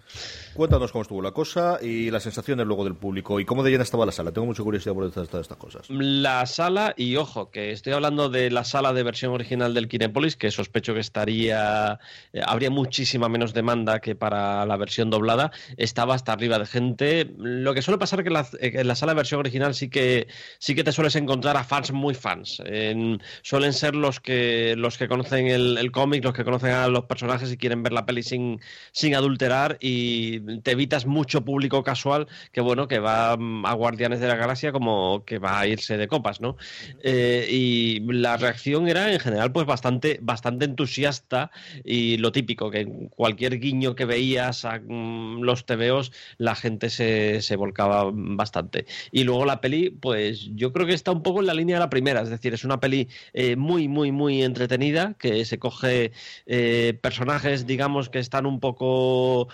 Cuéntanos 0.54 0.92
cómo 0.92 1.02
estuvo 1.02 1.24
la 1.24 1.32
cosa 1.32 1.80
y 1.82 2.12
las 2.12 2.22
sensaciones 2.22 2.68
luego 2.68 2.84
del 2.84 2.94
público 2.94 3.40
y 3.40 3.46
cómo 3.46 3.64
de 3.64 3.72
llena 3.72 3.82
estaba 3.82 4.06
la 4.06 4.12
sala. 4.12 4.32
Tengo 4.32 4.46
mucha 4.46 4.62
curiosidad 4.62 4.94
por 4.94 5.10
todas 5.12 5.34
estas, 5.34 5.58
cosas. 5.58 5.90
La 5.90 6.46
sala, 6.46 6.94
y 6.96 7.16
ojo, 7.16 7.50
que 7.50 7.72
estoy 7.72 7.94
hablando 7.94 8.30
de 8.30 8.52
la 8.52 8.66
sala 8.66 8.94
de 8.94 9.02
versión 9.02 9.34
original 9.34 9.74
del 9.74 9.88
Kinepolis, 9.88 10.36
que 10.36 10.52
sospecho 10.52 10.94
que 10.94 11.00
estaría. 11.00 12.00
Eh, 12.34 12.42
habría 12.46 12.70
muchísima 12.70 13.30
menos 13.30 13.56
demanda 13.56 14.00
que 14.00 14.14
para 14.14 14.64
la 14.68 14.78
versión 14.78 15.10
doblada. 15.10 15.52
Estaba 15.76 16.14
hasta 16.14 16.34
arriba 16.34 16.60
de 16.60 16.68
gente. 16.68 17.34
Lo 17.36 17.74
que 17.74 17.82
suele 17.82 17.98
pasar 17.98 18.20
es 18.20 18.26
que 18.26 18.30
la, 18.30 18.48
eh, 18.60 18.74
en 18.76 18.88
la 18.88 18.94
sala 18.94 19.14
de 19.14 19.18
versión 19.18 19.40
original 19.40 19.74
sí 19.74 19.90
que, 19.90 20.28
sí 20.60 20.76
que 20.76 20.84
te 20.84 20.92
sueles 20.92 21.16
encontrar 21.16 21.58
a 21.58 21.64
fans 21.64 21.92
muy 21.92 22.11
fans. 22.15 22.62
suelen 23.41 23.74
ser 23.74 23.95
los 23.95 24.19
que, 24.19 24.76
los 24.78 24.97
que 24.97 25.08
conocen 25.08 25.47
el, 25.47 25.91
cómic, 25.91 26.24
los 26.24 26.34
que 26.34 26.43
conocen 26.43 26.71
a 26.71 26.88
los 26.88 27.06
personajes 27.06 27.52
y 27.52 27.58
quieren 27.58 27.84
ver 27.84 27.93
la 27.93 28.06
peli 28.06 28.24
sin, 28.24 28.60
sin 28.91 29.15
adulterar 29.15 29.78
y 29.80 30.60
te 30.62 30.71
evitas 30.71 31.06
mucho 31.06 31.43
público 31.43 31.84
casual 31.84 32.28
que 32.52 32.62
bueno, 32.62 32.88
que 32.88 33.00
va 33.00 33.32
a 33.34 33.74
Guardianes 33.74 34.19
de 34.19 34.28
la 34.28 34.36
Galaxia 34.36 34.71
como 34.71 35.24
que 35.26 35.39
va 35.39 35.60
a 35.60 35.67
irse 35.67 35.97
de 35.97 36.08
copas, 36.08 36.41
¿no? 36.41 36.58
Eh, 37.04 37.47
y 37.50 38.00
la 38.12 38.38
reacción 38.38 38.88
era 38.88 39.12
en 39.12 39.19
general 39.19 39.52
pues 39.52 39.65
bastante, 39.65 40.19
bastante 40.21 40.65
entusiasta 40.65 41.52
y 41.84 42.17
lo 42.17 42.32
típico, 42.32 42.71
que 42.71 43.10
cualquier 43.10 43.60
guiño 43.60 43.95
que 43.95 44.06
veías 44.06 44.65
a 44.65 44.80
mm, 44.80 45.41
los 45.41 45.65
tebeos 45.65 46.12
la 46.38 46.56
gente 46.56 46.89
se, 46.89 47.41
se 47.41 47.56
volcaba 47.56 48.10
bastante. 48.12 48.86
Y 49.12 49.24
luego 49.24 49.45
la 49.45 49.62
peli, 49.62 49.89
pues 49.89 50.50
yo 50.54 50.74
creo 50.74 50.88
que 50.88 50.93
está 50.93 51.12
un 51.12 51.24
poco 51.24 51.39
en 51.39 51.47
la 51.47 51.54
línea 51.54 51.76
de 51.76 51.82
la 51.82 51.89
primera, 51.89 52.01
es 52.08 52.30
decir, 52.30 52.54
es 52.54 52.64
una 52.64 52.80
peli 52.80 53.08
eh, 53.34 53.56
muy, 53.56 53.88
muy, 53.88 54.12
muy 54.12 54.44
entretenida, 54.44 55.16
que 55.20 55.46
se 55.46 55.60
coge 55.60 56.12
eh, 56.46 56.98
personajes, 57.02 57.66
digamos, 57.66 58.10
que 58.10 58.20
están 58.20 58.46
un 58.46 58.60
poco 58.60 59.48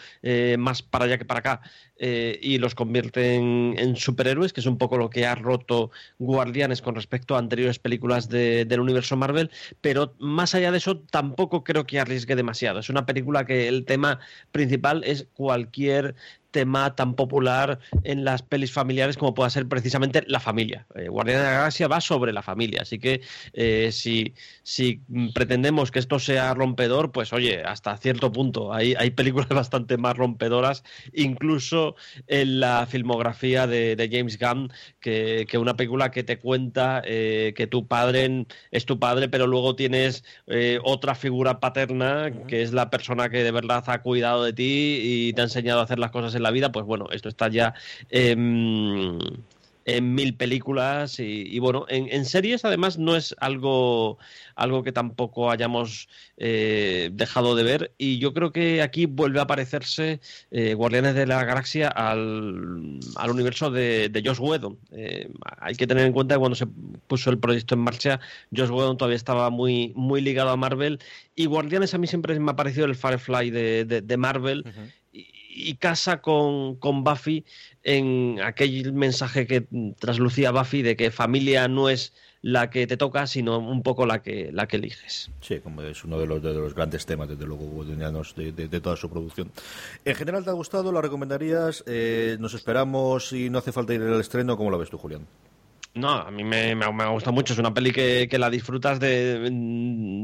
más 0.57 0.81
para 0.81 1.05
allá 1.05 1.17
que 1.17 1.25
para 1.25 1.39
acá 1.39 1.61
eh, 1.99 2.39
y 2.41 2.59
los 2.59 2.75
convierte 2.75 3.35
en, 3.35 3.95
superhéroes, 3.95 4.53
que 4.53 4.59
es 4.59 4.67
un 4.67 4.77
poco 4.77 4.97
lo 4.97 5.09
que 5.09 5.25
ha 5.25 5.33
roto 5.33 5.89
Guardianes 6.19 6.81
con 6.81 6.93
respecto 6.95 7.35
a 7.35 7.39
anteriores 7.39 7.79
películas 7.79 8.29
del 8.29 8.79
universo 8.79 9.17
Marvel, 9.17 9.49
pero 9.81 10.13
más 10.19 10.53
allá 10.53 10.71
de 10.71 10.77
eso 10.77 10.99
tampoco 10.99 11.63
creo 11.63 11.85
que 11.85 11.99
arriesgue 11.99 12.35
demasiado. 12.35 12.79
Es 12.79 12.89
una 12.89 13.05
película 13.05 13.45
que 13.45 13.67
el 13.67 13.85
tema 13.85 14.19
principal 14.51 15.03
es 15.05 15.27
cualquier 15.33 16.15
tema 16.57 16.95
tan 16.95 17.13
popular 17.13 17.77
en 18.03 18.25
las 18.25 18.41
pelis 18.41 18.71
familiares 18.71 19.15
como 19.15 19.35
pueda 19.35 19.47
ser 19.51 19.67
precisamente 19.67 20.23
la 20.25 20.39
familia. 20.39 20.87
Eh, 20.95 21.07
Guardián 21.07 21.37
de 21.37 21.43
la 21.43 21.51
Galaxia 21.51 21.87
va 21.87 22.01
sobre 22.01 22.33
la 22.33 22.41
familia, 22.41 22.81
así 22.81 22.97
que 22.97 23.21
eh, 23.53 23.91
si, 23.91 24.33
si, 24.63 25.03
pretendemos 25.35 25.91
que 25.91 25.99
esto 25.99 26.17
sea 26.17 26.55
rompedor, 26.55 27.11
pues 27.11 27.31
oye, 27.31 27.61
hasta 27.61 27.95
cierto 27.97 28.31
punto 28.31 28.73
hay, 28.73 28.95
hay 28.97 29.11
películas 29.11 29.49
bastante 29.63 29.97
más 29.97 30.17
rompedoras, 30.17 30.83
incluso 31.13 31.95
en 32.25 32.59
la 32.59 32.87
filmografía 32.87 33.67
de, 33.67 34.09
James 34.11 34.39
Gunn, 34.39 34.71
que, 34.99 35.45
una 35.59 35.75
película 35.75 36.09
que 36.09 36.23
te 36.23 36.39
cuenta 36.39 37.03
eh, 37.05 37.53
que 37.55 37.67
tu 37.67 37.87
padre 37.87 38.47
es 38.71 38.87
tu 38.87 38.97
padre, 38.97 39.29
pero 39.29 39.45
luego 39.45 39.75
tienes 39.75 40.23
otra 40.83 41.13
figura 41.13 41.59
paterna, 41.59 42.31
que 42.47 42.63
es 42.63 42.73
la 42.73 42.89
persona 42.89 43.29
que 43.29 43.43
de 43.43 43.51
verdad 43.51 43.83
ha 43.87 44.01
cuidado 44.01 44.43
de 44.43 44.53
ti 44.53 44.99
y 45.01 45.33
te 45.33 45.41
ha 45.41 45.43
enseñado 45.43 45.81
a 45.81 45.83
hacer 45.83 45.99
las 45.99 46.11
cosas 46.11 46.33
en 46.33 46.43
la 46.43 46.46
vida, 46.51 46.71
pues 46.71 46.85
bueno, 46.85 47.07
esto 47.11 47.29
está 47.29 47.49
ya 47.49 47.73
en 48.09 49.19
mil 50.13 50.35
películas 50.35 51.17
y, 51.19 51.59
bueno, 51.59 51.85
en, 51.87 52.25
series 52.25 52.65
además 52.65 52.97
no 52.97 53.15
es 53.15 53.33
algo, 53.39 54.17
algo 54.55 54.83
que 54.83 54.91
tampoco 54.91 55.49
hayamos 55.49 56.09
eh, 56.35 57.09
dejado 57.13 57.55
de 57.55 57.63
ver 57.63 57.93
y 57.97 58.19
yo 58.19 58.33
creo 58.33 58.51
que 58.51 58.81
aquí 58.81 59.05
vuelve 59.05 59.39
a 59.39 59.47
parecerse 59.47 60.19
eh, 60.51 60.73
Guardianes 60.73 61.15
de 61.15 61.25
la 61.25 61.45
Galaxia 61.45 61.87
al, 61.87 62.99
universo 63.29 63.71
de, 63.71 64.09
de 64.09 64.23
Josh 64.25 64.41
Whedon. 64.41 64.77
Eh, 64.91 65.29
hay 65.59 65.75
que 65.75 65.87
tener 65.87 66.05
en 66.05 66.11
cuenta 66.11 66.35
que 66.35 66.39
cuando 66.39 66.55
se 66.55 66.67
puso 67.07 67.29
el 67.29 67.39
proyecto 67.39 67.75
en 67.75 67.81
marcha, 67.81 68.19
Josh 68.53 68.69
Whedon 68.69 68.97
todavía 68.97 69.15
estaba 69.15 69.49
muy, 69.49 69.93
muy 69.95 70.19
ligado 70.19 70.49
a 70.49 70.57
Marvel 70.57 70.99
y 71.33 71.45
Guardianes 71.45 71.93
a 71.93 71.97
mí 71.97 72.07
siempre 72.07 72.37
me 72.39 72.51
ha 72.51 72.55
parecido 72.57 72.87
el 72.87 72.95
Firefly 72.95 73.51
de, 73.51 74.17
Marvel. 74.17 74.65
Y, 75.57 75.75
casa 75.75 76.21
con, 76.21 76.75
con, 76.75 77.03
Buffy 77.03 77.45
en 77.83 78.39
aquel 78.43 78.93
mensaje 78.93 79.47
que 79.47 79.67
traslucía 79.99 80.51
Buffy 80.51 80.81
de 80.81 80.95
que 80.95 81.11
familia 81.11 81.67
no 81.67 81.89
es 81.89 82.13
la 82.41 82.69
que 82.69 82.85
te 82.87 82.97
toca, 82.97 83.27
sino 83.27 83.57
un 83.57 83.81
poco 83.83 84.05
la 84.05 84.21
que, 84.21 84.51
la 84.53 84.67
que 84.67 84.77
eliges. 84.77 85.31
Sí, 85.41 85.59
como 85.59 85.81
es 85.81 86.03
uno 86.03 86.19
de 86.19 86.27
los, 86.27 86.41
de 86.41 86.53
los 86.53 86.73
grandes 86.73 87.05
temas, 87.05 87.27
desde 87.27 87.45
luego, 87.45 87.83
de, 87.83 88.51
de, 88.51 88.79
toda 88.79 88.95
su 88.95 89.09
producción. 89.09 89.51
En 90.05 90.15
general, 90.15 90.43
¿te 90.43 90.51
ha 90.51 90.53
gustado? 90.53 90.91
¿Lo 90.91 91.01
recomendarías? 91.01 91.83
Eh, 91.87 92.37
¿Nos 92.39 92.53
esperamos 92.53 93.33
y 93.33 93.49
no 93.49 93.57
hace 93.59 93.71
falta 93.71 93.93
ir 93.93 94.01
al 94.01 94.19
estreno? 94.19 94.55
¿Cómo 94.55 94.69
lo 94.69 94.77
ves 94.77 94.89
tú, 94.89 94.97
Julián? 94.97 95.25
No, 95.97 96.11
a 96.11 96.29
mí 96.29 96.43
me, 96.43 96.75
me, 96.75 96.91
me, 96.93 97.07
gusta 97.07 97.31
mucho. 97.31 97.53
Es 97.53 97.59
una 97.59 97.73
peli 97.73 97.91
que, 97.91 98.27
que 98.29 98.37
la 98.37 98.51
disfrutas 98.51 98.99
de, 98.99 99.49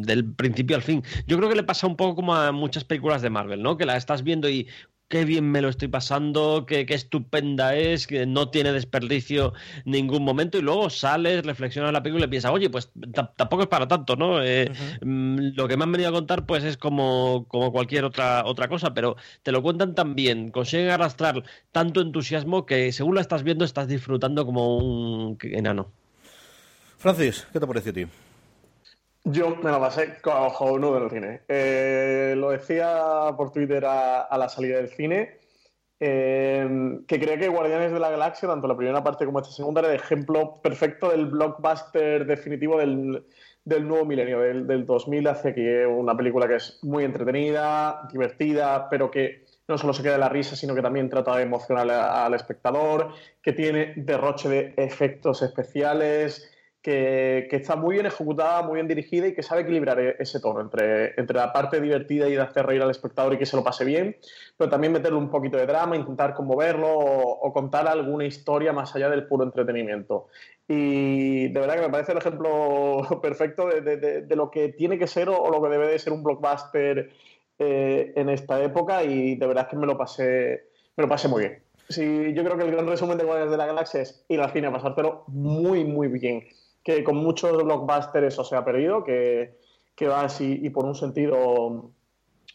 del 0.05 0.25
principio 0.33 0.75
al 0.75 0.83
fin. 0.83 1.03
Yo 1.25 1.37
creo 1.37 1.49
que 1.49 1.55
le 1.55 1.63
pasa 1.63 1.87
un 1.87 1.95
poco 1.95 2.15
como 2.15 2.35
a 2.35 2.51
muchas 2.51 2.83
películas 2.83 3.23
de 3.23 3.31
Marvel, 3.31 3.63
¿no? 3.63 3.75
Que 3.75 3.85
la 3.85 3.97
estás 3.97 4.23
viendo 4.23 4.47
y 4.47 4.67
qué 5.13 5.25
bien 5.25 5.51
me 5.51 5.61
lo 5.61 5.69
estoy 5.69 5.89
pasando, 5.89 6.65
qué, 6.65 6.87
estupenda 6.89 7.75
es, 7.75 8.07
que 8.07 8.25
no 8.25 8.49
tiene 8.49 8.71
desperdicio 8.71 9.53
ningún 9.85 10.23
momento, 10.23 10.57
y 10.57 10.63
luego 10.63 10.89
sales, 10.89 11.45
reflexionas 11.45 11.93
la 11.93 12.01
película 12.01 12.25
y 12.25 12.29
piensas, 12.29 12.51
oye, 12.51 12.67
pues 12.71 12.89
tampoco 13.35 13.61
es 13.61 13.67
para 13.67 13.87
tanto, 13.87 14.15
¿no? 14.15 14.43
Eh, 14.43 14.71
mm, 15.03 15.49
lo 15.53 15.67
que 15.67 15.77
me 15.77 15.83
han 15.83 15.91
venido 15.91 16.09
a 16.09 16.13
contar, 16.13 16.47
pues 16.47 16.63
es 16.63 16.77
como, 16.77 17.45
como 17.47 17.71
cualquier 17.71 18.05
otra, 18.05 18.43
otra 18.43 18.67
cosa, 18.67 18.95
pero 18.95 19.15
te 19.43 19.51
lo 19.51 19.61
cuentan 19.61 19.93
tan 19.93 20.15
bien, 20.15 20.49
consiguen 20.49 20.89
arrastrar 20.89 21.43
tanto 21.71 22.01
entusiasmo 22.01 22.65
que 22.65 22.91
según 22.91 23.13
la 23.13 23.21
estás 23.21 23.43
viendo 23.43 23.65
estás 23.65 23.87
disfrutando 23.87 24.47
como 24.47 24.77
un 24.77 25.37
enano. 25.43 25.91
Francis, 26.97 27.45
¿qué 27.53 27.59
te 27.59 27.67
parece 27.67 27.91
a 27.91 27.93
ti? 27.93 28.07
Yo 29.25 29.55
me 29.55 29.71
la 29.71 29.79
pasé 29.79 30.19
cojonudo 30.21 30.97
en 30.97 31.03
el 31.03 31.09
cine. 31.09 31.41
Eh, 31.47 32.35
lo 32.37 32.51
decía 32.51 33.33
por 33.37 33.51
Twitter 33.51 33.85
a, 33.85 34.37
la 34.37 34.49
salida 34.49 34.77
del 34.77 34.89
cine, 34.89 35.39
eh, 35.99 36.99
que 37.07 37.19
creía 37.19 37.39
que 37.39 37.47
Guardianes 37.47 37.93
de 37.93 37.99
la 38.01 38.09
Galaxia, 38.09 38.49
tanto 38.49 38.67
la 38.67 38.75
primera 38.75 39.01
parte 39.01 39.25
como 39.25 39.39
esta 39.39 39.53
segunda, 39.53 39.79
era 39.79 39.91
el 39.91 39.95
ejemplo 39.95 40.61
perfecto 40.61 41.09
del 41.09 41.27
blockbuster 41.27 42.25
definitivo 42.25 42.77
del, 42.77 43.23
nuevo 43.65 44.05
milenio, 44.05 44.39
del, 44.41 44.85
2000 44.85 45.27
hacia 45.29 45.55
que 45.55 45.85
una 45.85 46.17
película 46.17 46.45
que 46.45 46.55
es 46.55 46.79
muy 46.83 47.05
entretenida, 47.05 48.05
divertida, 48.11 48.89
pero 48.89 49.09
que 49.09 49.45
no 49.69 49.77
solo 49.77 49.93
se 49.93 50.03
queda 50.03 50.17
la 50.17 50.27
risa, 50.27 50.57
sino 50.57 50.75
que 50.75 50.81
también 50.81 51.09
trata 51.09 51.37
de 51.37 51.43
emocionar 51.43 51.89
al 51.89 52.33
espectador, 52.33 53.13
que 53.41 53.53
tiene 53.53 53.93
derroche 53.95 54.49
de 54.49 54.73
efectos 54.75 55.41
especiales, 55.41 56.52
que, 56.83 57.47
está 57.49 57.77
muy 57.77 57.93
bien 57.93 58.05
ejecutada, 58.05 58.61
muy 58.61 58.75
bien 58.75 58.89
dirigida 58.89 59.27
y 59.27 59.33
que 59.33 59.41
sabe 59.41 59.61
equilibrar 59.61 59.99
e-, 59.99 60.17
ese 60.19 60.41
tono 60.41 60.59
entre, 60.59 61.17
entre 61.19 61.37
la 61.37 61.53
parte 61.53 61.79
divertida 61.79 62.27
y 62.27 62.33
de 62.33 62.41
hacer 62.41 62.65
reír 62.65 62.81
al 62.81 62.91
espectador 62.91 63.33
y 63.33 63.37
que 63.37 63.45
se 63.45 63.55
lo 63.55 63.63
pase 63.63 63.85
bien, 63.85 64.17
pero 64.57 64.69
también 64.69 64.91
meterle 64.91 65.17
un 65.17 65.29
poquito 65.29 65.57
de 65.57 65.65
drama, 65.65 65.95
intentar 65.95 66.33
conmoverlo 66.33 66.89
o, 66.89 67.53
contar 67.53 67.87
alguna 67.87 68.25
historia 68.25 68.73
más 68.73 68.93
allá 68.95 69.09
del 69.09 69.27
puro 69.27 69.45
entretenimiento. 69.45 70.27
Y 70.67 71.47
de 71.49 71.59
verdad 71.59 71.75
que 71.75 71.81
me 71.81 71.89
parece 71.89 72.11
el 72.11 72.17
ejemplo 72.17 73.07
perfecto 73.21 73.67
de, 73.67 74.27
lo 74.35 74.51
que 74.51 74.69
tiene 74.69 74.99
que 74.99 75.07
ser 75.07 75.29
o, 75.29 75.49
lo 75.49 75.63
que 75.63 75.69
debe 75.69 75.87
de 75.87 75.99
ser 75.99 76.11
un 76.11 76.21
blockbuster 76.21 77.11
eh, 77.59 78.13
en 78.15 78.29
esta 78.29 78.61
época 78.61 79.03
y 79.05 79.35
de 79.35 79.47
verdad 79.47 79.69
que 79.69 79.77
me 79.77 79.87
lo 79.87 79.97
pasé, 79.97 80.65
me 80.97 81.03
lo 81.03 81.07
pasé 81.07 81.29
muy 81.29 81.43
bien. 81.43 81.63
Sí, 81.87 82.33
yo 82.33 82.43
creo 82.43 82.57
que 82.57 82.63
el 82.63 82.71
gran 82.71 82.87
resumen 82.87 83.17
de 83.17 83.23
Guardianes 83.23 83.51
de 83.51 83.57
la 83.57 83.67
Galaxia 83.67 84.01
es 84.01 84.25
ir 84.27 84.41
al 84.41 84.51
cine 84.51 84.67
a 84.67 84.71
pasártelo 84.71 85.23
muy, 85.27 85.85
muy 85.85 86.07
bien 86.07 86.43
que 86.83 87.03
con 87.03 87.17
muchos 87.17 87.63
blockbusters 87.63 88.27
eso 88.27 88.43
se 88.43 88.55
ha 88.55 88.65
perdido, 88.65 89.03
que, 89.03 89.57
que 89.95 90.07
va 90.07 90.21
así 90.21 90.59
y 90.61 90.69
por 90.69 90.85
un 90.85 90.95
sentido 90.95 91.91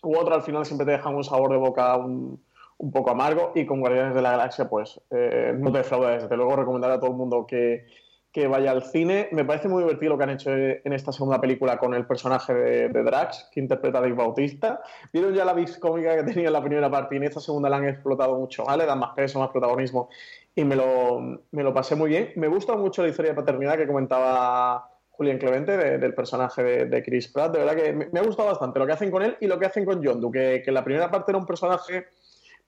u 0.03 0.17
otro 0.17 0.35
al 0.35 0.43
final 0.43 0.65
siempre 0.65 0.87
te 0.87 0.93
dejan 0.93 1.15
un 1.15 1.25
sabor 1.25 1.51
de 1.51 1.57
boca 1.57 1.97
un, 1.97 2.41
un 2.79 2.93
poco 2.93 3.11
amargo 3.11 3.53
y 3.55 3.67
con 3.67 3.81
Guardianes 3.81 4.15
de 4.15 4.23
la 4.23 4.33
Galaxia 4.33 4.69
pues 4.69 5.01
eh, 5.11 5.53
no 5.59 5.73
te 5.73 5.79
defrauda. 5.79 6.19
Desde 6.19 6.37
luego 6.37 6.57
recomendar 6.57 6.93
a 6.93 7.01
todo 7.01 7.11
el 7.11 7.17
mundo 7.17 7.47
que, 7.47 7.87
que, 8.33 8.47
vaya 8.47 8.71
al 8.71 8.83
cine. 8.83 9.29
Me 9.33 9.45
parece 9.45 9.69
muy 9.69 9.83
divertido 9.83 10.11
lo 10.11 10.19
que 10.19 10.25
han 10.25 10.31
hecho 10.31 10.51
en 10.53 10.93
esta 10.93 11.13
segunda 11.13 11.41
película 11.41 11.79
con 11.79 11.95
el 11.95 12.07
personaje 12.07 12.55
de, 12.55 13.03
Drax 13.03 13.51
que 13.53 13.61
interpreta 13.61 13.99
a 13.99 14.01
Dave 14.03 14.15
Bautista. 14.15 14.81
Vieron 15.13 15.35
ya 15.35 15.45
la 15.45 15.55
vis 15.55 15.79
cómica 15.79 16.17
que 16.17 16.23
tenía 16.23 16.49
en 16.49 16.53
la 16.53 16.63
primera 16.63 16.91
parte 16.91 17.15
y 17.15 17.19
en 17.19 17.25
esta 17.25 17.41
segunda 17.41 17.69
la 17.69 17.77
han 17.77 17.89
explotado 17.89 18.39
mucho, 18.39 18.65
¿vale? 18.65 18.87
Dan 18.87 18.99
más 18.99 19.15
peso, 19.15 19.39
más 19.39 19.51
protagonismo 19.51 20.09
y 20.55 20.65
me 20.65 20.75
lo, 20.75 21.21
me 21.53 21.63
lo 21.63 21.73
pasé 21.73 21.95
muy 21.95 22.11
bien. 22.11 22.33
Me 22.35 22.49
gusta 22.49 22.77
mucho 22.77 23.03
la 23.03 23.09
historia 23.09 23.31
de 23.31 23.37
paternidad 23.37 23.77
que 23.77 23.87
comentaba 23.87 24.91
Julián 25.11 25.39
Clemente, 25.39 25.77
del 25.99 26.15
personaje 26.15 26.87
de, 26.87 27.03
Chris 27.03 27.29
Pratt. 27.29 27.53
De 27.53 27.59
verdad 27.59 27.77
que 27.77 27.93
me, 27.93 28.21
ha 28.21 28.23
gustado 28.23 28.49
bastante 28.49 28.79
lo 28.79 28.87
que 28.87 28.93
hacen 28.93 29.11
con 29.11 29.23
él 29.23 29.37
y 29.41 29.47
lo 29.47 29.59
que 29.59 29.67
hacen 29.67 29.85
con 29.85 30.05
John 30.05 30.33
que, 30.33 30.63
que 30.65 30.73
la 30.73 30.85
primera 30.85 31.11
parte 31.11 31.33
era 31.33 31.39
un 31.39 31.47
personaje 31.47 32.07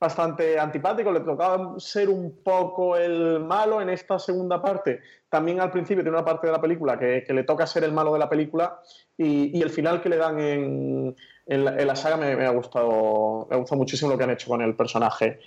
bastante 0.01 0.59
antipático, 0.59 1.13
le 1.13 1.21
tocaba 1.21 1.79
ser 1.79 2.09
un 2.09 2.43
poco 2.43 2.97
el 2.97 3.41
malo 3.41 3.83
en 3.83 3.91
esta 3.91 4.19
segunda 4.19 4.61
parte. 4.63 5.01
También 5.29 5.61
al 5.61 5.71
principio 5.71 6.03
tiene 6.03 6.17
una 6.17 6.25
parte 6.25 6.47
de 6.47 6.55
la 6.55 6.61
película 6.61 6.99
que, 6.99 7.25
le 7.29 7.45
toca 7.45 7.67
ser 7.67 7.85
el 7.85 7.93
malo 7.93 8.15
de 8.15 8.19
la 8.19 8.29
película 8.29 8.81
y, 9.17 9.61
el 9.61 9.69
final 9.69 10.01
que 10.01 10.09
le 10.09 10.17
dan 10.17 10.41
en, 10.41 11.15
la, 11.47 11.95
saga 11.97 12.17
me, 12.17 12.35
me, 12.35 12.47
ha 12.47 12.51
gustado, 12.51 13.47
me 13.51 13.57
ha 13.57 13.59
gustado 13.59 13.79
muchísimo 13.79 14.11
lo 14.11 14.17
que 14.17 14.25
han 14.25 14.31
hecho 14.31 14.49
con 14.49 14.63
el 14.63 14.75
personaje. 14.75 15.39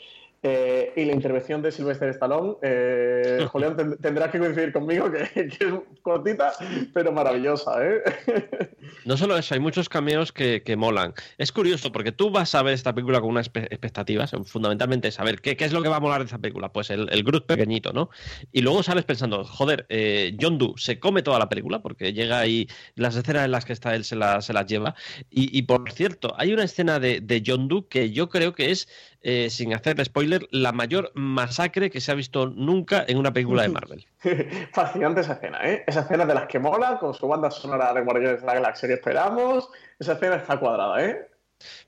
Eh, 0.46 0.92
y 0.98 1.06
la 1.06 1.14
intervención 1.14 1.62
de 1.62 1.72
Sylvester 1.72 2.10
Stallone, 2.10 2.56
eh, 2.64 3.48
Julián 3.52 3.98
tendrás 4.02 4.30
que 4.30 4.40
coincidir 4.40 4.74
conmigo 4.74 5.10
que, 5.12 5.24
es 5.36 5.58
cortita, 6.02 6.52
pero 6.94 7.14
maravillosa. 7.14 7.78
¿eh? 7.82 8.04
No 9.06 9.18
solo 9.18 9.38
eso, 9.38 9.54
hay 9.54 9.60
muchos 9.60 9.88
cameos 9.90 10.32
que, 10.32 10.62
molan. 10.78 11.14
Es 11.38 11.52
curioso 11.52 11.92
porque 11.92 12.12
tú 12.12 12.32
vas 12.32 12.54
a 12.56 12.64
ver 12.64 12.74
esta 12.74 12.94
película 12.94 13.22
con 13.22 13.30
unas 13.30 13.48
expectativas, 13.48 14.32
fundamentalmente 14.46 15.12
saber 15.12 15.42
qué, 15.42 15.56
qué 15.56 15.66
es 15.66 15.74
lo 15.74 15.82
que 15.82 15.90
va 15.90 15.98
a 15.98 16.00
molar 16.02 16.20
de 16.20 16.26
esta 16.26 16.38
película. 16.38 16.72
Pues 16.72 16.90
el, 16.90 17.10
el 17.12 17.24
Groot 17.24 17.46
pequeñito, 17.46 17.94
¿no? 17.94 18.10
Y 18.52 18.62
luego 18.62 18.84
sales 18.84 19.06
pensando, 19.06 19.46
joder, 19.46 19.86
eh, 19.90 20.36
John 20.40 20.58
Doe 20.58 20.74
se 20.78 21.00
come 21.00 21.22
toda 21.22 21.40
la 21.40 21.50
película 21.50 21.82
porque 21.82 22.14
llega 22.14 22.40
ahí, 22.40 22.68
las 22.96 23.16
escenas 23.16 23.46
en 23.46 23.52
las 23.52 23.66
que 23.66 23.74
está 23.74 23.96
él 23.96 24.04
se, 24.04 24.18
se 24.42 24.54
las 24.54 24.66
lleva. 24.66 24.96
Y, 25.30 25.62
por 25.64 25.90
cierto, 25.92 26.34
hay 26.38 26.54
una 26.54 26.64
escena 26.64 27.00
de, 27.00 27.22
de 27.22 27.44
John 27.46 27.68
Doe 27.68 27.88
que 27.90 28.12
yo 28.12 28.30
creo 28.30 28.54
que 28.54 28.72
es 28.72 28.88
eh, 29.24 29.50
sin 29.50 29.74
hacer 29.74 30.04
spoiler, 30.04 30.48
la 30.52 30.74
mayor 30.74 31.12
masacre 31.16 31.90
que 31.90 32.02
se 32.02 32.12
ha 32.12 32.16
visto 32.16 32.48
nunca 32.48 33.06
en 33.08 33.18
una 33.18 33.32
película 33.32 33.64
de 33.64 33.70
Marvel. 33.70 34.06
Fascinante 34.74 35.22
esa 35.22 35.34
escena, 35.34 35.60
¿eh? 35.64 35.84
Esa 35.88 36.02
escena 36.02 36.26
de 36.26 36.34
las 36.34 36.48
que 36.48 36.60
mola, 36.60 37.00
con 37.00 37.14
su 37.14 37.28
banda 37.28 37.50
sonora 37.50 37.94
de 37.94 38.02
Guardianes 38.02 38.42
de 38.42 38.46
la 38.46 38.56
Galaxia 38.56 38.88
que 38.88 38.96
esperamos. 38.96 39.70
Esa 39.98 40.14
escena 40.14 40.36
está 40.36 40.60
cuadrada, 40.60 41.04
¿eh? 41.04 41.28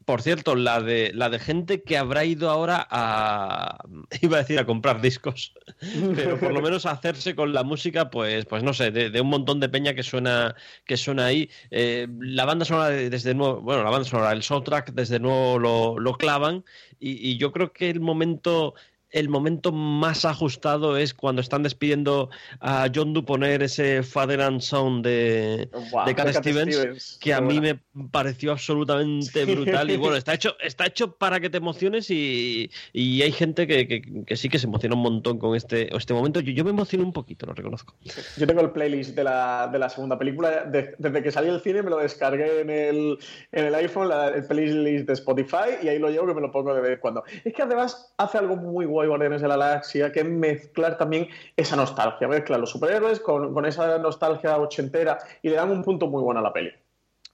Por 0.06 0.22
cierto, 0.22 0.56
la 0.56 0.82
de, 0.82 1.12
la 1.14 1.30
de 1.30 1.40
gente 1.40 1.84
que 1.84 1.98
habrá 1.98 2.26
ido 2.26 2.50
ahora 2.50 2.88
a. 2.90 3.78
iba 4.22 4.38
a 4.38 4.42
decir 4.42 4.60
a 4.60 4.66
comprar 4.66 5.02
discos, 5.02 5.54
pero 6.16 6.40
por 6.40 6.54
lo 6.54 6.62
menos 6.62 6.86
a 6.86 6.92
hacerse 6.92 7.36
con 7.36 7.54
la 7.54 7.64
música, 7.64 8.10
pues, 8.10 8.46
pues 8.46 8.64
no 8.64 8.74
sé, 8.74 8.92
de, 8.92 9.22
un 9.22 9.30
montón 9.30 9.60
de 9.60 9.70
peña 9.70 9.94
que 9.94 10.04
suena, 10.04 10.56
que 10.86 10.98
suena 10.98 11.26
ahí. 11.26 11.50
Eh, 11.72 12.08
la 12.20 12.46
banda 12.46 12.66
sonora 12.66 12.90
desde 12.90 13.34
nuevo, 13.34 13.62
bueno, 13.62 13.84
la 13.84 13.90
banda 13.90 14.08
sonora, 14.08 14.32
el 14.32 14.44
soundtrack 14.44 14.94
desde 14.94 15.20
nuevo 15.20 15.60
lo, 15.60 16.00
lo 16.00 16.14
clavan, 16.18 16.64
y, 17.00 17.30
y 17.30 17.38
yo 17.38 17.52
creo 17.52 17.72
que 17.74 17.90
el 17.90 18.00
momento 18.00 18.76
el 19.16 19.30
momento 19.30 19.72
más 19.72 20.26
ajustado 20.26 20.98
es 20.98 21.14
cuando 21.14 21.42
están 21.42 21.64
despidiendo 21.64 22.30
a 22.60 22.90
John 22.94 23.14
Doe 23.14 23.24
poner 23.24 23.64
ese 23.64 24.04
Father 24.04 24.42
and 24.42 24.60
Son 24.60 25.02
de, 25.02 25.70
de 26.06 26.16
Cat 26.16 26.34
Stevens, 26.34 27.18
que 27.22 27.34
a 27.34 27.40
mí 27.40 27.62
me 27.62 27.80
pareció 28.12 28.52
absolutamente 28.52 29.46
brutal. 29.46 29.90
y 29.90 29.96
bueno, 29.96 30.18
está 30.18 30.34
hecho, 30.34 30.58
está 30.60 30.86
hecho 30.88 31.16
para 31.16 31.40
que 31.40 31.50
te 31.50 31.58
emociones 31.58 32.12
y, 32.12 32.70
hay 32.94 33.32
gente 33.32 33.66
que, 33.68 34.36
sí 34.36 34.50
que 34.50 34.60
se 34.60 34.68
emociona 34.68 34.96
un 34.96 35.02
montón 35.02 35.40
con 35.40 35.56
este, 35.56 35.96
este 35.96 36.14
momento. 36.14 36.42
Yo, 36.42 36.52
yo 36.52 36.66
me 36.66 36.72
emociono 36.72 37.06
un 37.06 37.14
poquito, 37.14 37.46
lo 37.46 37.54
reconozco. 37.54 37.96
Yo 38.36 38.46
tengo 38.46 38.60
el 38.60 38.72
playlist 38.72 39.16
de 39.16 39.24
la, 39.24 39.70
de 39.72 39.80
la 39.80 39.88
segunda 39.88 40.20
película. 40.20 40.66
desde 40.66 41.24
que 41.24 41.32
salí 41.32 41.48
del 41.48 41.62
cine 41.62 41.82
me 41.82 41.90
lo 41.90 42.00
descargué 42.00 42.60
en 42.60 42.70
el, 42.70 43.18
en 43.54 43.66
el 43.66 43.76
iPhone, 43.76 44.12
el 44.12 44.46
playlist 44.46 45.08
de 45.08 45.14
Spotify, 45.14 45.80
y 45.82 45.88
ahí 45.88 46.00
lo 46.00 46.10
llevo 46.10 46.28
que 46.28 46.34
me 46.34 46.42
lo 46.42 46.52
pongo 46.52 46.76
de 46.76 46.82
vez 46.82 46.92
en 46.96 47.00
cuando. 47.00 47.24
Es 47.46 47.54
que 47.54 47.62
además 47.62 48.14
hace 48.18 48.40
algo 48.40 48.58
muy 48.58 48.86
guay 48.86 49.05
Guardianes 49.08 49.42
de 49.42 49.48
la 49.48 49.58
Galaxia, 49.58 50.12
que 50.12 50.24
mezclar 50.24 50.98
también 50.98 51.28
esa 51.56 51.76
nostalgia, 51.76 52.28
mezclar 52.28 52.60
los 52.60 52.70
superhéroes 52.70 53.20
con, 53.20 53.66
esa 53.66 53.98
nostalgia 53.98 54.58
ochentera 54.58 55.18
y 55.42 55.50
le 55.50 55.56
dan 55.56 55.72
un 55.72 55.84
punto 55.84 56.08
muy 56.08 56.22
bueno 56.22 56.40
a 56.40 56.44
la 56.44 56.54
peli. 56.54 56.72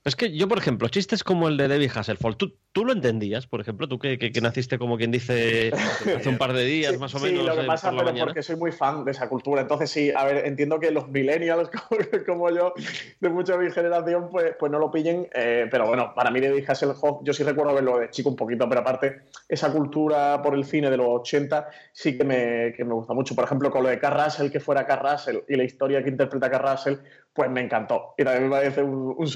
Es 0.03 0.15
que 0.15 0.35
yo, 0.35 0.47
por 0.47 0.57
ejemplo, 0.57 0.87
chistes 0.87 1.23
como 1.23 1.47
el 1.47 1.57
de 1.57 1.67
David 1.67 1.91
Hasselhoff, 1.93 2.35
¿tú, 2.35 2.57
tú 2.71 2.85
lo 2.85 2.91
entendías, 2.91 3.45
por 3.45 3.61
ejemplo? 3.61 3.87
Tú 3.87 3.99
que, 3.99 4.17
que, 4.17 4.41
naciste 4.41 4.79
como 4.79 4.97
quien 4.97 5.11
dice 5.11 5.71
hace 6.17 6.27
un 6.27 6.39
par 6.39 6.53
de 6.53 6.65
días 6.65 6.97
más 6.97 7.13
o 7.13 7.19
menos. 7.19 7.41
Sí, 7.41 7.45
lo 7.45 7.55
que 7.55 7.67
pasa, 7.67 7.91
es 7.91 8.23
porque 8.23 8.41
soy 8.41 8.55
muy 8.55 8.71
fan 8.71 9.05
de 9.05 9.11
esa 9.11 9.29
cultura. 9.29 9.61
Entonces, 9.61 9.91
sí, 9.91 10.11
a 10.15 10.25
ver, 10.25 10.47
entiendo 10.47 10.79
que 10.79 10.89
los 10.89 11.07
millennials 11.07 11.69
como, 12.25 12.49
yo, 12.49 12.73
de 13.19 13.29
mucha 13.29 13.55
mi 13.57 13.69
generación, 13.69 14.29
pues, 14.31 14.55
pues 14.59 14.71
no 14.71 14.79
lo 14.79 14.89
pillen. 14.89 15.27
Eh, 15.35 15.67
pero 15.69 15.85
bueno, 15.85 16.13
para 16.15 16.31
mí 16.31 16.41
David 16.41 16.67
Hasselhoff, 16.67 17.21
yo 17.23 17.31
sí 17.31 17.43
recuerdo 17.43 17.75
verlo 17.75 17.99
de 17.99 18.09
chico 18.09 18.29
un 18.29 18.35
poquito, 18.35 18.67
pero 18.67 18.81
aparte, 18.81 19.25
esa 19.47 19.71
cultura 19.71 20.41
por 20.41 20.55
el 20.55 20.65
cine 20.65 20.89
de 20.89 20.97
los 20.97 21.07
80 21.07 21.69
sí 21.93 22.17
que 22.17 22.23
me, 22.23 22.73
que 22.75 22.83
me 22.83 22.95
gusta 22.95 23.13
mucho. 23.13 23.35
Por 23.35 23.43
ejemplo, 23.43 23.69
con 23.69 23.83
lo 23.83 23.89
de 23.89 23.99
Carrasel, 23.99 24.51
que 24.51 24.59
fuera 24.59 24.87
Carrasel 24.87 25.43
y 25.47 25.55
la 25.55 25.63
historia 25.63 26.01
que 26.03 26.09
interpreta 26.09 26.49
Carrasel, 26.49 27.01
pues 27.33 27.49
me 27.49 27.61
encantó. 27.61 28.13
Y 28.17 28.23
también 28.23 28.45
me 28.45 28.49
parece 28.49 28.81
un, 28.81 29.15
un 29.17 29.27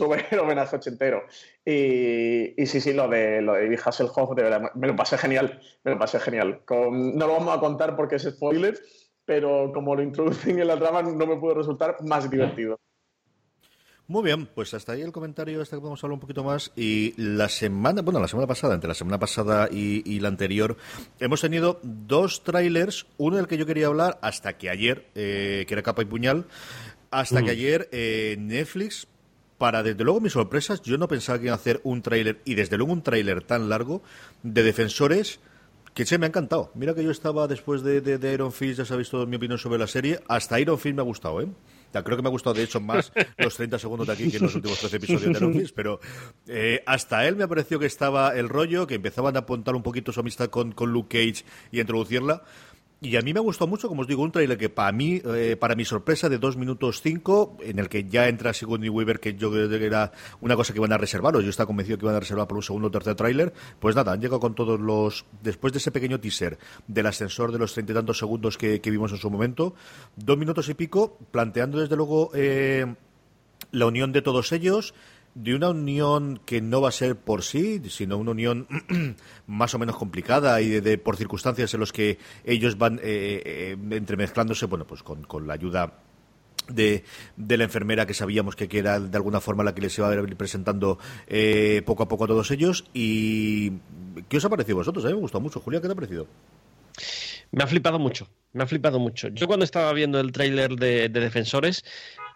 homenaje 0.56 0.76
ochentero. 0.76 1.24
Y, 1.66 2.62
y, 2.62 2.66
sí, 2.66 2.82
sí, 2.82 2.94
lo 2.94 3.08
de, 3.08 3.42
lo 3.42 3.54
de 3.54 3.80
Hasselhoff, 3.84 4.36
de 4.36 4.44
verdad, 4.44 4.72
me 4.76 4.88
lo 4.88 4.96
pasé 4.96 5.18
genial. 5.18 5.62
Me 5.84 5.92
lo 5.92 6.00
pasé 6.00 6.20
genial. 6.20 6.62
Con, 6.66 7.16
no 7.16 7.28
lo 7.28 7.34
vamos 7.34 7.56
a 7.56 7.60
contar 7.60 7.96
porque 7.96 8.16
es 8.16 8.24
spoiler, 8.24 8.80
pero 9.26 9.72
como 9.74 9.96
lo 9.96 10.02
introducen 10.02 10.60
en 10.60 10.68
la 10.68 10.80
trama, 10.80 11.02
no 11.02 11.26
me 11.26 11.38
pudo 11.38 11.56
resultar 11.56 11.98
más 12.02 12.30
divertido. 12.30 12.80
Muy 14.08 14.24
bien, 14.24 14.46
pues 14.46 14.72
hasta 14.76 14.92
ahí 14.92 15.02
el 15.02 15.12
comentario 15.12 15.64
este 15.64 15.76
que 15.76 15.80
podemos 15.80 16.04
hablar 16.04 16.14
un 16.14 16.20
poquito 16.20 16.44
más. 16.44 16.72
Y 16.76 17.16
la 17.18 17.50
semana, 17.50 18.04
bueno, 18.04 18.20
la 18.20 18.28
semana 18.28 18.46
pasada, 18.46 18.76
entre 18.76 18.88
la 18.88 18.94
semana 18.94 19.18
pasada 19.18 19.68
y, 19.72 20.20
la 20.20 20.28
anterior, 20.28 20.78
hemos 21.20 21.42
tenido 21.42 21.80
dos 21.82 22.44
trailers. 22.44 23.08
Uno 23.18 23.38
del 23.38 23.48
que 23.48 23.58
yo 23.58 23.66
quería 23.66 23.88
hablar 23.88 24.20
hasta 24.22 24.60
que 24.60 24.70
ayer, 24.70 25.08
eh, 25.16 25.66
que 25.68 25.74
era 25.74 25.82
capa 25.82 26.04
y 26.04 26.06
puñal, 26.06 26.46
hasta 27.10 27.42
que 27.42 27.50
ayer 27.50 27.90
eh, 27.92 28.36
Netflix, 28.38 29.08
para 29.66 29.82
desde 29.82 30.04
luego 30.04 30.22
mis 30.22 30.34
sorpresas, 30.34 30.84
yo 30.84 30.96
no 31.00 31.08
pensaba 31.08 31.40
que 31.40 31.46
iba 31.46 31.54
a 31.54 31.56
hacer 31.56 31.82
un 31.84 32.04
tráiler, 32.04 32.40
y 32.46 32.54
desde 32.54 32.78
luego 32.78 32.94
un 32.94 33.02
tráiler 33.02 33.42
tan 33.42 33.68
largo, 33.68 34.04
de 34.44 34.62
defensores 34.62 35.40
que 35.96 36.06
se 36.06 36.20
me 36.20 36.28
ha 36.28 36.30
encantado. 36.30 36.72
Mira 36.76 36.94
que 36.94 37.04
yo 37.04 37.10
estaba 37.10 37.48
después 37.48 37.82
de, 37.82 38.00
de, 38.00 38.32
Iron 38.32 38.52
Fist, 38.52 38.78
ya 38.78 38.86
sabéis 38.86 39.10
toda 39.10 39.26
mi 39.26 39.38
opinión 39.38 39.58
sobre 39.58 39.80
la 39.80 39.88
serie, 39.88 40.20
hasta 40.28 40.60
Iron 40.60 40.78
Fist 40.78 40.96
me 40.96 41.02
ha 41.02 41.04
gustado, 41.04 41.42
¿eh? 41.42 41.48
creo 42.04 42.16
que 42.16 42.22
me 42.22 42.28
ha 42.28 42.32
gustado, 42.32 42.54
de 42.54 42.62
hecho, 42.62 42.80
más 42.80 43.12
los 43.40 43.56
30 43.56 43.80
segundos 43.80 44.06
de 44.06 44.14
aquí 44.14 44.30
que 44.30 44.38
en 44.38 44.44
los 44.44 44.54
últimos 44.54 44.78
13 44.78 44.98
episodios 44.98 45.24
de 45.24 45.32
Iron 45.32 45.54
Fist, 45.56 45.76
pero 45.76 46.00
eh, 46.48 46.84
hasta 46.86 47.28
él 47.28 47.36
me 47.36 47.48
pareció 47.48 47.80
que 47.80 47.88
estaba 47.88 48.36
el 48.36 48.50
rollo, 48.50 48.86
que 48.86 48.94
empezaban 48.94 49.36
a 49.36 49.40
apuntar 49.40 49.74
un 49.74 49.82
poquito 49.82 50.12
su 50.12 50.20
amistad 50.20 50.50
con, 50.50 50.74
con 50.74 50.92
Luke 50.94 51.18
Cage 51.18 51.44
y 51.72 51.80
a 51.80 51.82
introducirla. 51.82 52.44
Y 53.02 53.18
a 53.18 53.22
mí 53.22 53.34
me 53.34 53.40
gustó 53.40 53.68
mucho, 53.68 53.90
como 53.90 54.02
os 54.02 54.08
digo, 54.08 54.24
un 54.24 54.32
trailer 54.32 54.58
que 54.58 54.70
para 54.70 54.92
mí, 54.92 55.22
eh, 55.26 55.58
para 55.60 55.76
mi 55.76 55.84
sorpresa, 55.84 56.30
de 56.30 56.38
2 56.38 56.56
minutos 56.56 57.02
5, 57.02 57.58
en 57.62 57.80
el 57.80 57.90
que 57.90 58.06
ya 58.06 58.30
entra 58.30 58.54
Sigourney 58.54 58.90
Weaver, 58.90 59.20
que 59.20 59.36
yo 59.36 59.52
creo 59.52 59.70
que 59.70 59.86
era 59.86 60.12
una 60.40 60.56
cosa 60.56 60.72
que 60.74 60.80
iban 60.80 60.94
a 60.94 60.98
reservar, 60.98 61.36
o 61.36 61.42
yo 61.42 61.50
estaba 61.50 61.68
convencido 61.68 61.98
que 61.98 62.06
iban 62.06 62.16
a 62.16 62.22
reservar 62.22 62.48
por 62.48 62.58
un 62.58 62.64
segundo 62.64 62.88
o 62.88 62.92
tercer 62.92 63.16
tráiler. 63.16 63.54
Pues 63.80 63.96
nada, 63.96 64.14
han 64.14 64.22
llegado 64.22 64.40
con 64.40 64.56
todos 64.56 64.80
los. 64.80 65.26
Después 65.44 65.74
de 65.74 65.80
ese 65.80 65.92
pequeño 65.92 66.20
teaser 66.20 66.58
del 66.88 67.06
ascensor 67.06 67.52
de 67.52 67.60
los 67.60 67.74
treinta 67.74 67.92
y 67.92 67.96
tantos 67.96 68.18
segundos 68.18 68.58
que, 68.58 68.80
vimos 68.80 69.12
en 69.12 69.18
su 69.18 69.30
momento, 69.30 69.76
dos 70.16 70.38
minutos 70.38 70.70
y 70.70 70.74
pico, 70.74 71.18
planteando 71.32 71.80
desde 71.80 71.98
luego 71.98 72.32
eh, 72.34 72.86
la 73.72 73.86
unión 73.88 74.14
de 74.14 74.22
todos 74.22 74.52
ellos 74.54 74.94
de 75.36 75.54
una 75.54 75.70
unión 75.70 76.40
que 76.46 76.62
no 76.62 76.82
va 76.82 76.90
a 76.90 76.94
ser 76.94 77.18
por 77.18 77.44
sí, 77.44 77.82
sino 77.90 78.18
una 78.18 78.32
unión 78.32 78.68
más 79.48 79.76
o 79.76 79.80
menos 79.80 79.98
complicada 79.98 80.60
y 80.62 80.80
de, 80.80 80.98
por 80.98 81.18
circunstancias 81.18 81.74
en 81.74 81.82
las 81.82 81.92
que 81.92 82.18
ellos 82.46 82.78
van 82.78 83.00
eh, 83.04 83.42
eh, 83.46 83.78
entremezclándose, 83.92 84.66
bueno, 84.66 84.88
pues 84.88 85.04
con, 85.04 85.24
con 85.24 85.46
la 85.46 85.54
ayuda 85.54 86.00
de, 86.70 87.04
de, 87.36 87.58
la 87.58 87.66
enfermera 87.66 88.08
que 88.08 88.14
sabíamos 88.14 88.56
que, 88.56 88.68
era 88.72 89.00
de 89.00 89.18
alguna 89.18 89.42
forma 89.42 89.64
la 89.64 89.76
que 89.76 89.82
les 89.82 89.98
iba 89.98 90.10
a 90.10 90.16
ir 90.16 90.38
presentando 90.38 90.98
eh, 91.28 91.84
poco 91.86 92.04
a 92.04 92.08
poco 92.08 92.24
a 92.24 92.28
todos 92.28 92.50
ellos. 92.52 92.86
¿Y 92.94 93.74
qué 94.30 94.38
os 94.38 94.46
ha 94.46 94.50
parecido 94.50 94.78
vosotros? 94.78 95.04
A 95.04 95.10
mí 95.10 95.16
me 95.16 95.20
gustó 95.20 95.42
mucho. 95.42 95.60
Julia, 95.60 95.82
¿qué 95.82 95.88
te 95.88 95.92
ha 95.92 95.96
parecido? 95.96 96.28
Me 97.52 97.64
ha 97.64 97.68
flipado 97.68 98.00
mucho, 98.00 98.28
me 98.54 98.64
ha 98.64 98.68
flipado 98.68 99.00
mucho. 99.00 99.28
Yo 99.28 99.48
cuando 99.48 99.66
estaba 99.66 99.92
viendo 99.94 100.20
el 100.20 100.32
tráiler 100.32 100.76
de, 100.76 101.10
de, 101.10 101.20
Defensores, 101.20 101.84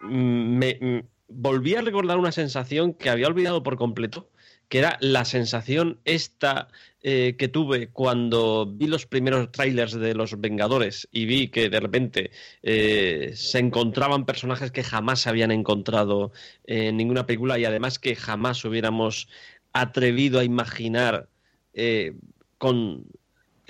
mm, 0.02 0.58
me, 0.58 1.04
volví 1.30 1.74
a 1.74 1.82
recordar 1.82 2.18
una 2.18 2.32
sensación 2.32 2.92
que 2.94 3.10
había 3.10 3.28
olvidado 3.28 3.62
por 3.62 3.76
completo, 3.76 4.28
que 4.68 4.78
era 4.78 4.98
la 5.00 5.24
sensación 5.24 5.98
esta 6.04 6.68
eh, 7.02 7.34
que 7.38 7.48
tuve 7.48 7.88
cuando 7.88 8.66
vi 8.66 8.86
los 8.86 9.06
primeros 9.06 9.50
trailers 9.50 9.94
de 9.94 10.14
Los 10.14 10.40
Vengadores 10.40 11.08
y 11.10 11.24
vi 11.24 11.48
que 11.48 11.70
de 11.70 11.80
repente 11.80 12.30
eh, 12.62 13.32
se 13.34 13.58
encontraban 13.58 14.26
personajes 14.26 14.70
que 14.70 14.84
jamás 14.84 15.20
se 15.20 15.28
habían 15.28 15.50
encontrado 15.50 16.32
en 16.64 16.96
ninguna 16.96 17.26
película 17.26 17.58
y 17.58 17.64
además 17.64 17.98
que 17.98 18.14
jamás 18.14 18.64
hubiéramos 18.64 19.28
atrevido 19.72 20.40
a 20.40 20.44
imaginar 20.44 21.28
eh, 21.74 22.14
con 22.58 23.06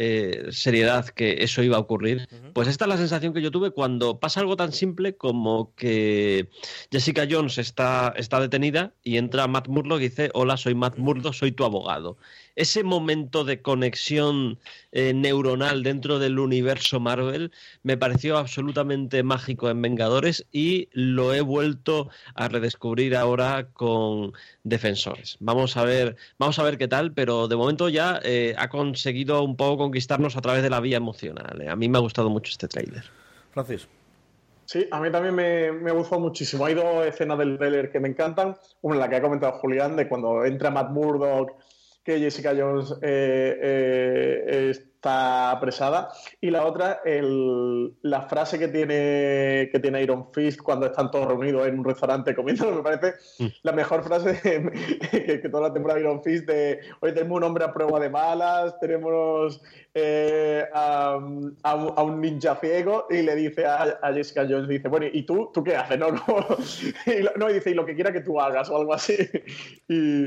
eh, 0.02 0.46
seriedad 0.50 1.04
que 1.10 1.44
eso 1.44 1.62
iba 1.62 1.76
a 1.76 1.80
ocurrir, 1.80 2.26
pues 2.54 2.68
esta 2.68 2.86
es 2.86 2.88
la 2.88 2.96
sensación 2.96 3.34
que 3.34 3.42
yo 3.42 3.50
tuve 3.50 3.70
cuando 3.70 4.18
pasa 4.18 4.40
algo 4.40 4.56
tan 4.56 4.72
simple 4.72 5.14
como 5.14 5.74
que 5.74 6.48
Jessica 6.90 7.28
Jones 7.30 7.58
está, 7.58 8.14
está 8.16 8.40
detenida 8.40 8.94
y 9.04 9.18
entra 9.18 9.46
Matt 9.46 9.68
Murdock 9.68 10.00
y 10.00 10.08
dice, 10.08 10.30
hola, 10.32 10.56
soy 10.56 10.74
Matt 10.74 10.96
Murdock, 10.96 11.34
soy 11.34 11.52
tu 11.52 11.66
abogado 11.66 12.16
ese 12.60 12.84
momento 12.84 13.44
de 13.44 13.62
conexión 13.62 14.58
eh, 14.92 15.14
neuronal 15.14 15.82
dentro 15.82 16.18
del 16.18 16.38
universo 16.38 17.00
Marvel 17.00 17.52
me 17.82 17.96
pareció 17.96 18.36
absolutamente 18.36 19.22
mágico 19.22 19.70
en 19.70 19.80
Vengadores 19.80 20.46
y 20.52 20.88
lo 20.92 21.32
he 21.32 21.40
vuelto 21.40 22.10
a 22.34 22.48
redescubrir 22.48 23.16
ahora 23.16 23.68
con 23.72 24.32
Defensores. 24.62 25.38
Vamos 25.40 25.78
a 25.78 25.84
ver, 25.84 26.16
vamos 26.38 26.58
a 26.58 26.62
ver 26.62 26.76
qué 26.76 26.86
tal, 26.86 27.12
pero 27.12 27.48
de 27.48 27.56
momento 27.56 27.88
ya 27.88 28.20
eh, 28.24 28.54
ha 28.58 28.68
conseguido 28.68 29.42
un 29.42 29.56
poco 29.56 29.89
conquistarnos 29.90 30.36
a 30.36 30.40
través 30.40 30.62
de 30.62 30.70
la 30.70 30.78
vía 30.78 30.96
emocional. 30.96 31.68
A 31.68 31.74
mí 31.74 31.88
me 31.88 31.98
ha 31.98 32.00
gustado 32.00 32.30
mucho 32.30 32.50
este 32.52 32.68
tráiler. 32.68 33.04
Francis. 33.52 33.88
Sí, 34.64 34.86
a 34.88 35.00
mí 35.00 35.10
también 35.10 35.34
me, 35.34 35.72
me, 35.72 35.90
gustó 35.90 36.20
muchísimo. 36.20 36.64
Hay 36.64 36.74
dos 36.74 37.04
escenas 37.04 37.36
del 37.38 37.58
trailer 37.58 37.90
que 37.90 37.98
me 37.98 38.08
encantan. 38.08 38.56
Una 38.82 38.94
en 38.94 39.00
la 39.00 39.08
que 39.08 39.16
ha 39.16 39.22
comentado 39.22 39.58
Julián, 39.58 39.96
de 39.96 40.08
cuando 40.08 40.44
entra 40.44 40.70
Matt 40.70 40.90
Murdock 40.90 41.56
que 42.04 42.18
Jessica 42.20 42.54
Jones 42.56 42.92
eh, 43.02 43.58
eh, 43.60 44.70
está 45.00 45.50
apresada. 45.50 46.12
Y 46.42 46.50
la 46.50 46.66
otra, 46.66 47.00
el, 47.06 47.94
la 48.02 48.22
frase 48.22 48.58
que 48.58 48.68
tiene, 48.68 49.70
que 49.72 49.80
tiene 49.80 50.02
Iron 50.02 50.30
Fist 50.32 50.60
cuando 50.60 50.86
están 50.86 51.10
todos 51.10 51.26
reunidos 51.26 51.66
en 51.66 51.78
un 51.78 51.84
restaurante 51.86 52.34
comiendo, 52.34 52.70
me 52.74 52.82
parece 52.82 53.14
mm. 53.38 53.46
la 53.62 53.72
mejor 53.72 54.04
frase 54.04 54.38
que, 55.10 55.40
que, 55.40 55.48
toda 55.48 55.68
la 55.68 55.72
temporada 55.72 55.98
de 55.98 56.04
Iron 56.04 56.22
Fist 56.22 56.46
de 56.46 56.80
hoy 57.00 57.14
tenemos 57.14 57.38
un 57.38 57.44
hombre 57.44 57.64
a 57.64 57.72
prueba 57.72 57.98
de 57.98 58.10
balas, 58.10 58.78
tenemos 58.78 59.62
eh, 59.94 60.64
a, 60.72 61.16
un 61.16 62.20
ninja 62.20 62.56
ciego 62.56 63.06
y 63.10 63.22
le 63.22 63.34
dice 63.34 63.64
a, 63.66 63.98
Jessica 64.14 64.46
Jones, 64.48 64.68
dice, 64.68 64.88
bueno, 64.88 65.06
¿y 65.10 65.22
tú? 65.22 65.50
¿Tú 65.52 65.64
qué 65.64 65.76
haces? 65.76 65.98
No, 65.98 66.12
no. 66.12 66.22
y, 67.06 67.38
no, 67.38 67.50
y 67.50 67.54
dice, 67.54 67.70
y 67.70 67.74
lo 67.74 67.86
que 67.86 67.94
quiera 67.94 68.12
que 68.12 68.20
tú 68.20 68.40
hagas 68.40 68.68
o 68.68 68.76
algo 68.76 68.92
así. 68.92 69.16
y, 69.88 70.26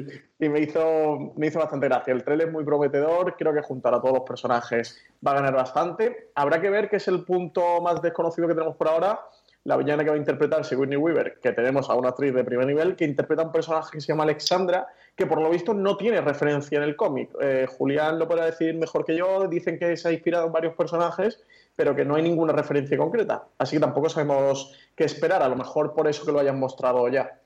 me, 0.49 0.59
hizo, 0.59 1.33
me 1.35 1.47
hizo 1.47 1.59
bastante 1.59 1.87
gracia. 1.87 2.13
El 2.13 2.23
trailer 2.23 2.47
es 2.47 2.53
muy 2.53 2.63
prometedor, 2.63 3.35
creo 3.37 3.53
que 3.53 3.61
juntar 3.61 3.93
a 3.93 4.01
todos 4.01 4.13
los 4.13 4.23
personajes 4.23 5.03
va 5.25 5.31
a 5.31 5.35
ganar 5.35 5.53
bastante. 5.53 6.29
Habrá 6.35 6.61
que 6.61 6.69
ver 6.69 6.89
qué 6.89 6.97
es 6.97 7.07
el 7.07 7.23
punto 7.23 7.81
más 7.81 8.01
desconocido 8.01 8.47
que 8.47 8.53
tenemos 8.53 8.75
por 8.75 8.87
ahora 8.87 9.19
la 9.65 9.77
villana 9.77 10.03
que 10.03 10.09
va 10.09 10.15
a 10.15 10.19
interpretar 10.19 10.65
Sigourney 10.65 10.97
Weaver, 10.97 11.39
que 11.41 11.53
tenemos 11.53 11.89
a 11.89 11.95
una 11.95 12.09
actriz 12.09 12.33
de 12.33 12.43
primer 12.43 12.67
nivel 12.67 12.95
que 12.95 13.05
interpreta 13.05 13.43
un 13.43 13.51
personaje 13.51 13.91
que 13.93 14.01
se 14.01 14.07
llama 14.07 14.23
Alexandra, 14.23 14.87
que 15.15 15.25
por 15.25 15.41
lo 15.41 15.49
visto 15.49 15.73
no 15.73 15.95
tiene 15.95 16.19
referencia 16.19 16.77
en 16.77 16.83
el 16.83 16.95
cómic. 16.95 17.29
Eh, 17.41 17.65
Julián 17.77 18.19
lo 18.19 18.27
podrá 18.27 18.45
decir 18.45 18.75
mejor 18.75 19.05
que 19.05 19.15
yo, 19.15 19.47
dicen 19.47 19.79
que 19.79 19.95
se 19.95 20.09
ha 20.09 20.11
inspirado 20.11 20.47
en 20.47 20.51
varios 20.51 20.75
personajes, 20.75 21.41
pero 21.75 21.95
que 21.95 22.03
no 22.03 22.15
hay 22.15 22.23
ninguna 22.23 22.51
referencia 22.51 22.97
concreta. 22.97 23.45
Así 23.57 23.77
que 23.77 23.79
tampoco 23.79 24.09
sabemos 24.09 24.73
qué 24.95 25.05
esperar, 25.05 25.41
a 25.41 25.47
lo 25.47 25.55
mejor 25.55 25.93
por 25.93 26.07
eso 26.07 26.25
que 26.25 26.33
lo 26.33 26.39
hayan 26.39 26.59
mostrado 26.59 27.07
ya. 27.07 27.39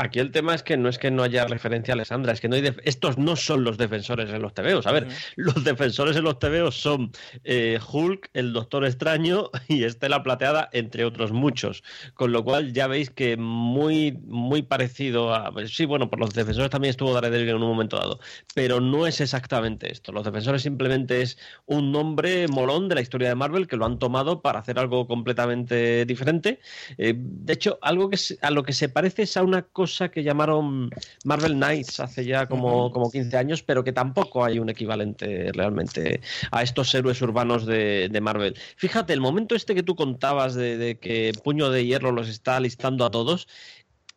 Aquí 0.00 0.20
el 0.20 0.30
tema 0.30 0.54
es 0.54 0.62
que 0.62 0.76
no 0.76 0.88
es 0.88 0.96
que 0.96 1.10
no 1.10 1.24
haya 1.24 1.44
referencia 1.46 1.90
a 1.90 1.96
Alessandra, 1.96 2.32
es 2.32 2.40
que 2.40 2.48
no 2.48 2.54
hay 2.54 2.72
estos 2.84 3.18
no 3.18 3.34
son 3.34 3.64
los 3.64 3.78
defensores 3.78 4.30
en 4.30 4.40
los 4.40 4.54
TVOs. 4.54 4.86
A 4.86 4.92
ver, 4.92 5.08
los 5.34 5.64
defensores 5.64 6.16
en 6.16 6.22
los 6.22 6.38
TVOs 6.38 6.80
son 6.80 7.10
eh, 7.42 7.80
Hulk, 7.84 8.30
el 8.32 8.52
Doctor 8.52 8.84
Extraño 8.84 9.50
y 9.66 9.82
Estela 9.82 10.22
Plateada, 10.22 10.68
entre 10.72 11.04
otros 11.04 11.32
muchos. 11.32 11.82
Con 12.14 12.30
lo 12.30 12.44
cual 12.44 12.72
ya 12.72 12.86
veis 12.86 13.10
que 13.10 13.36
muy, 13.36 14.12
muy 14.12 14.62
parecido 14.62 15.34
a. 15.34 15.52
Sí, 15.66 15.84
bueno, 15.84 16.08
por 16.08 16.20
los 16.20 16.32
defensores 16.32 16.70
también 16.70 16.90
estuvo 16.90 17.12
Daredevil 17.12 17.48
en 17.48 17.56
un 17.56 17.62
momento 17.62 17.96
dado, 17.96 18.20
pero 18.54 18.80
no 18.80 19.04
es 19.04 19.20
exactamente 19.20 19.90
esto. 19.90 20.12
Los 20.12 20.22
defensores 20.22 20.62
simplemente 20.62 21.22
es 21.22 21.38
un 21.66 21.90
nombre 21.90 22.46
molón 22.46 22.88
de 22.88 22.94
la 22.94 23.00
historia 23.00 23.30
de 23.30 23.34
Marvel 23.34 23.66
que 23.66 23.76
lo 23.76 23.84
han 23.84 23.98
tomado 23.98 24.42
para 24.42 24.60
hacer 24.60 24.78
algo 24.78 25.08
completamente 25.08 26.04
diferente. 26.04 26.60
Eh, 26.98 27.14
de 27.16 27.52
hecho, 27.52 27.80
algo 27.82 28.08
que 28.08 28.18
a 28.42 28.52
lo 28.52 28.62
que 28.62 28.72
se 28.72 28.88
parece 28.88 29.22
es 29.22 29.36
a 29.36 29.42
una 29.42 29.62
cosa 29.62 29.87
que 30.12 30.22
llamaron 30.22 30.90
Marvel 31.24 31.54
Knights 31.54 32.00
hace 32.00 32.24
ya 32.24 32.46
como, 32.46 32.90
como 32.92 33.10
15 33.10 33.36
años, 33.36 33.62
pero 33.62 33.82
que 33.82 33.92
tampoco 33.92 34.44
hay 34.44 34.58
un 34.58 34.68
equivalente 34.68 35.50
realmente 35.52 36.20
a 36.50 36.62
estos 36.62 36.94
héroes 36.94 37.20
urbanos 37.22 37.66
de, 37.66 38.18
Marvel. 38.20 38.54
Fíjate, 38.76 39.12
el 39.12 39.20
momento 39.20 39.54
este 39.54 39.74
que 39.74 39.82
tú 39.82 39.94
contabas 39.94 40.54
de, 40.54 40.98
que 41.00 41.32
Puño 41.42 41.70
de 41.70 41.86
Hierro 41.86 42.12
los 42.12 42.28
está 42.28 42.60
listando 42.60 43.04
a 43.04 43.10
todos, 43.10 43.48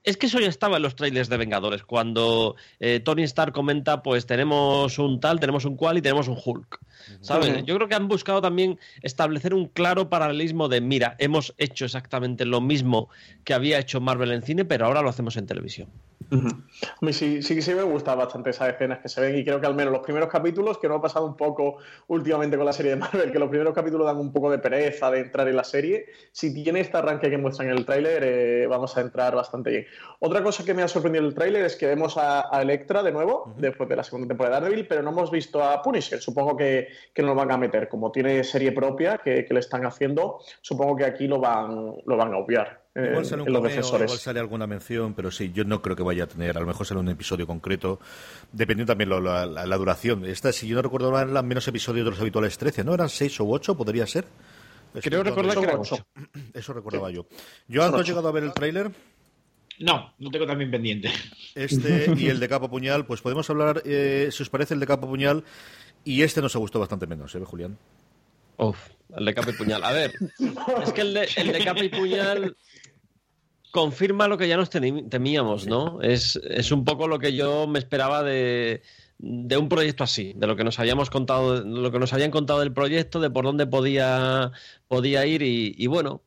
es 0.04 0.18
que 0.18 0.26
eso 0.26 0.40
ya 0.40 0.48
estaba 0.48 0.78
en 0.78 0.84
los 0.84 0.96
trailers 0.96 1.30
de 1.30 1.38
Vengadores, 1.38 1.84
cuando 1.84 2.56
eh, 2.80 3.00
Tony 3.00 3.24
Stark 3.24 3.54
comenta, 3.54 4.02
pues 4.02 4.26
tenemos 4.26 4.98
un 4.98 5.20
tal, 5.20 5.40
tenemos 5.40 5.66
un 5.66 5.76
cual 5.76 5.98
y 5.98 6.02
tenemos 6.02 6.28
un 6.28 6.38
Hulk. 6.44 6.80
¿Sabes? 7.20 7.64
Yo 7.66 7.76
creo 7.76 7.88
que 7.88 7.96
han 7.96 8.08
buscado 8.08 8.42
también 8.42 8.80
establecer 9.02 9.54
un 9.54 9.68
claro 9.68 10.10
paralelismo 10.10 10.68
de, 10.68 10.82
mira, 10.82 11.16
hemos 11.20 11.54
hecho 11.58 11.86
exactamente 11.86 12.46
lo 12.46 12.62
mismo 12.62 13.10
que 13.44 13.54
había 13.54 13.80
hecho 13.80 14.02
Marvel 14.02 14.32
en 14.32 14.42
cine, 14.42 14.66
pero 14.66 14.86
ahora 14.86 15.02
lo 15.02 15.10
hacemos 15.10 15.36
en 15.38 15.46
televisión. 15.46 15.90
A 16.30 17.06
mí 17.06 17.14
sí, 17.14 17.42
sí, 17.42 17.62
sí 17.62 17.74
me 17.74 17.84
gustan 17.84 18.18
bastante 18.18 18.52
esas 18.52 18.70
escenas 18.70 19.00
que 19.00 19.10
se 19.10 19.22
ven 19.22 19.38
y 19.38 19.44
creo 19.44 19.60
que 19.60 19.68
al 19.68 19.76
menos 19.76 19.92
los 19.92 20.02
primeros 20.02 20.30
capítulos, 20.30 20.78
que 20.78 20.88
no 20.88 20.96
ha 20.96 21.02
pasado 21.02 21.26
un 21.26 21.36
poco 21.36 21.78
últimamente 22.08 22.58
con 22.58 22.66
la 22.66 22.74
serie 22.74 22.92
de 22.92 22.98
Marvel, 22.98 23.32
que 23.32 23.40
los 23.40 23.50
primeros 23.50 23.74
capítulos 23.74 24.06
dan 24.06 24.18
un 24.18 24.32
poco 24.32 24.52
de 24.52 24.60
pereza 24.60 25.10
de 25.12 25.20
entrar 25.20 25.48
en 25.48 25.56
la 25.56 25.64
serie, 25.64 26.06
si 26.32 26.54
tiene 26.54 26.82
este 26.82 26.98
arranque 26.98 27.30
que 27.30 27.38
muestran 27.38 27.70
en 27.70 27.78
el 27.78 27.86
tráiler, 27.86 28.24
eh, 28.24 28.68
vamos 28.68 28.96
a 28.98 29.02
entrar 29.02 29.36
bastante 29.36 29.70
bien. 29.72 29.86
Otra 30.20 30.44
cosa 30.44 30.64
que 30.64 30.74
me 30.74 30.84
ha 30.84 30.88
sorprendido 30.88 31.26
el 31.26 31.34
tráiler 31.34 31.66
es 31.66 31.76
que 31.76 31.88
vemos 31.88 32.18
a, 32.18 32.50
Electra 32.62 33.02
de 33.02 33.12
nuevo, 33.12 33.56
después 33.58 33.90
de 33.90 33.96
la 33.96 34.04
segunda 34.04 34.28
temporada 34.28 34.58
de 34.58 34.62
Daredevil, 34.62 34.88
pero 34.88 35.02
no 35.02 35.10
hemos 35.10 35.32
visto 35.32 35.64
a 35.64 35.82
Punisher. 35.82 36.20
Supongo 36.20 36.56
que, 36.56 36.90
que 37.14 37.24
nos 37.24 37.32
lo 37.32 37.36
van 37.36 37.52
a 37.52 37.58
meter. 37.58 37.88
Como 37.88 38.12
tiene 38.12 38.44
serie 38.44 38.72
propia 38.72 39.18
que, 39.18 39.48
le 39.50 39.60
están 39.60 39.86
haciendo, 39.86 40.40
supongo 40.62 40.96
que 40.96 41.06
aquí 41.06 41.28
lo 41.28 41.40
van, 41.40 41.96
lo 42.06 42.18
van 42.18 42.34
a 42.34 42.38
obviar. 42.38 42.81
Eh, 42.94 43.08
igual 43.10 43.26
sale 43.26 43.44
un 43.44 43.54
cameo, 43.54 43.80
igual 43.80 44.10
sale 44.10 44.40
alguna 44.40 44.68
mención, 44.68 45.14
pero 45.14 45.32
sí, 45.32 45.52
yo 45.54 45.64
no 45.64 45.82
creo 45.82 45.96
que 45.96 46.04
vaya 46.04 46.26
a 46.26 46.28
tener, 46.28 46.58
a 46.58 46.60
lo 46.60 46.68
mejor 46.68 46.86
sale 46.86 47.00
un 47.00 47.08
episodio 47.08 47.48
concreto, 47.48 48.02
dependiendo 48.52 48.92
también 48.92 49.10
la, 49.10 49.46
la, 49.46 49.78
duración. 49.78 50.26
Esta, 50.26 50.52
si 50.52 50.68
yo 50.68 50.76
no 50.76 50.82
recuerdo 50.82 51.10
mal, 51.10 51.30
eran 51.30 51.48
menos 51.48 51.66
episodios 51.70 52.04
de 52.04 52.12
los 52.12 52.20
habituales 52.20 52.58
13, 52.58 52.84
¿no? 52.84 52.94
¿Eran 52.94 53.08
6 53.08 53.40
o 53.40 53.48
8? 53.48 53.78
¿Podría 53.78 54.06
ser? 54.06 54.26
Creo 55.02 55.24
recordar 55.24 55.58
que 55.58 55.64
eran 55.64 55.80
8. 55.80 56.06
Eso 56.54 56.74
recordaba 56.74 57.10
yo. 57.12 57.28
¿Yo 57.68 57.84
has 57.84 58.06
llegado 58.06 58.28
a 58.28 58.32
ver 58.34 58.44
el 58.44 58.54
tráiler? 58.54 58.92
No, 59.80 60.14
no 60.20 60.30
tengo 60.30 60.46
también 60.46 60.70
pendiente. 60.70 61.10
Este 61.56 62.14
y 62.18 62.28
el 62.28 62.40
de 62.40 62.48
Capo 62.50 62.70
Puñal, 62.70 63.06
pues 63.06 63.22
podemos 63.22 63.50
hablar, 63.50 63.82
eh, 63.86 64.30
si 64.32 64.44
os 64.44 64.50
parece, 64.50 64.74
el 64.74 64.80
de 64.80 64.88
Capo 64.88 65.08
Puñal. 65.08 65.44
Y 66.04 66.24
este 66.24 66.42
nos 66.42 66.56
ha 66.56 66.60
gustado 66.60 66.82
bastante 66.82 67.08
menos, 67.08 67.34
¿eh, 67.36 67.40
Julián? 67.44 67.78
Uf, 68.58 68.78
el 69.16 69.26
de 69.26 69.34
Capo 69.34 69.50
y 69.50 69.54
Puñal. 69.54 69.84
A 69.84 69.92
ver, 69.92 70.14
es 70.84 70.94
que 70.94 71.02
el 71.02 71.14
de, 71.14 71.30
el 71.36 71.52
de 71.52 71.64
Capo 71.64 71.84
y 71.84 71.90
Puñal 71.90 72.56
confirma 73.72 74.28
lo 74.28 74.38
que 74.38 74.48
ya 74.48 74.58
nos 74.58 74.70
temíamos, 74.70 75.68
¿no? 75.68 76.02
Es, 76.02 76.36
es 76.36 76.72
un 76.72 76.86
poco 76.86 77.08
lo 77.08 77.20
que 77.20 77.34
yo 77.34 77.68
me 77.68 77.80
esperaba 77.80 78.24
de, 78.24 78.82
de 79.18 79.58
un 79.58 79.70
proyecto 79.70 80.04
así, 80.04 80.34
de 80.36 80.48
lo 80.48 80.56
que 80.56 80.64
nos 80.64 80.80
habíamos 80.80 81.10
contado, 81.10 81.64
lo 81.64 81.92
que 81.92 82.00
nos 82.00 82.14
habían 82.14 82.32
contado 82.32 82.60
del 82.60 82.74
proyecto, 82.74 83.20
de 83.20 83.30
por 83.30 83.46
dónde 83.46 83.68
podía, 83.68 84.52
podía 84.88 85.26
ir 85.26 85.42
y, 85.42 85.76
y 85.78 85.88
bueno, 85.88 86.22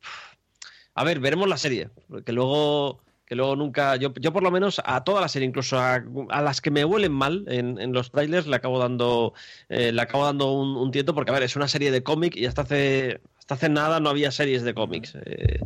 a 0.95 1.03
ver, 1.03 1.19
veremos 1.19 1.47
la 1.49 1.57
serie, 1.57 1.89
porque 2.07 2.31
luego 2.31 3.05
que 3.25 3.35
luego 3.35 3.55
nunca, 3.55 3.95
yo, 3.95 4.13
yo 4.13 4.31
por 4.31 4.43
lo 4.43 4.51
menos 4.51 4.79
a 4.85 5.03
toda 5.03 5.19
la 5.19 5.27
serie, 5.27 5.47
incluso 5.47 5.79
a, 5.79 5.99
las 6.41 6.61
que 6.61 6.69
me 6.69 6.85
huelen 6.85 7.11
mal 7.11 7.43
en, 7.47 7.79
en, 7.79 7.91
los 7.91 8.11
trailers, 8.11 8.45
le 8.45 8.55
acabo 8.55 8.77
dando, 8.77 9.33
eh, 9.67 9.91
le 9.91 10.01
acabo 10.01 10.25
dando 10.25 10.51
un, 10.51 10.77
un, 10.77 10.91
tiento, 10.91 11.15
porque 11.15 11.31
a 11.31 11.33
ver, 11.33 11.43
es 11.43 11.55
una 11.55 11.67
serie 11.67 11.89
de 11.89 12.03
cómic 12.03 12.35
y 12.35 12.45
hasta 12.45 12.61
hace, 12.61 13.21
hasta 13.45 13.53
hace 13.53 13.69
nada 13.69 13.99
no 13.99 14.09
había 14.09 14.31
series 14.31 14.63
de 14.63 14.73
cómics. 14.73 15.15
Eh, 15.23 15.59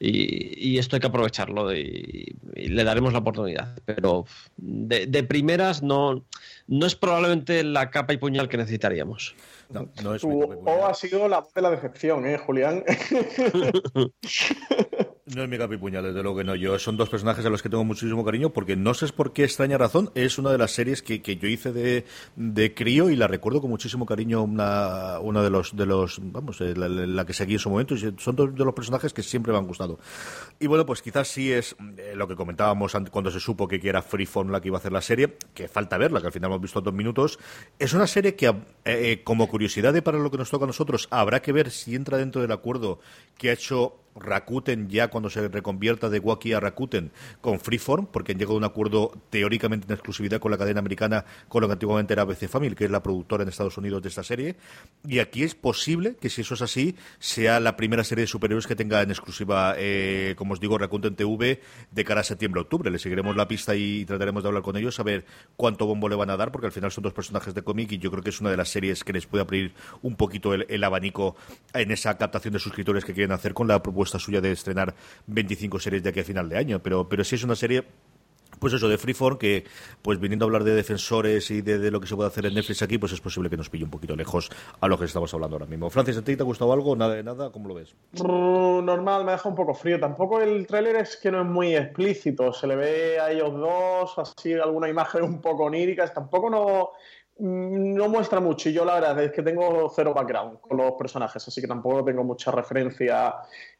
y, 0.00 0.72
y, 0.72 0.78
esto 0.78 0.96
hay 0.96 1.00
que 1.00 1.06
aprovecharlo 1.06 1.72
y, 1.72 2.34
y, 2.56 2.68
le 2.68 2.82
daremos 2.82 3.12
la 3.12 3.20
oportunidad. 3.20 3.78
Pero 3.84 4.24
de, 4.56 5.06
de 5.06 5.22
primeras 5.22 5.80
no, 5.80 6.24
no 6.66 6.86
es 6.86 6.96
probablemente 6.96 7.62
la 7.62 7.88
capa 7.90 8.14
y 8.14 8.16
puñal 8.16 8.48
que 8.48 8.56
necesitaríamos. 8.56 9.36
No, 9.68 9.88
no 10.02 10.16
es 10.16 10.24
o 10.24 10.86
ha 10.86 10.94
sido 10.94 11.28
la 11.28 11.38
voz 11.38 11.54
de 11.54 11.62
la 11.62 11.70
decepción, 11.70 12.26
¿eh, 12.26 12.36
Julián? 12.36 12.82
No 15.34 15.44
es 15.44 15.48
mi 15.48 15.58
capipuñal, 15.58 16.02
desde 16.02 16.22
luego 16.22 16.38
que 16.38 16.44
no. 16.44 16.56
Yo 16.56 16.76
son 16.80 16.96
dos 16.96 17.08
personajes 17.08 17.46
a 17.46 17.50
los 17.50 17.62
que 17.62 17.68
tengo 17.68 17.84
muchísimo 17.84 18.24
cariño 18.24 18.50
porque 18.50 18.74
no 18.74 18.94
sé 18.94 19.06
por 19.12 19.32
qué 19.32 19.44
extraña 19.44 19.78
razón. 19.78 20.10
Es 20.16 20.38
una 20.38 20.50
de 20.50 20.58
las 20.58 20.72
series 20.72 21.02
que, 21.02 21.22
que 21.22 21.36
yo 21.36 21.46
hice 21.46 21.72
de, 21.72 22.04
de, 22.34 22.74
crío 22.74 23.10
y 23.10 23.16
la 23.16 23.28
recuerdo 23.28 23.60
con 23.60 23.70
muchísimo 23.70 24.06
cariño. 24.06 24.42
Una, 24.42 25.20
una 25.20 25.42
de 25.42 25.50
los, 25.50 25.76
de 25.76 25.86
los 25.86 26.18
vamos, 26.20 26.60
eh, 26.60 26.74
la, 26.76 26.88
la, 26.88 27.24
que 27.24 27.32
seguí 27.32 27.52
en 27.52 27.58
su 27.60 27.70
momento. 27.70 27.94
Y 27.94 28.12
son 28.18 28.34
dos 28.34 28.54
de 28.54 28.64
los 28.64 28.74
personajes 28.74 29.12
que 29.12 29.22
siempre 29.22 29.52
me 29.52 29.58
han 29.58 29.68
gustado. 29.68 30.00
Y 30.58 30.66
bueno, 30.66 30.84
pues 30.84 31.00
quizás 31.00 31.28
sí 31.28 31.52
es 31.52 31.76
eh, 31.96 32.14
lo 32.16 32.26
que 32.26 32.34
comentábamos 32.34 32.96
cuando 33.12 33.30
se 33.30 33.38
supo 33.38 33.68
que 33.68 33.80
era 33.82 34.02
Freeform 34.02 34.50
la 34.50 34.60
que 34.60 34.68
iba 34.68 34.78
a 34.78 34.80
hacer 34.80 34.92
la 34.92 35.02
serie, 35.02 35.36
que 35.54 35.68
falta 35.68 35.96
verla, 35.96 36.20
que 36.20 36.26
al 36.26 36.32
final 36.32 36.50
hemos 36.50 36.62
visto 36.62 36.80
dos 36.80 36.94
minutos. 36.94 37.38
Es 37.78 37.92
una 37.92 38.08
serie 38.08 38.34
que, 38.34 38.52
eh, 38.84 39.20
como 39.22 39.46
curiosidad 39.46 39.92
de 39.92 40.02
para 40.02 40.18
lo 40.18 40.30
que 40.30 40.38
nos 40.38 40.50
toca 40.50 40.64
a 40.64 40.66
nosotros, 40.66 41.06
habrá 41.12 41.40
que 41.40 41.52
ver 41.52 41.70
si 41.70 41.94
entra 41.94 42.18
dentro 42.18 42.42
del 42.42 42.50
acuerdo 42.50 42.98
que 43.38 43.50
ha 43.50 43.52
hecho 43.52 43.99
Rakuten 44.14 44.88
ya 44.88 45.08
cuando 45.08 45.30
se 45.30 45.48
reconvierta 45.48 46.08
de 46.08 46.18
Wacky 46.18 46.52
a 46.52 46.60
Rakuten 46.60 47.12
con 47.40 47.60
Freeform, 47.60 48.06
porque 48.06 48.32
han 48.32 48.38
llegado 48.38 48.54
a 48.54 48.58
un 48.58 48.64
acuerdo 48.64 49.12
teóricamente 49.30 49.86
en 49.86 49.92
exclusividad 49.92 50.40
con 50.40 50.50
la 50.50 50.58
cadena 50.58 50.80
americana, 50.80 51.24
con 51.48 51.62
lo 51.62 51.68
que 51.68 51.74
antiguamente 51.74 52.12
era 52.12 52.22
ABC 52.22 52.48
Family, 52.48 52.74
que 52.74 52.84
es 52.84 52.90
la 52.90 53.02
productora 53.02 53.42
en 53.42 53.48
Estados 53.48 53.78
Unidos 53.78 54.02
de 54.02 54.08
esta 54.08 54.22
serie. 54.22 54.56
Y 55.06 55.20
aquí 55.20 55.42
es 55.42 55.54
posible 55.54 56.16
que, 56.20 56.28
si 56.28 56.40
eso 56.40 56.54
es 56.54 56.62
así, 56.62 56.96
sea 57.18 57.60
la 57.60 57.76
primera 57.76 58.04
serie 58.04 58.22
de 58.22 58.26
superhéroes 58.26 58.66
que 58.66 58.76
tenga 58.76 59.00
en 59.02 59.10
exclusiva, 59.10 59.74
eh, 59.78 60.34
como 60.36 60.54
os 60.54 60.60
digo, 60.60 60.76
Rakuten 60.76 61.14
TV 61.14 61.60
de 61.90 62.04
cara 62.04 62.22
a 62.22 62.24
septiembre-octubre. 62.24 62.90
Le 62.90 62.98
seguiremos 62.98 63.36
la 63.36 63.46
pista 63.46 63.76
y 63.76 64.04
trataremos 64.04 64.42
de 64.42 64.48
hablar 64.48 64.62
con 64.62 64.76
ellos, 64.76 64.98
a 64.98 65.02
ver 65.04 65.24
cuánto 65.56 65.86
bombo 65.86 66.08
le 66.08 66.16
van 66.16 66.30
a 66.30 66.36
dar, 66.36 66.50
porque 66.50 66.66
al 66.66 66.72
final 66.72 66.90
son 66.90 67.02
dos 67.02 67.12
personajes 67.12 67.54
de 67.54 67.62
cómic 67.62 67.92
y 67.92 67.98
yo 67.98 68.10
creo 68.10 68.22
que 68.22 68.30
es 68.30 68.40
una 68.40 68.50
de 68.50 68.56
las 68.56 68.70
series 68.70 69.04
que 69.04 69.12
les 69.12 69.26
puede 69.26 69.42
abrir 69.42 69.72
un 70.02 70.16
poquito 70.16 70.52
el, 70.52 70.66
el 70.68 70.82
abanico 70.82 71.36
en 71.72 71.90
esa 71.92 72.18
captación 72.18 72.52
de 72.52 72.58
suscriptores 72.58 73.04
que 73.04 73.14
quieren 73.14 73.32
hacer 73.32 73.54
con 73.54 73.68
la 73.68 73.80
propuesta 73.82 73.99
suya 74.08 74.40
de 74.40 74.52
estrenar 74.52 74.94
25 75.26 75.78
series 75.78 76.02
de 76.02 76.10
aquí 76.10 76.20
a 76.20 76.24
final 76.24 76.48
de 76.48 76.58
año, 76.58 76.82
pero, 76.82 77.08
pero 77.08 77.24
sí 77.24 77.34
es 77.36 77.44
una 77.44 77.56
serie 77.56 77.84
pues 78.60 78.74
eso, 78.74 78.88
de 78.88 78.98
Freeform, 78.98 79.38
que 79.38 79.64
pues 80.02 80.20
viniendo 80.20 80.44
a 80.44 80.46
hablar 80.46 80.64
de 80.64 80.74
defensores 80.74 81.50
y 81.50 81.62
de, 81.62 81.90
lo 81.90 82.00
que 82.00 82.06
se 82.06 82.14
puede 82.14 82.28
hacer 82.28 82.46
en 82.46 82.54
Netflix 82.54 82.82
aquí, 82.82 82.98
pues 82.98 83.12
es 83.12 83.20
posible 83.20 83.48
que 83.48 83.56
nos 83.56 83.70
pille 83.70 83.84
un 83.84 83.90
poquito 83.90 84.14
lejos 84.14 84.50
a 84.80 84.86
lo 84.86 84.98
que 84.98 85.06
estamos 85.06 85.32
hablando 85.32 85.56
ahora 85.56 85.66
mismo. 85.66 85.88
Francis, 85.88 86.18
¿a 86.18 86.22
ti 86.22 86.36
te 86.36 86.42
ha 86.42 86.44
gustado 86.44 86.72
algo? 86.72 86.94
¿Nada 86.94 87.14
de 87.14 87.22
nada? 87.22 87.50
¿Cómo 87.50 87.68
lo 87.68 87.74
ves? 87.74 87.94
Normal, 88.22 89.24
me 89.24 89.32
deja 89.32 89.48
un 89.48 89.54
poco 89.54 89.74
frío. 89.74 89.98
Tampoco 89.98 90.40
el 90.40 90.66
tráiler 90.66 90.96
es 90.96 91.16
que 91.16 91.30
no 91.30 91.40
es 91.40 91.46
muy 91.46 91.74
explícito. 91.74 92.52
Se 92.52 92.66
le 92.66 92.76
ve 92.76 93.18
a 93.18 93.30
ellos 93.30 93.52
dos, 93.52 94.18
así 94.18 94.52
alguna 94.52 94.88
imagen 94.88 95.22
un 95.22 95.40
poco 95.40 95.64
onírica. 95.64 96.06
Tampoco 96.12 96.50
no 96.50 96.90
Mm, 96.90 97.19
no 97.40 98.08
muestra 98.08 98.40
mucho 98.40 98.68
y 98.68 98.72
yo 98.72 98.84
la 98.84 98.94
verdad 98.94 99.22
es 99.22 99.32
que 99.32 99.42
tengo 99.42 99.90
cero 99.94 100.12
background 100.14 100.60
con 100.60 100.76
los 100.76 100.92
personajes, 100.92 101.46
así 101.46 101.60
que 101.60 101.66
tampoco 101.66 102.04
tengo 102.04 102.22
mucha 102.22 102.50
referencia 102.50 103.34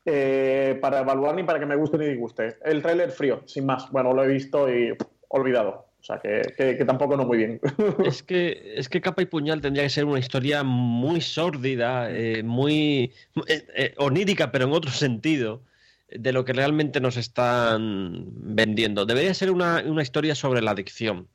eh, 0.05 0.79
para 0.81 1.01
evaluar 1.01 1.35
ni 1.35 1.43
para 1.43 1.61
que 1.61 1.67
me 1.67 1.77
guste 1.77 1.99
ni 1.99 2.07
disguste. 2.07 2.57
El 2.65 2.83
tráiler 2.83 3.11
frío, 3.11 3.43
sin 3.47 3.67
más. 3.67 3.91
Bueno, 3.91 4.15
lo 4.15 4.25
he 4.25 4.29
visto 4.29 4.69
y 4.73 4.97
olvidado. 5.29 5.91
O 6.01 6.03
sea, 6.03 6.19
que, 6.19 6.55
que, 6.57 6.85
tampoco 6.87 7.17
no 7.17 7.27
muy 7.27 7.37
bien. 7.37 7.61
Es 8.07 8.23
que, 8.23 8.73
es 8.77 8.89
que 8.89 9.03
Capa 9.03 9.21
y 9.21 9.27
Puñal 9.27 9.61
tendría 9.61 9.85
que 9.85 9.91
ser 9.91 10.07
una 10.07 10.19
historia 10.19 10.63
muy 10.63 11.21
sórdida, 11.21 12.11
eh, 12.11 12.43
muy 12.43 13.13
eh, 13.47 13.67
eh, 13.75 13.95
onírica, 13.99 14.51
pero 14.51 14.65
en 14.65 14.73
otro 14.73 14.91
sentido, 14.91 15.63
de 16.09 16.33
lo 16.33 16.47
que 16.47 16.55
realmente 16.55 17.01
nos 17.01 17.19
están 17.19 18.25
vendiendo. 18.33 19.05
Debería 19.05 19.35
ser 19.35 19.51
una, 19.51 19.83
una 19.87 20.03
historia 20.03 20.35
sobre 20.35 20.63
la 20.63 20.71
adicción 20.71 21.29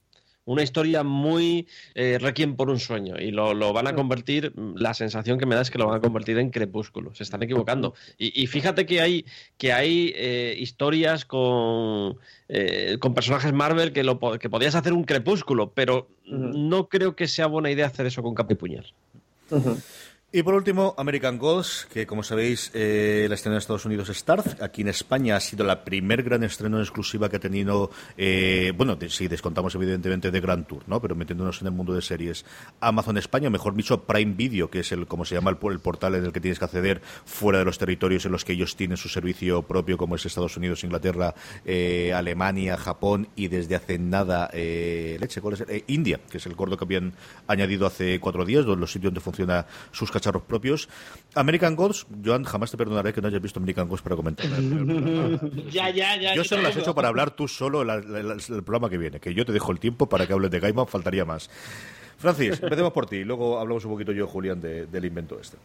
una 0.45 0.63
historia 0.63 1.03
muy 1.03 1.67
eh, 1.95 2.17
requiem 2.19 2.55
por 2.55 2.69
un 2.69 2.79
sueño 2.79 3.15
y 3.19 3.31
lo, 3.31 3.53
lo, 3.53 3.73
van 3.73 3.88
a 3.88 3.95
convertir, 3.95 4.53
la 4.75 4.93
sensación 4.93 5.39
que 5.39 5.45
me 5.45 5.55
da 5.55 5.62
es 5.62 5.71
que 5.71 5.77
lo 5.77 5.88
van 5.88 5.97
a 5.97 6.01
convertir 6.01 6.38
en 6.38 6.51
crepúsculo, 6.51 7.13
se 7.15 7.23
están 7.23 7.43
equivocando. 7.43 7.93
Y, 8.17 8.41
y 8.41 8.47
fíjate 8.47 8.86
que 8.86 9.01
hay, 9.01 9.25
que 9.58 9.73
hay 9.73 10.13
eh, 10.15 10.55
historias 10.58 11.25
con, 11.25 12.17
eh, 12.47 12.97
con 12.99 13.13
personajes 13.13 13.51
Marvel 13.53 13.91
que, 13.91 14.03
lo, 14.03 14.19
que 14.39 14.49
podías 14.49 14.75
hacer 14.75 14.93
un 14.93 15.03
crepúsculo, 15.03 15.71
pero 15.73 16.08
no 16.25 16.88
creo 16.89 17.15
que 17.15 17.27
sea 17.27 17.47
buena 17.47 17.72
idea 17.72 17.88
hacer 17.88 18.05
eso 18.05 18.22
con 18.24 18.36
Cap 18.36 18.51
y 18.51 18.55
Puñal. 18.55 18.93
Uh 19.49 19.57
-huh. 19.57 19.84
Y 20.36 20.43
por 20.43 20.53
último, 20.53 20.93
American 20.97 21.38
Gods, 21.38 21.88
que 21.89 22.05
como 22.05 22.21
sabéis, 22.21 22.69
eh, 22.73 23.25
la 23.29 23.36
estreno 23.36 23.55
en 23.55 23.59
Estados 23.59 23.86
Unidos 23.86 24.09
Starz. 24.09 24.61
Aquí 24.61 24.81
en 24.81 24.89
España 24.89 25.38
ha 25.38 25.39
sido 25.39 25.63
la 25.63 25.86
primer 25.86 26.23
gran 26.23 26.43
estreno 26.43 26.81
exclusiva 26.81 27.29
que 27.29 27.38
ha 27.38 27.39
tenido, 27.39 27.89
eh, 28.17 28.73
bueno, 28.75 28.97
de, 28.97 29.09
sí, 29.09 29.29
descontamos 29.29 29.73
evidentemente 29.75 30.31
de 30.31 30.41
Grand 30.41 30.67
Tour, 30.67 30.83
¿no? 30.88 30.99
Pero 30.99 31.15
metiéndonos 31.15 31.61
en 31.61 31.67
el 31.67 31.73
mundo 31.73 31.93
de 31.93 32.01
series. 32.01 32.43
Amazon 32.81 33.17
España, 33.17 33.49
mejor 33.49 33.75
dicho, 33.75 34.03
Prime 34.03 34.33
Video, 34.33 34.69
que 34.69 34.79
es 34.79 34.91
el, 34.91 35.07
como 35.07 35.23
se 35.23 35.36
llama 35.36 35.51
el, 35.51 35.71
el 35.71 35.79
portal 35.79 36.15
en 36.15 36.25
el 36.25 36.33
que 36.33 36.41
tienes 36.41 36.59
que 36.59 36.65
acceder 36.65 37.01
fuera 37.23 37.59
de 37.59 37.63
los 37.63 37.77
territorios 37.77 38.25
en 38.25 38.33
los 38.33 38.43
que 38.43 38.51
ellos 38.51 38.75
tienen 38.75 38.97
su 38.97 39.07
servicio 39.07 39.61
propio, 39.61 39.95
como 39.97 40.17
es 40.17 40.25
Estados 40.25 40.57
Unidos, 40.57 40.83
Inglaterra, 40.83 41.33
eh, 41.63 42.11
Alemania, 42.13 42.75
Japón 42.75 43.29
y 43.38 43.47
desde 43.47 43.75
hace 43.75 43.97
nada, 43.99 44.49
eh, 44.51 45.15
leche, 45.17 45.39
¿cuál 45.39 45.53
es? 45.53 45.63
India, 45.88 46.19
que 46.29 46.39
es 46.39 46.45
el 46.45 46.55
gordo 46.55 46.75
que 46.75 46.83
habían 46.83 47.13
añadido 47.47 47.88
hace 47.88 48.19
cuatro 48.19 48.43
días, 48.43 48.65
los 48.65 48.91
sitios 48.91 49.13
donde 49.13 49.21
funciona 49.21 49.65
sus 49.93 50.11
cacharros 50.26 50.43
propios. 50.43 50.89
American 51.36 51.76
Gods, 51.76 52.07
Joan, 52.23 52.43
jamás 52.43 52.71
te 52.71 52.78
perdonaré 52.78 53.13
que 53.13 53.21
no 53.21 53.28
hayas 53.28 53.41
visto 53.41 53.59
American 53.59 53.88
Gods 53.88 54.01
para 54.01 54.15
comentar. 54.15 54.45
ya, 55.71 55.89
ya, 55.89 56.15
ya. 56.17 56.36
Yo 56.36 56.43
solo 56.43 56.63
lo 56.63 56.69
has 56.69 56.78
hecho 56.78 56.95
para 56.95 57.09
hablar 57.09 57.32
tú 57.32 57.47
solo 57.47 57.82
el, 57.82 57.89
el, 57.89 58.32
el, 58.32 58.63
programa 58.63 58.89
que 58.89 58.97
viene, 58.97 59.19
que 59.19 59.34
yo 59.34 59.45
te 59.45 59.51
dejo 59.51 59.71
el 59.71 59.80
tiempo 59.80 60.07
para 60.07 60.26
que 60.26 60.34
hables 60.34 60.51
de 60.51 60.59
Gaiman, 60.59 60.88
faltaría 60.88 61.26
más. 61.26 61.49
Francis, 62.17 62.59
empecemos 62.61 62.93
por 62.93 63.05
ti, 63.07 63.23
luego 63.23 63.59
hablamos 63.59 63.86
un 63.86 63.91
poquito 63.91 64.11
yo, 64.11 64.26
Julián, 64.26 64.59
de, 64.61 64.88
del 64.88 65.05
invento 65.05 65.39
este. 65.39 65.57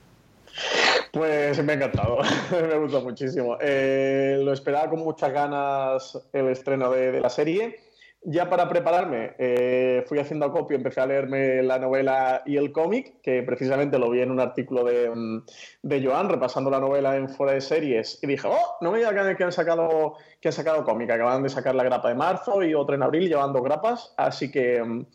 Pues 1.12 1.62
me 1.64 1.72
ha 1.72 1.76
encantado, 1.76 2.18
me 2.50 2.76
gusta 2.78 3.00
muchísimo. 3.00 3.56
Eh, 3.60 4.40
lo 4.42 4.52
esperaba 4.52 4.90
con 4.90 5.00
muchas 5.00 5.32
ganas 5.32 6.18
el 6.32 6.48
estreno 6.48 6.90
de, 6.90 7.20
la 7.20 7.30
serie. 7.30 7.80
Ya 8.22 8.50
para 8.50 8.68
prepararme, 8.68 9.34
eh, 9.38 10.04
fui 10.06 10.18
haciendo 10.18 10.44
acopio, 10.44 10.76
empecé 10.76 11.00
a 11.00 11.06
leerme 11.06 11.62
la 11.62 11.78
novela 11.78 12.42
y 12.44 12.58
el 12.58 12.70
cómic, 12.70 13.14
que 13.22 13.42
precisamente 13.42 13.98
lo 13.98 14.10
vi 14.10 14.20
en 14.20 14.30
un 14.30 14.40
artículo 14.40 14.84
de, 14.84 15.08
mm, 15.08 16.04
Joan, 16.04 16.28
repasando 16.28 16.68
la 16.68 16.80
novela 16.80 17.16
en 17.16 17.30
fuera 17.30 17.54
de 17.54 17.62
series, 17.62 18.18
y 18.22 18.26
dije, 18.26 18.46
oh, 18.46 18.76
no 18.82 18.92
me 18.92 18.98
digas 18.98 19.36
que 19.36 19.44
han 19.44 19.52
sacado, 19.52 20.16
que 20.38 20.48
han 20.48 20.52
sacado 20.52 20.84
cómic, 20.84 21.10
acaban 21.10 21.42
de 21.42 21.48
sacar 21.48 21.74
la 21.74 21.82
grapa 21.82 22.10
de 22.10 22.14
marzo 22.14 22.62
y 22.62 22.74
otra 22.74 22.96
en 22.96 23.04
abril 23.04 23.26
llevando 23.26 23.62
grapas, 23.62 24.12
así 24.18 24.50
que, 24.50 24.82
mm, 24.82 25.06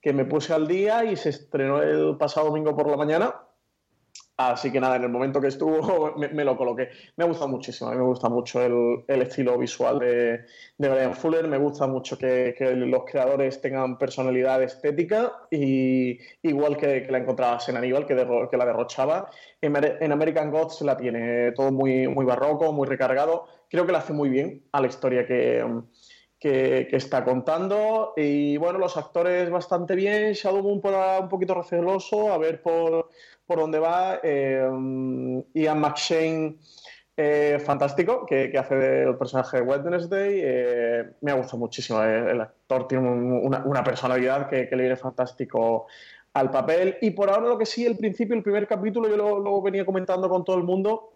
que 0.00 0.12
me 0.14 0.24
puse 0.24 0.54
al 0.54 0.66
día 0.66 1.04
y 1.04 1.16
se 1.16 1.30
estrenó 1.30 1.82
el 1.82 2.16
pasado 2.16 2.46
domingo 2.46 2.74
por 2.74 2.88
la 2.88 2.96
mañana 2.96 3.34
Así 4.36 4.72
que 4.72 4.80
nada, 4.80 4.96
en 4.96 5.04
el 5.04 5.10
momento 5.10 5.40
que 5.40 5.46
estuvo 5.46 6.14
me, 6.16 6.44
lo 6.44 6.56
coloqué. 6.56 6.88
Me 7.16 7.24
ha 7.24 7.26
gustado 7.28 7.48
muchísimo, 7.48 7.90
a 7.90 7.92
mí 7.92 7.98
me 7.98 8.04
gusta 8.04 8.28
mucho 8.28 8.60
el, 8.62 9.22
estilo 9.22 9.56
visual 9.56 10.00
de, 10.00 10.44
de, 10.76 10.88
Brian 10.88 11.14
Fuller, 11.14 11.46
me 11.46 11.56
gusta 11.56 11.86
mucho 11.86 12.18
que, 12.18 12.54
los 12.74 13.04
creadores 13.04 13.60
tengan 13.60 13.96
personalidad 13.96 14.60
estética 14.62 15.32
y 15.50 16.18
igual 16.42 16.76
que, 16.76 17.06
la 17.08 17.18
encontrabas 17.18 17.68
en 17.68 17.76
Aníbal, 17.76 18.06
que, 18.06 18.16
que 18.50 18.56
la 18.56 18.66
derrochaba, 18.66 19.30
en, 19.60 20.12
American 20.12 20.50
Gods 20.50 20.82
la 20.82 20.96
tiene 20.96 21.52
todo 21.52 21.70
muy, 21.70 22.08
muy 22.08 22.24
barroco, 22.24 22.72
muy 22.72 22.88
recargado. 22.88 23.46
Creo 23.70 23.86
que 23.86 23.92
la 23.92 23.98
hace 23.98 24.12
muy 24.12 24.28
bien 24.28 24.64
a 24.72 24.80
la 24.80 24.88
historia 24.88 25.26
que, 25.26 25.64
que, 26.44 26.96
está 26.96 27.24
contando. 27.24 28.12
Y 28.16 28.58
bueno, 28.58 28.78
los 28.78 28.98
actores 28.98 29.48
bastante 29.48 29.94
bien. 29.94 30.34
Shadow 30.34 30.62
Moon 30.62 30.82
un 30.84 31.28
poquito 31.30 31.54
receloso, 31.54 32.30
a 32.30 32.36
ver 32.36 32.60
por, 32.60 33.08
por 33.46 33.58
dónde 33.58 33.78
va. 33.78 34.20
Eh, 34.22 34.60
Ian 35.54 35.80
McShane, 35.80 36.58
eh, 37.16 37.58
fantástico, 37.64 38.26
que, 38.26 38.52
hace 38.58 38.74
del 38.74 39.16
personaje 39.16 39.56
de 39.56 39.62
Wednesday. 39.62 40.40
Eh, 40.42 41.04
me 41.22 41.30
ha 41.30 41.34
gustado 41.34 41.58
muchísimo. 41.58 42.02
el 42.02 42.38
actor 42.42 42.88
tiene 42.88 43.08
una, 43.08 43.82
personalidad 43.82 44.50
que, 44.50 44.68
le 44.70 44.76
viene 44.76 44.96
fantástico 44.96 45.86
al 46.34 46.50
papel. 46.50 46.98
Y 47.00 47.12
por 47.12 47.30
ahora 47.30 47.48
lo 47.48 47.56
que 47.56 47.64
sí, 47.64 47.86
el 47.86 47.96
principio, 47.96 48.36
el 48.36 48.42
primer 48.42 48.66
capítulo, 48.66 49.08
yo 49.08 49.16
lo, 49.16 49.62
venía 49.62 49.86
comentando 49.86 50.28
con 50.28 50.44
todo 50.44 50.58
el 50.58 50.64
mundo. 50.64 51.13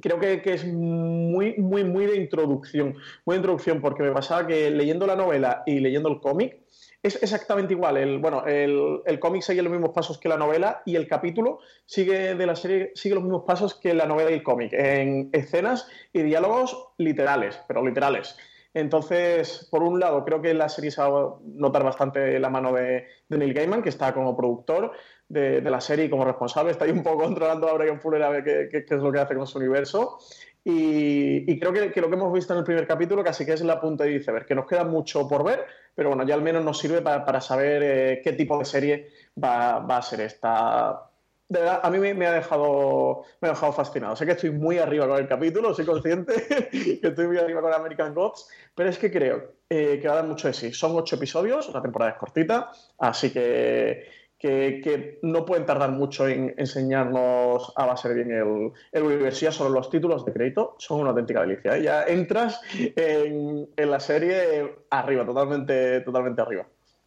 Creo 0.00 0.18
que, 0.18 0.42
que, 0.42 0.54
es 0.54 0.64
muy, 0.64 1.54
muy, 1.58 1.84
muy 1.84 2.06
de 2.06 2.16
introducción. 2.16 2.96
Muy 3.24 3.34
de 3.34 3.38
introducción, 3.38 3.80
porque 3.80 4.02
me 4.02 4.12
pasaba 4.12 4.46
que 4.46 4.70
leyendo 4.70 5.06
la 5.06 5.16
novela 5.16 5.62
y 5.66 5.80
leyendo 5.80 6.08
el 6.08 6.20
cómic, 6.20 6.58
es 7.02 7.22
exactamente 7.22 7.72
igual. 7.72 7.96
El, 7.96 8.18
bueno, 8.18 8.44
el, 8.46 9.00
el 9.06 9.18
cómic 9.18 9.42
sigue 9.42 9.62
los 9.62 9.72
mismos 9.72 9.90
pasos 9.90 10.18
que 10.18 10.28
la 10.28 10.36
novela 10.36 10.82
y 10.84 10.96
el 10.96 11.08
capítulo 11.08 11.60
sigue 11.86 12.34
de 12.34 12.46
la 12.46 12.56
serie 12.56 12.92
sigue 12.94 13.14
los 13.14 13.24
mismos 13.24 13.44
pasos 13.46 13.74
que 13.74 13.94
la 13.94 14.06
novela 14.06 14.30
y 14.30 14.34
el 14.34 14.42
cómic, 14.42 14.72
en 14.72 15.30
escenas 15.32 15.88
y 16.12 16.22
diálogos 16.22 16.88
literales, 16.98 17.58
pero 17.66 17.84
literales. 17.84 18.36
Entonces, 18.72 19.66
por 19.70 19.82
un 19.82 19.98
lado, 19.98 20.24
creo 20.24 20.40
que 20.40 20.54
la 20.54 20.68
serie 20.68 20.90
se 20.90 21.02
va 21.02 21.08
a 21.08 21.34
notar 21.44 21.82
bastante 21.82 22.38
la 22.38 22.50
mano 22.50 22.72
de, 22.72 23.06
Neil 23.28 23.52
Gaiman, 23.52 23.82
que 23.82 23.88
está 23.88 24.14
como 24.14 24.36
productor 24.36 24.92
de, 25.28 25.60
la 25.62 25.80
serie 25.80 26.04
y 26.04 26.10
como 26.10 26.24
responsable. 26.24 26.70
Está 26.70 26.84
ahí 26.84 26.92
un 26.92 27.02
poco 27.02 27.22
controlando 27.24 27.68
a 27.68 27.74
Brian 27.74 28.00
Fuller 28.00 28.22
a 28.22 28.30
ver 28.30 28.44
qué, 28.44 28.84
es 28.88 29.02
lo 29.02 29.10
que 29.10 29.18
hace 29.18 29.34
con 29.34 29.46
su 29.46 29.58
universo. 29.58 30.18
Y, 30.62 31.58
creo 31.58 31.72
que, 31.72 32.00
lo 32.00 32.08
que 32.08 32.14
hemos 32.14 32.32
visto 32.32 32.52
en 32.52 32.58
el 32.58 32.64
primer 32.64 32.86
capítulo 32.86 33.24
casi 33.24 33.44
que 33.46 33.54
es 33.54 33.62
la 33.62 33.80
punta 33.80 34.04
de 34.04 34.16
iceberg, 34.16 34.46
que 34.46 34.54
nos 34.54 34.66
queda 34.66 34.84
mucho 34.84 35.26
por 35.26 35.42
ver, 35.42 35.64
pero 35.94 36.10
bueno, 36.10 36.24
ya 36.24 36.34
al 36.34 36.42
menos 36.42 36.62
nos 36.64 36.78
sirve 36.78 37.00
para, 37.00 37.40
saber 37.40 37.82
eh, 37.82 38.20
qué 38.22 38.34
tipo 38.34 38.58
de 38.58 38.64
serie 38.64 39.08
va, 39.42 39.78
a 39.78 40.02
ser 40.02 40.20
esta. 40.20 41.09
De 41.50 41.58
verdad, 41.58 41.80
a 41.82 41.90
mí 41.90 41.98
me, 41.98 42.26
ha 42.26 42.32
dejado, 42.32 43.24
me 43.40 43.48
ha 43.48 43.50
dejado 43.50 43.72
fascinado. 43.72 44.16
Sé 44.16 44.24
que 44.24 44.32
estoy 44.32 44.50
muy 44.50 44.78
arriba 44.78 45.06
con 45.06 45.18
el 45.18 45.28
capítulo, 45.28 45.74
soy 45.74 45.84
consciente 45.84 46.68
que 46.70 47.00
estoy 47.02 47.26
muy 47.26 47.38
arriba 47.38 47.60
con 47.60 47.74
American 47.74 48.14
Gods, 48.14 48.48
pero 48.74 48.88
es 48.88 48.96
que 48.96 49.10
creo 49.10 49.52
eh, 49.68 49.98
que 50.00 50.08
va 50.08 50.14
a 50.14 50.16
dar 50.18 50.26
mucho 50.26 50.48
de 50.48 50.54
sí. 50.54 50.72
Son 50.72 50.92
ocho 50.94 51.16
episodios, 51.16 51.68
la 51.74 51.82
temporada 51.82 52.12
es 52.12 52.18
cortita, 52.18 52.70
así 52.98 53.30
que 53.30 54.06
que, 54.40 55.18
no 55.22 55.44
pueden 55.44 55.66
tardar 55.66 55.90
mucho 55.90 56.26
en 56.26 56.54
enseñarnos 56.56 57.72
a 57.76 57.84
base 57.84 58.12
bien 58.14 58.30
el, 58.30 58.72
el 58.92 59.02
universo. 59.02 59.40
Ya 59.42 59.52
solo 59.52 59.70
los 59.70 59.90
títulos 59.90 60.24
de 60.24 60.32
crédito 60.32 60.76
son 60.78 61.00
una 61.00 61.10
auténtica 61.10 61.42
delicia. 61.42 61.76
¿eh? 61.76 61.82
Ya 61.82 62.04
entras 62.04 62.60
en, 62.74 63.68
la 63.76 64.00
serie 64.00 64.76
arriba, 64.88 65.26
totalmente, 65.26 66.00
totalmente 66.00 66.40
arriba. 66.40 66.66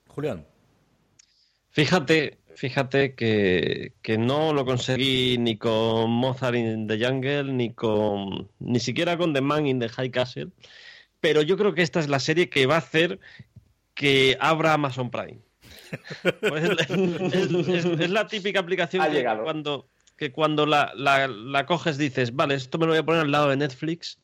Julián. 0.10 0.46
Fíjate, 1.72 2.38
fíjate 2.56 3.16
que, 3.16 3.92
no 4.18 4.54
lo 4.54 4.66
conseguí 4.66 5.38
ni 5.38 5.58
con 5.58 6.10
Mozart 6.12 6.56
in 6.56 6.88
the 6.88 7.04
Jungle, 7.04 7.52
ni 7.52 7.74
con 7.74 8.50
ni 8.60 8.80
siquiera 8.80 9.18
con 9.18 9.34
The 9.34 9.42
Man 9.42 9.68
in 9.68 9.80
the 9.80 9.90
High 9.90 10.12
Castle. 10.12 10.50
Pero 11.20 11.42
yo 11.42 11.58
creo 11.58 11.74
que 11.74 11.82
esta 11.82 12.00
es 12.00 12.10
la 12.10 12.20
serie 12.20 12.50
que 12.50 12.66
va 12.66 12.76
a 12.76 12.80
hacer 12.80 13.20
que 13.94 14.38
abra 14.40 14.74
Amazon 14.74 15.10
Prime. 15.12 15.40
Pues 16.42 16.64
es, 16.90 18.10
la 18.10 18.26
típica 18.26 18.60
aplicación 18.60 19.04
que 19.12 19.24
cuando, 19.44 19.88
que 20.18 20.32
cuando 20.32 20.66
la, 20.66 21.66
coges 21.68 21.98
dices, 21.98 22.36
vale, 22.36 22.56
esto 22.56 22.80
me 22.80 22.86
lo 22.86 22.94
voy 22.94 23.00
a 23.00 23.06
poner 23.06 23.22
al 23.22 23.32
lado 23.32 23.50
de 23.50 23.58
Netflix 23.58 24.20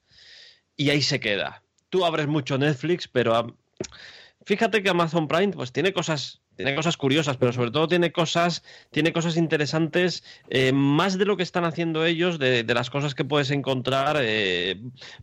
y 0.75 0.89
ahí 0.89 1.01
se 1.01 1.19
queda. 1.19 1.61
Tú 1.89 2.05
abres 2.05 2.27
mucho 2.27 2.57
Netflix, 2.57 3.07
pero 3.07 3.55
fíjate 4.45 4.81
que 4.81 4.89
Amazon 4.89 5.27
Prime 5.27 5.53
pues 5.53 5.71
tiene 5.71 5.93
cosas 5.93 6.41
tiene 6.59 6.75
cosas 6.75 6.97
curiosas, 6.97 7.37
pero 7.37 7.53
sobre 7.53 7.71
todo 7.71 7.87
tiene 7.87 8.11
cosas, 8.11 8.65
tiene 8.91 9.13
cosas 9.13 9.37
interesantes, 9.37 10.25
eh, 10.49 10.73
más 10.73 11.17
de 11.17 11.23
lo 11.23 11.37
que 11.37 11.43
están 11.43 11.63
haciendo 11.63 12.03
ellos, 12.03 12.37
de, 12.37 12.65
las 12.65 12.89
cosas 12.89 13.15
que 13.15 13.23
puedes 13.23 13.49
encontrar, 13.51 14.17
eh, 14.19 14.77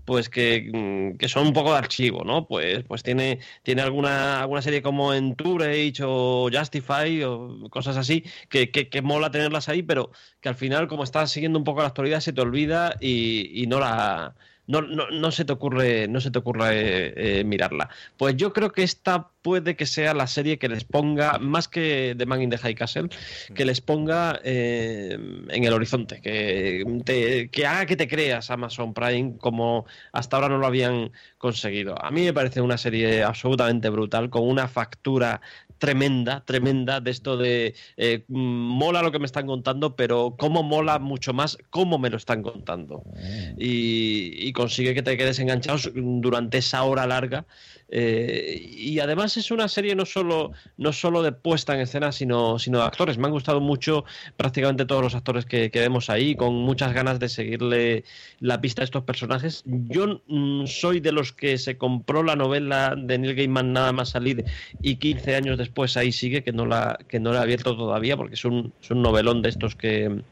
pues 0.07 0.31
mm, 0.31 1.17
que, 1.19 1.29
son 1.29 1.49
un 1.49 1.53
poco 1.53 1.73
de 1.73 1.79
archivo, 1.79 2.25
¿no? 2.25 2.47
Pues, 2.47 2.85
pues 2.85 3.03
tiene, 3.03 3.41
tiene 3.63 3.83
alguna, 3.83 4.41
alguna 4.41 4.63
serie 4.63 4.81
como 4.81 5.13
Entourage 5.13 6.03
o 6.03 6.49
Justify 6.51 7.23
o 7.25 7.69
cosas 7.69 7.99
así, 7.99 8.25
que, 8.49 8.71
que, 8.71 9.03
mola 9.03 9.31
tenerlas 9.31 9.69
ahí, 9.69 9.83
pero 9.83 10.13
que 10.41 10.49
al 10.49 10.55
final, 10.55 10.89
como 10.89 11.05
estás 11.05 11.31
siguiendo 11.31 11.59
un 11.59 11.67
poco 11.67 11.83
la 11.83 11.89
actualidad, 11.89 12.21
se 12.21 12.33
te 12.33 12.41
olvida 12.41 12.97
y, 12.99 13.63
y 13.63 13.67
no 13.67 13.79
la 13.79 14.35
no, 14.67 14.83
no, 14.83 15.11
no, 15.11 15.31
se 15.31 15.45
te 15.45 15.53
ocurre, 15.53 16.09
no 16.09 16.21
se 16.21 16.31
te 16.31 16.39
ocurre 16.39 17.41
eh, 17.41 17.45
mirarla. 17.45 17.89
Pues 18.17 18.37
yo 18.37 18.53
creo 18.53 18.73
que 18.73 18.83
esta 18.83 19.31
puede 19.47 19.77
que 19.77 19.87
sea 19.87 20.13
la 20.13 20.27
serie 20.27 20.59
que 20.59 20.69
les 20.69 20.83
ponga, 20.83 21.39
más 21.39 21.69
que 21.69 22.17
The 22.19 22.27
Man 22.27 22.43
in 22.43 22.51
the 22.51 22.59
High 22.59 22.75
Castle, 22.75 23.11
que 23.55 23.65
les 23.65 23.81
ponga 23.81 24.41
eh, 24.43 25.17
en 25.51 25.63
el 25.63 25.73
horizonte, 25.73 26.21
que, 26.21 27.49
que 27.53 27.65
haga 27.65 27.87
que 27.87 27.95
te 27.95 28.09
creas 28.09 28.51
Amazon 28.51 28.93
Prime 28.93 29.37
como 29.39 29.87
hasta 30.11 30.35
ahora 30.35 30.49
no 30.49 30.59
lo 30.59 30.67
habían 30.67 31.13
conseguido. 31.39 31.95
A 32.05 32.11
mí 32.11 32.23
me 32.23 32.33
parece 32.33 32.61
una 32.61 32.77
serie 32.77 33.23
absolutamente 33.23 33.89
brutal, 33.89 34.31
con 34.31 34.43
una 34.43 34.67
factura 34.67 35.41
tremenda, 35.79 36.43
tremenda 36.45 37.01
de 37.01 37.11
esto 37.11 37.37
de 37.37 37.75
eh, 37.97 38.25
mola 38.29 39.03
lo 39.03 39.13
que 39.13 39.19
me 39.19 39.27
están 39.27 39.47
contando, 39.47 39.95
pero 39.95 40.35
cómo 40.39 40.63
mola 40.63 40.99
mucho 40.99 41.33
más 41.33 41.59
cómo 41.71 41.99
me 41.99 42.11
lo 42.11 42.17
están 42.17 42.43
contando. 42.43 43.03
Mm. 43.15 43.55
Y, 43.59 44.53
consigue 44.53 44.95
que 44.95 45.03
te 45.03 45.17
quedes 45.19 45.39
enganchado 45.39 45.79
durante 45.95 46.59
esa 46.59 46.83
hora 46.83 47.07
larga. 47.07 47.45
Eh, 47.89 48.61
y 48.77 48.99
además 48.99 49.37
es 49.37 49.51
una 49.51 49.69
serie 49.69 49.95
no 49.95 50.05
solo, 50.05 50.53
no 50.77 50.93
solo 50.93 51.23
de 51.23 51.33
puesta 51.33 51.75
en 51.75 51.81
escena, 51.81 52.13
sino, 52.13 52.59
sino 52.59 52.79
de 52.79 52.85
actores. 52.85 53.19
Me 53.19 53.27
han 53.27 53.33
gustado 53.33 53.61
mucho 53.61 54.05
prácticamente 54.37 54.87
todos 54.87 55.03
los 55.03 55.15
actores 55.15 55.47
que, 55.47 55.71
que 55.71 55.81
vemos 55.81 56.11
ahí, 56.11 56.35
con 56.35 56.55
muchas 56.55 56.93
ganas 56.93 57.21
de 57.21 57.29
seguirle 57.29 58.05
la 58.41 58.61
pista 58.61 58.83
a 58.83 58.85
estos 58.85 59.05
personajes. 59.05 59.63
Yo 59.67 60.23
mm, 60.27 60.67
soy 60.67 61.01
de 61.01 61.13
los 61.13 61.33
que 61.33 61.59
se 61.59 61.77
compró 61.77 62.23
la 62.23 62.37
novela 62.37 62.95
de 62.97 63.19
Neil 63.19 63.35
Gaiman 63.35 63.73
nada 63.73 63.93
más 63.93 64.11
salir 64.11 64.45
y 64.83 64.97
15 64.97 65.37
años 65.37 65.59
después 65.59 65.97
ahí 65.97 66.13
sigue, 66.13 66.43
que 66.43 66.53
no 66.53 66.67
la, 66.67 66.99
que 67.09 67.21
no 67.21 67.33
la 67.33 67.43
abierto 67.43 67.77
todavía, 67.77 68.17
porque 68.17 68.35
es 68.35 68.45
un, 68.45 68.73
es 68.83 68.91
un 68.91 69.03
novelón 69.03 69.43
de 69.43 69.51
estos 69.51 69.77
que, 69.77 70.23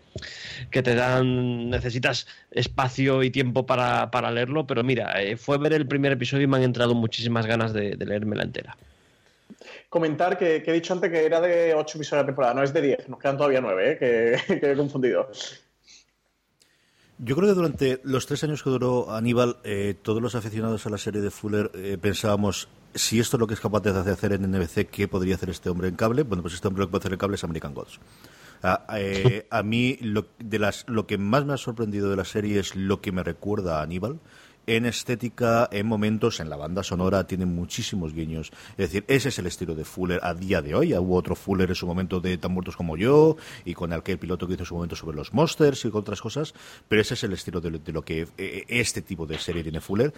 que 0.70 0.82
te 0.82 0.94
dan, 0.94 1.70
necesitas 1.70 2.26
espacio 2.50 3.22
y 3.22 3.30
tiempo 3.30 3.66
para, 3.66 4.10
para 4.10 4.30
leerlo, 4.30 4.66
pero 4.66 4.82
mira, 4.82 5.20
eh, 5.22 5.36
fue 5.36 5.58
ver 5.58 5.72
el 5.72 5.86
primer 5.86 6.12
episodio 6.12 6.44
y 6.44 6.46
me 6.46 6.56
han 6.56 6.62
entrado 6.62 6.94
muchísimas 6.94 7.46
ganas 7.46 7.72
de, 7.72 7.96
de 7.96 8.06
leerme 8.06 8.36
la 8.36 8.44
entera. 8.44 8.76
Comentar 9.88 10.36
que, 10.36 10.56
he 10.56 10.72
dicho 10.72 10.92
antes 10.92 11.10
que 11.10 11.24
era 11.24 11.40
de 11.40 11.74
8 11.74 11.98
episodios 11.98 12.24
de 12.24 12.26
temporada, 12.26 12.54
no 12.54 12.62
es 12.62 12.72
de 12.72 12.82
10, 12.82 13.08
nos 13.08 13.18
quedan 13.18 13.36
todavía 13.36 13.60
9, 13.60 13.92
eh, 13.92 13.98
que, 14.46 14.58
que 14.60 14.72
he 14.72 14.76
confundido. 14.76 15.30
Yo 17.18 17.36
creo 17.36 17.48
que 17.48 17.54
durante 17.54 18.00
los 18.02 18.26
tres 18.26 18.42
años 18.42 18.62
que 18.62 18.70
duró 18.70 19.12
Aníbal, 19.12 19.58
eh, 19.62 19.94
todos 20.02 20.20
los 20.20 20.34
aficionados 20.34 20.84
a 20.86 20.90
la 20.90 20.98
serie 20.98 21.20
de 21.20 21.30
Fuller 21.30 21.70
eh, 21.74 21.96
pensábamos 22.00 22.68
si 22.92 23.20
esto 23.20 23.36
es 23.36 23.40
lo 23.40 23.46
que 23.46 23.54
es 23.54 23.60
capaz 23.60 23.82
de 23.82 23.90
hacer 23.90 24.32
en 24.32 24.50
NBC, 24.50 24.88
¿qué 24.90 25.06
podría 25.06 25.36
hacer 25.36 25.50
este 25.50 25.70
hombre 25.70 25.88
en 25.88 25.96
cable? 25.96 26.22
Bueno, 26.22 26.42
pues 26.42 26.54
este 26.54 26.66
hombre 26.66 26.80
lo 26.80 26.86
que 26.88 26.90
puede 26.92 27.02
hacer 27.02 27.12
en 27.12 27.18
cable 27.18 27.36
es 27.36 27.44
American 27.44 27.74
Gods. 27.74 28.00
Ah, 28.66 28.86
eh, 28.96 29.46
a 29.50 29.62
mí 29.62 29.98
lo, 30.00 30.26
de 30.38 30.58
las, 30.58 30.86
lo 30.88 31.06
que 31.06 31.18
más 31.18 31.44
me 31.44 31.52
ha 31.52 31.58
sorprendido 31.58 32.08
de 32.08 32.16
la 32.16 32.24
serie 32.24 32.58
es 32.58 32.74
lo 32.74 33.02
que 33.02 33.12
me 33.12 33.22
recuerda 33.22 33.78
a 33.78 33.82
Aníbal 33.82 34.20
en 34.66 34.86
estética, 34.86 35.68
en 35.70 35.86
momentos, 35.86 36.40
en 36.40 36.48
la 36.48 36.56
banda 36.56 36.82
sonora, 36.82 37.26
tiene 37.26 37.46
muchísimos 37.46 38.14
guiños. 38.14 38.50
Es 38.72 38.90
decir, 38.90 39.04
ese 39.08 39.28
es 39.28 39.38
el 39.38 39.46
estilo 39.46 39.74
de 39.74 39.84
Fuller 39.84 40.20
a 40.22 40.34
día 40.34 40.62
de 40.62 40.74
hoy. 40.74 40.94
Hubo 40.94 41.16
otro 41.16 41.34
Fuller 41.34 41.68
en 41.68 41.74
su 41.74 41.86
momento 41.86 42.20
de 42.20 42.38
Tan 42.38 42.52
Muertos 42.52 42.76
como 42.76 42.96
yo, 42.96 43.36
y 43.64 43.74
con 43.74 43.92
aquel 43.92 44.18
piloto 44.18 44.46
que 44.46 44.54
hizo 44.54 44.62
en 44.62 44.66
su 44.66 44.74
momento 44.74 44.96
sobre 44.96 45.16
los 45.16 45.32
monsters 45.34 45.84
y 45.84 45.90
con 45.90 46.00
otras 46.00 46.20
cosas, 46.20 46.54
pero 46.88 47.02
ese 47.02 47.14
es 47.14 47.24
el 47.24 47.32
estilo 47.32 47.60
de, 47.60 47.92
lo 47.92 48.02
que 48.02 48.26
eh, 48.38 48.64
este 48.68 49.02
tipo 49.02 49.26
de 49.26 49.38
serie 49.38 49.62
tiene 49.62 49.80
Fuller. 49.80 50.12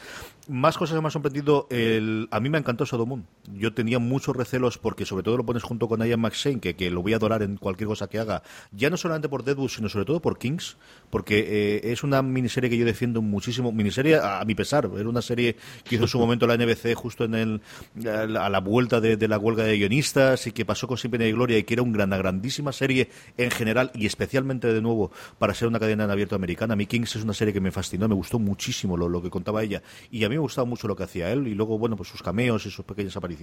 Más 0.49 0.79
cosas 0.79 0.95
que 0.95 1.01
me 1.01 1.09
han 1.09 1.13
sorprendido, 1.13 1.67
el, 1.71 2.29
a 2.31 2.41
mí 2.41 2.49
me 2.49 2.59
encantó 2.59 2.87
Sodomoon. 2.87 3.27
Yo 3.55 3.73
tenía 3.73 3.99
muchos 3.99 4.37
recelos 4.37 4.79
porque 4.79 5.05
sobre 5.07 5.23
todo 5.23 5.37
lo 5.37 5.47
pones 5.47 5.63
junto 5.63 5.89
con 5.89 6.05
Ian 6.05 6.21
McShane, 6.21 6.61
que, 6.61 6.75
que 6.75 6.91
lo 6.91 7.03
voy 7.03 7.13
a 7.13 7.17
adorar 7.17 7.43
en 7.43 7.57
cualquier 7.57 7.89
cosa 7.89 8.09
que 8.09 8.19
haga, 8.19 8.43
ya 8.73 8.91
no 8.91 8.97
solamente 8.97 9.29
por 9.29 9.45
Deadwood, 9.45 9.69
sino 9.69 9.89
sobre 9.89 10.05
todo 10.05 10.21
por 10.21 10.39
Kings, 10.39 10.77
porque 11.11 11.39
eh, 11.39 11.93
es 11.93 12.03
una 12.03 12.23
miniserie 12.23 12.69
que 12.69 12.77
yo 12.77 12.85
defiendo 12.85 13.23
muchísimo, 13.23 13.73
miniserie 13.73 14.17
a, 14.17 14.45
mi 14.45 14.55
pesar, 14.55 14.91
era 14.97 15.09
una 15.09 15.23
serie 15.23 15.57
que 15.85 15.95
hizo 15.95 16.05
en 16.05 16.09
su 16.09 16.19
momento 16.19 16.47
la 16.47 16.57
NBC 16.57 16.95
justo 16.95 17.25
en 17.25 17.35
el, 17.35 17.61
a 18.07 18.49
la 18.49 18.61
vuelta 18.61 19.01
de, 19.01 19.29
la 19.29 19.39
huelga 19.39 19.65
de 19.65 19.77
guionistas 19.77 20.47
y 20.47 20.53
que 20.53 20.65
pasó 20.65 20.89
con 20.89 20.99
Sin 20.99 21.11
Pena 21.11 21.27
y 21.27 21.33
Gloria 21.33 21.59
y 21.59 21.65
que 21.65 21.75
era 21.75 21.83
una 21.83 22.07
grandísima 22.17 22.73
serie 22.73 23.11
en 23.37 23.51
general 23.51 23.91
y 23.95 24.07
especialmente 24.07 24.73
de 24.73 24.81
nuevo 24.81 25.11
para 25.39 25.55
ser 25.55 25.69
una 25.69 25.79
cadena 25.79 26.05
en 26.05 26.11
abierto 26.11 26.35
americana. 26.35 26.75
A 26.75 26.77
mí 26.77 26.87
Kings 26.87 27.17
es 27.17 27.23
una 27.23 27.35
serie 27.35 27.53
que 27.53 27.61
me 27.61 27.71
fascinó, 27.71 28.09
me 28.09 28.15
gustó 28.15 28.39
muchísimo 28.39 28.97
lo, 28.97 29.09
lo 29.09 29.23
que 29.23 29.31
contaba 29.31 29.63
ella 29.63 29.83
y 30.11 30.25
a 30.25 30.29
mí 30.29 30.35
me 30.35 30.41
gustaba 30.41 30.65
mucho 30.65 30.89
lo 30.89 30.97
que 30.97 31.05
hacía 31.05 31.33
él 31.33 31.47
y 31.49 31.55
luego, 31.55 31.79
bueno, 31.79 31.97
pues 31.97 32.09
sus 32.09 32.23
cameos 32.23 32.67
y 32.67 32.71
sus 32.71 32.85
pequeñas 32.85 33.17
apariciones 33.17 33.36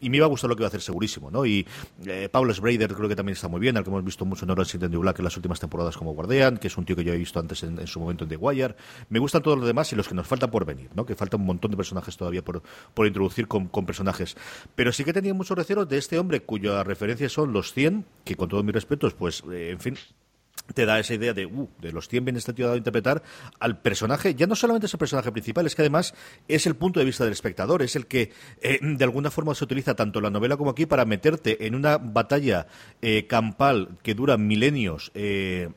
y 0.00 0.10
me 0.10 0.16
iba 0.18 0.26
a 0.26 0.28
gustar 0.28 0.48
lo 0.48 0.56
que 0.56 0.62
iba 0.62 0.66
a 0.66 0.68
hacer 0.68 0.80
segurísimo, 0.80 1.30
¿no? 1.30 1.44
Y 1.46 1.66
eh, 2.06 2.28
Schrader 2.32 2.94
creo 2.94 3.08
que 3.08 3.16
también 3.16 3.34
está 3.34 3.48
muy 3.48 3.60
bien, 3.60 3.76
al 3.76 3.84
que 3.84 3.90
hemos 3.90 4.04
visto 4.04 4.24
mucho 4.24 4.44
en 4.44 4.50
Orange 4.50 4.78
de 4.78 4.88
Black 4.88 5.18
en 5.18 5.24
las 5.24 5.36
últimas 5.36 5.60
temporadas 5.60 5.96
como 5.96 6.12
Guardian, 6.14 6.58
que 6.58 6.68
es 6.68 6.76
un 6.76 6.84
tío 6.84 6.96
que 6.96 7.04
yo 7.04 7.12
he 7.12 7.16
visto 7.16 7.38
antes 7.40 7.62
en, 7.62 7.86
su 7.86 8.00
momento 8.00 8.24
en 8.24 8.30
The 8.30 8.36
Wire. 8.36 8.76
Me 9.08 9.18
gustan 9.18 9.42
todos 9.42 9.58
los 9.58 9.66
demás 9.66 9.92
y 9.92 9.96
los 9.96 10.08
que 10.08 10.14
nos 10.14 10.26
faltan 10.26 10.50
por 10.50 10.64
venir, 10.64 10.90
¿no? 10.94 11.04
Que 11.04 11.14
falta 11.14 11.36
un 11.36 11.44
montón 11.44 11.70
de 11.70 11.76
personajes 11.76 12.16
todavía 12.16 12.42
por, 12.42 12.62
por 12.94 13.06
introducir 13.06 13.48
con, 13.48 13.68
personajes. 13.84 14.36
Pero 14.74 14.92
sí 14.92 15.04
que 15.04 15.12
tenía 15.12 15.34
muchos 15.34 15.56
recelos 15.56 15.88
de 15.88 15.98
este 15.98 16.18
hombre 16.18 16.40
cuya 16.40 16.82
referencia 16.82 17.28
son 17.28 17.52
los 17.52 17.72
100, 17.72 18.04
que 18.24 18.36
con 18.36 18.48
todos 18.48 18.64
mis 18.64 18.74
respetos, 18.74 19.14
pues, 19.14 19.42
eh, 19.52 19.70
en 19.70 19.80
fin, 19.80 19.98
te 20.74 20.86
da 20.86 20.98
esa 20.98 21.14
idea 21.14 21.34
de, 21.34 21.46
uh, 21.46 21.68
de 21.80 21.92
los 21.92 22.08
100 22.08 22.24
bien 22.24 22.36
este 22.36 22.52
tío 22.52 22.66
dado 22.66 22.74
a 22.74 22.78
interpretar 22.78 23.22
al 23.60 23.80
personaje, 23.80 24.34
ya 24.34 24.46
no 24.46 24.56
solamente 24.56 24.86
es 24.86 24.94
el 24.94 24.98
personaje 24.98 25.30
principal, 25.30 25.66
es 25.66 25.74
que 25.74 25.82
además 25.82 26.14
es 26.48 26.66
el 26.66 26.74
punto 26.76 27.00
de 27.00 27.06
vista 27.06 27.24
del 27.24 27.32
espectador, 27.32 27.82
es 27.82 27.96
el 27.96 28.06
que 28.06 28.32
eh, 28.62 28.78
de 28.82 29.04
alguna 29.04 29.30
forma 29.30 29.54
se 29.54 29.64
utiliza 29.64 29.94
tanto 29.94 30.20
la 30.20 30.30
novela 30.30 30.56
como 30.56 30.70
aquí 30.70 30.86
para 30.86 31.04
meterte 31.04 31.66
en 31.66 31.74
una 31.74 31.98
batalla 31.98 32.66
eh, 33.02 33.26
campal 33.26 33.98
que 34.02 34.14
dura 34.14 34.36
milenios. 34.36 35.10
Eh, 35.14 35.68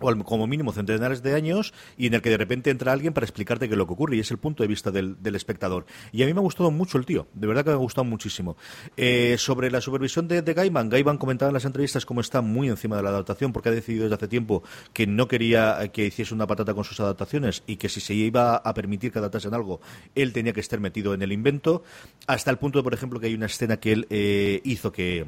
o 0.00 0.24
como 0.24 0.46
mínimo 0.46 0.72
centenares 0.72 1.22
de 1.22 1.34
años, 1.34 1.72
y 1.96 2.06
en 2.06 2.14
el 2.14 2.22
que 2.22 2.30
de 2.30 2.36
repente 2.36 2.70
entra 2.70 2.92
alguien 2.92 3.12
para 3.12 3.24
explicarte 3.24 3.68
qué 3.68 3.74
es 3.74 3.78
lo 3.78 3.86
que 3.86 3.92
ocurre, 3.92 4.16
y 4.16 4.20
es 4.20 4.30
el 4.30 4.38
punto 4.38 4.62
de 4.62 4.68
vista 4.68 4.90
del, 4.90 5.16
espectador. 5.34 5.86
Y 6.12 6.22
a 6.22 6.26
mí 6.26 6.32
me 6.32 6.40
ha 6.40 6.42
gustado 6.42 6.70
mucho 6.70 6.98
el 6.98 7.06
tío, 7.06 7.28
de 7.34 7.46
verdad 7.46 7.64
que 7.64 7.70
me 7.70 7.74
ha 7.74 7.78
gustado 7.78 8.04
muchísimo. 8.04 8.56
Eh, 8.96 9.36
sobre 9.38 9.70
la 9.70 9.80
supervisión 9.80 10.26
de, 10.26 10.42
de 10.42 10.54
Gaiman, 10.54 10.88
Gaiman 10.88 11.18
comentaba 11.18 11.50
en 11.50 11.54
las 11.54 11.64
entrevistas 11.64 12.06
cómo 12.06 12.20
está 12.20 12.40
muy 12.40 12.68
encima 12.68 12.96
de 12.96 13.02
la 13.02 13.10
adaptación, 13.10 13.52
porque 13.52 13.68
ha 13.68 13.72
decidido 13.72 14.04
desde 14.04 14.16
hace 14.16 14.28
tiempo 14.28 14.62
que 14.92 15.06
no 15.06 15.28
quería 15.28 15.88
que 15.92 16.06
hiciese 16.06 16.34
una 16.34 16.46
patata 16.46 16.74
con 16.74 16.84
sus 16.84 16.98
adaptaciones, 17.00 17.62
y 17.66 17.76
que 17.76 17.88
si 17.88 18.00
se 18.00 18.14
iba 18.14 18.56
a 18.56 18.74
permitir 18.74 19.12
que 19.12 19.18
adaptasen 19.18 19.54
algo, 19.54 19.80
él 20.14 20.32
tenía 20.32 20.52
que 20.52 20.60
estar 20.60 20.80
metido 20.80 21.14
en 21.14 21.22
el 21.22 21.32
invento, 21.32 21.82
hasta 22.26 22.50
el 22.50 22.58
punto, 22.58 22.78
de, 22.78 22.82
por 22.82 22.94
ejemplo, 22.94 23.20
que 23.20 23.26
hay 23.26 23.34
una 23.34 23.46
escena 23.46 23.78
que 23.78 23.92
él 23.92 24.06
eh, 24.10 24.60
hizo 24.64 24.92
que 24.92 25.26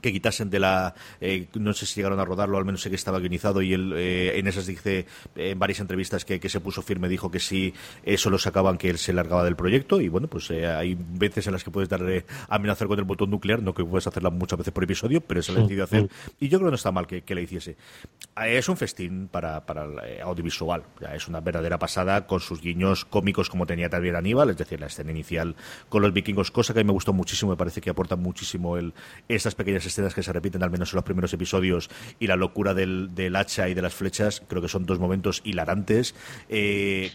que 0.00 0.12
quitasen 0.12 0.50
de 0.50 0.60
la 0.60 0.94
eh, 1.20 1.46
no 1.54 1.72
sé 1.72 1.86
si 1.86 1.96
llegaron 1.96 2.20
a 2.20 2.24
rodarlo 2.24 2.58
al 2.58 2.64
menos 2.64 2.82
sé 2.82 2.90
que 2.90 2.96
estaba 2.96 3.18
guionizado 3.18 3.62
y 3.62 3.74
él 3.74 3.92
eh, 3.96 4.38
en 4.38 4.46
esas 4.46 4.66
dice 4.66 5.06
en 5.36 5.58
varias 5.58 5.80
entrevistas 5.80 6.24
que, 6.24 6.40
se 6.50 6.60
puso 6.60 6.82
firme 6.82 7.08
dijo 7.08 7.30
que 7.30 7.38
si 7.38 7.72
eso 8.02 8.28
lo 8.28 8.38
sacaban 8.38 8.76
que 8.76 8.90
él 8.90 8.98
se 8.98 9.12
largaba 9.12 9.44
del 9.44 9.56
proyecto 9.56 10.00
y 10.00 10.08
bueno 10.08 10.26
pues 10.26 10.50
eh, 10.50 10.66
hay 10.66 10.96
veces 10.98 11.46
en 11.46 11.52
las 11.52 11.62
que 11.62 11.70
puedes 11.70 11.88
darle 11.88 12.24
amenazar 12.48 12.88
con 12.88 12.98
el 12.98 13.04
botón 13.04 13.30
nuclear 13.30 13.62
no 13.62 13.74
que 13.74 13.84
puedes 13.84 14.06
hacerla 14.06 14.30
muchas 14.30 14.58
veces 14.58 14.72
por 14.72 14.84
episodio 14.84 15.20
pero 15.20 15.40
eso 15.40 15.52
lo 15.52 15.62
decidió 15.62 15.84
hacer. 15.84 16.08
y 16.40 16.48
yo 16.48 16.58
creo 16.58 16.68
que 16.68 16.72
no 16.72 16.76
está 16.76 16.90
mal 16.90 17.06
que, 17.06 17.22
le 17.30 17.42
hiciese. 17.42 17.76
Es 18.44 18.68
un 18.68 18.76
festín 18.76 19.28
para, 19.28 19.64
para 19.64 19.84
el 19.84 20.20
audiovisual 20.22 20.82
es 21.14 21.28
una 21.28 21.40
verdadera 21.40 21.78
pasada 21.78 22.26
con 22.26 22.40
sus 22.40 22.60
guiños 22.60 23.04
cómicos 23.04 23.48
como 23.48 23.66
tenía 23.66 23.88
también 23.88 24.16
Aníbal 24.16 24.50
es 24.50 24.56
decir 24.56 24.80
la 24.80 24.86
escena 24.86 25.10
inicial 25.10 25.54
con 25.88 26.02
los 26.02 26.12
vikingos 26.12 26.50
cosa 26.50 26.74
que 26.74 26.80
a 26.80 26.82
mí 26.82 26.86
me 26.86 26.92
gustó 26.92 27.12
muchísimo 27.12 27.52
me 27.52 27.56
parece 27.56 27.80
que 27.80 27.90
aporta 27.90 28.16
muchísimo 28.16 28.76
el, 28.76 28.92
estas 29.28 29.54
pequeñas 29.54 29.86
escenas 29.92 30.14
que 30.14 30.22
se 30.22 30.32
repiten 30.32 30.62
al 30.62 30.70
menos 30.70 30.92
en 30.92 30.96
los 30.96 31.04
primeros 31.04 31.32
episodios 31.32 31.90
y 32.18 32.26
la 32.26 32.36
locura 32.36 32.74
del, 32.74 33.36
hacha 33.36 33.68
y 33.68 33.74
de 33.74 33.82
las 33.82 33.94
flechas, 33.94 34.42
creo 34.48 34.62
que 34.62 34.68
son 34.68 34.86
dos 34.86 34.98
momentos 34.98 35.42
hilarantes. 35.44 36.14
Eh, 36.48 37.12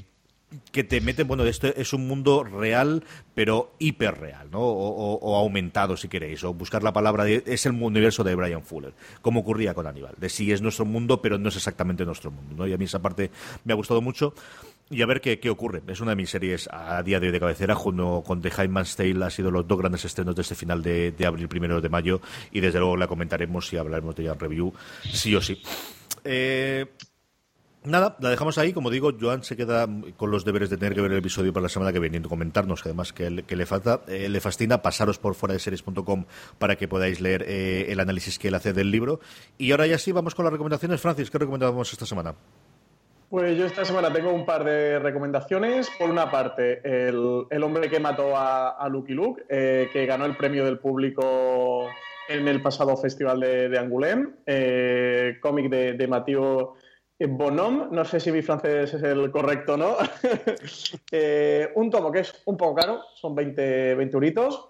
que 0.71 0.83
te 0.83 1.01
meten, 1.01 1.27
bueno, 1.27 1.43
esto 1.45 1.67
es 1.67 1.93
un 1.93 2.07
mundo 2.07 2.43
real, 2.43 3.03
pero 3.33 3.73
hiperreal, 3.79 4.51
¿no? 4.51 4.59
O, 4.61 5.35
aumentado, 5.35 5.97
si 5.97 6.07
queréis, 6.07 6.43
o 6.43 6.53
buscar 6.53 6.83
la 6.83 6.93
palabra, 6.93 7.27
es 7.27 7.65
el 7.65 7.73
universo 7.73 8.23
de 8.23 8.35
Brian 8.35 8.63
Fuller, 8.63 8.93
como 9.21 9.41
ocurría 9.41 9.73
con 9.73 9.87
Aníbal, 9.87 10.15
de 10.17 10.29
sí 10.29 10.51
es 10.51 10.61
nuestro 10.61 10.85
mundo, 10.85 11.21
pero 11.21 11.37
no 11.37 11.49
es 11.49 11.55
exactamente 11.55 12.05
nuestro 12.05 12.31
mundo, 12.31 12.55
¿no? 12.55 12.67
Y 12.67 12.73
a 12.73 12.77
mí 12.77 12.85
esa 12.85 13.01
parte 13.01 13.31
me 13.63 13.73
ha 13.73 13.75
gustado 13.75 14.01
mucho 14.01 14.33
y 14.89 15.01
a 15.01 15.05
ver 15.07 15.19
qué, 15.19 15.39
qué, 15.39 15.49
ocurre. 15.49 15.81
Es 15.87 15.99
una 15.99 16.11
de 16.11 16.15
mis 16.15 16.29
series 16.29 16.69
a 16.71 17.01
día 17.01 17.19
de 17.19 17.27
hoy 17.27 17.33
de 17.33 17.39
cabecera, 17.39 17.73
junto 17.73 18.23
con 18.25 18.41
The 18.41 18.67
Man's 18.67 18.95
Tale, 18.95 19.25
ha 19.25 19.29
sido 19.29 19.49
los 19.49 19.67
dos 19.67 19.79
grandes 19.79 20.05
estrenos 20.05 20.35
de 20.35 20.43
este 20.43 20.55
final 20.55 20.83
de, 20.83 21.13
abril, 21.25 21.47
primero 21.47 21.81
de 21.81 21.89
mayo, 21.89 22.21
y 22.51 22.59
desde 22.59 22.79
luego 22.79 22.95
la 22.95 23.07
comentaremos 23.07 23.71
y 23.73 23.77
hablaremos 23.77 24.15
de 24.15 24.23
ella 24.23 24.33
en 24.33 24.39
review, 24.39 24.73
sí 25.11 25.35
o 25.35 25.41
sí. 25.41 25.61
Eh, 26.23 26.85
Nada, 27.85 28.15
la 28.19 28.29
dejamos 28.29 28.57
ahí. 28.57 28.73
Como 28.73 28.89
digo, 28.89 29.11
Joan 29.19 29.43
se 29.43 29.55
queda 29.55 29.87
con 30.17 30.31
los 30.31 30.43
deberes 30.43 30.69
de 30.69 30.77
tener 30.77 30.95
que 30.95 31.01
ver 31.01 31.11
el 31.11 31.19
episodio 31.19 31.53
para 31.53 31.63
la 31.63 31.69
semana 31.69 31.93
que 31.93 31.99
viene 31.99 32.17
y 32.17 32.21
comentarnos, 32.21 32.81
además 32.83 33.13
que, 33.13 33.29
le, 33.29 33.65
falta, 33.65 34.01
eh, 34.07 34.27
le 34.27 34.39
fascina. 34.41 34.81
Pasaros 34.81 35.19
por 35.19 35.35
fuera 35.35 35.53
de 35.53 35.59
series.com 35.59 36.25
para 36.57 36.75
que 36.75 36.87
podáis 36.87 37.21
leer 37.21 37.43
eh, 37.47 37.85
el 37.89 37.99
análisis 37.99 38.39
que 38.39 38.47
él 38.47 38.55
hace 38.55 38.73
del 38.73 38.89
libro. 38.89 39.19
Y 39.57 39.71
ahora 39.71 39.85
ya 39.87 39.97
sí, 39.97 40.11
vamos 40.11 40.33
con 40.33 40.45
las 40.45 40.51
recomendaciones. 40.51 40.99
Francis, 40.99 41.29
¿qué 41.29 41.37
recomendamos 41.37 41.91
esta 41.93 42.05
semana? 42.05 42.33
Pues 43.29 43.57
yo 43.57 43.65
esta 43.65 43.85
semana 43.85 44.11
tengo 44.11 44.31
un 44.31 44.45
par 44.45 44.63
de 44.63 44.97
recomendaciones. 44.99 45.89
Por 45.99 46.09
una 46.09 46.31
parte, 46.31 46.81
El, 46.83 47.63
hombre 47.63 47.89
que 47.89 47.99
mató 47.99 48.35
a, 48.35 48.87
Lucky 48.89 49.13
Luke, 49.13 49.43
eh, 49.49 49.89
que 49.93 50.05
ganó 50.05 50.25
el 50.25 50.35
premio 50.35 50.65
del 50.65 50.79
público 50.79 51.87
en 52.27 52.47
el 52.47 52.61
pasado 52.61 52.97
festival 52.97 53.39
de, 53.41 53.77
Angoulême, 53.77 55.39
cómic 55.39 55.69
de, 55.69 55.93
de 55.93 56.07
Bonhomme, 57.19 57.87
no 57.91 58.03
sé 58.03 58.19
si 58.19 58.29
mi 58.31 58.41
francés 58.41 58.93
es 58.93 59.03
el 59.03 59.31
correcto 59.31 59.75
o 59.75 59.77
no. 59.77 59.97
Eh, 61.11 61.71
un 61.75 61.89
tomo 61.89 62.11
que 62.11 62.19
es 62.19 62.43
un 62.45 62.57
poco 62.57 62.75
caro, 62.75 63.01
son 63.15 63.33
20, 63.33 63.95
20 63.95 64.13
euritos, 64.13 64.69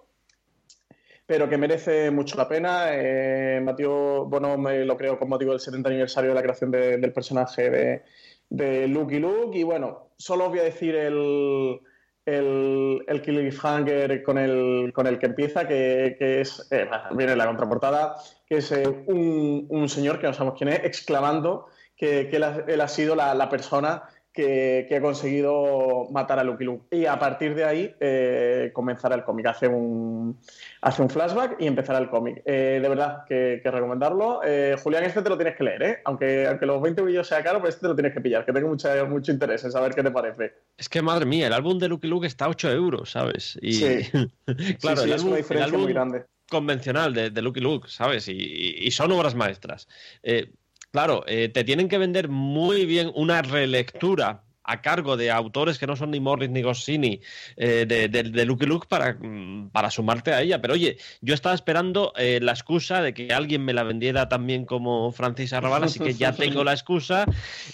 pero 1.26 1.50
que 1.50 1.58
merece 1.58 2.12
mucho 2.12 2.38
la 2.38 2.48
pena. 2.48 2.89
Eh, 2.91 3.60
Mathieu 3.64 4.26
Bonhomme 4.28 4.86
lo 4.86 4.96
creo 4.96 5.18
como 5.18 5.38
digo, 5.39 5.54
el 5.54 5.60
70 5.60 5.89
aniversario 5.89 6.30
de 6.30 6.36
la 6.36 6.43
creación 6.43 6.70
del 6.70 7.14
personaje 7.14 7.70
de, 7.70 8.04
de 8.50 8.88
Lucky 8.88 9.20
Luke. 9.20 9.58
Y 9.58 9.64
bueno, 9.64 10.10
solo 10.18 10.46
os 10.46 10.50
voy 10.52 10.60
a 10.60 10.64
decir 10.64 10.96
el, 10.96 11.82
el, 12.26 13.04
el 13.08 13.22
cliffhanger 13.22 14.22
con 14.22 14.38
el, 14.38 14.91
con 14.93 15.08
el 15.08 15.18
que 15.18 15.26
empieza, 15.26 15.68
que, 15.68 16.16
es, 16.20 16.68
eh, 16.70 16.88
viene 17.12 17.32
en 17.32 17.38
la 17.39 17.48
contraportada, 17.48 18.18
que 18.46 18.58
es 18.58 18.72
eh, 18.72 18.88
un, 18.88 19.66
un, 19.70 19.89
señor 19.89 20.20
que 20.20 20.28
no 20.28 20.34
sabemos 20.34 20.58
quién 20.60 20.70
es, 20.70 20.84
exclamando 20.84 21.68
que, 21.96 22.30
él, 22.32 22.82
ha, 22.82 22.88
sido 22.88 23.16
la, 23.16 23.34
la 23.34 23.50
persona 23.50 24.04
que, 24.36 24.96
ha 24.96 25.02
conseguido 25.02 26.08
matar 26.12 26.39
a 26.39 26.43
Lucky 26.43 26.66
Luke. 26.66 26.86
Y 26.96 27.06
a 27.06 27.18
partir 27.18 27.56
de 27.56 27.64
ahí 27.64 27.96
eh, 28.00 28.72
comenzará 28.74 29.16
el 29.16 29.24
cómic. 29.24 29.46
Hace 29.48 29.68
un, 29.68 30.38
hace 30.82 31.02
un 31.02 31.10
flashback 31.10 31.56
y 31.60 31.68
empezará 31.68 32.00
el 32.00 32.10
cómic. 32.10 32.41
Eh, 32.46 32.80
de 32.82 32.89
verdad 32.89 33.24
que, 33.28 33.62
recomendarlo. 33.64 34.41
Eh, 34.43 34.76
Julián, 34.84 35.06
este 35.06 35.22
te 35.22 35.30
lo 35.30 35.38
tienes 35.38 35.56
que 35.56 35.64
leer, 35.64 35.84
¿eh? 35.84 36.02
Aunque, 36.04 36.48
aunque 36.48 36.66
los 36.66 36.82
20 36.82 37.02
vídeos 37.04 37.28
sea 37.28 37.41
caro, 37.43 37.62
pues 37.62 37.76
este 37.76 37.84
te 37.84 37.88
lo 37.88 37.96
tienes 37.96 38.14
que 38.14 38.22
pillar, 38.22 38.46
que 38.46 38.52
tengo 38.52 38.68
mucha, 38.68 39.04
mucho 39.06 39.32
interés 39.32 39.64
en 39.64 39.72
saber 39.72 39.96
qué 39.96 40.04
te 40.04 40.12
parece. 40.12 40.54
Es 40.78 40.89
que, 40.89 41.02
madre 41.02 41.26
mía, 41.26 41.48
el 41.48 41.54
álbum 41.54 41.80
de 41.80 41.88
Lucky 41.88 42.08
Luke 42.08 42.28
está 42.28 42.46
a 42.46 42.50
8 42.50 42.72
euros, 42.72 43.12
¿sabes? 43.12 43.58
Y... 43.62 43.74
Sí. 43.74 44.12
claro, 44.82 45.04
es 45.04 45.24
una 45.24 45.38
diferencia 45.38 45.78
muy 45.78 45.93
grande. 45.93 46.26
Convencional 46.50 47.14
de, 47.14 47.32
de 47.32 47.41
Lucky 47.41 47.62
Luke, 47.62 47.88
¿sabes? 47.89 48.28
Y, 48.28 48.34
y 48.34 48.91
son 48.91 49.12
obras 49.14 49.34
maestras. 49.34 49.88
Eh, 50.22 50.52
Claro, 50.96 51.26
eh, 51.28 51.50
te 51.50 51.66
tienen 51.66 51.89
que 51.89 51.98
vender 51.98 52.30
muy 52.30 52.86
bien 52.86 53.12
una 53.16 53.41
relectura 53.41 54.46
a 54.66 54.82
cargo 54.82 55.18
de 55.18 55.30
autores 55.30 55.78
que 55.78 55.88
no 55.88 55.98
son 55.98 56.12
ni 56.12 56.22
Morris 56.22 56.50
ni 56.50 56.62
Goscinny 56.62 57.20
eh, 57.58 57.86
de, 57.86 58.46
Lucky 58.46 58.66
Luke 58.66 58.88
para, 58.89 59.12
mm, 59.14 59.72
para, 59.72 59.91
sumarte 59.91 60.34
a 60.34 60.41
ella. 60.41 60.62
Pero 60.62 60.74
oye, 60.74 60.96
yo 61.20 61.34
estaba 61.34 61.54
esperando 61.54 62.14
eh, 62.16 62.39
la 62.41 62.54
excusa 62.54 63.02
de 63.02 63.14
que 63.14 63.34
alguien 63.34 63.66
me 63.66 63.74
la 63.74 63.84
vendiera 63.84 64.30
también 64.30 64.66
como 64.66 65.12
Francis 65.12 65.52
Arrabal, 65.52 65.84
así 65.84 66.00
que 66.00 66.14
ya 66.14 66.32
tengo 66.32 66.64
la 66.64 66.72
excusa 66.72 67.26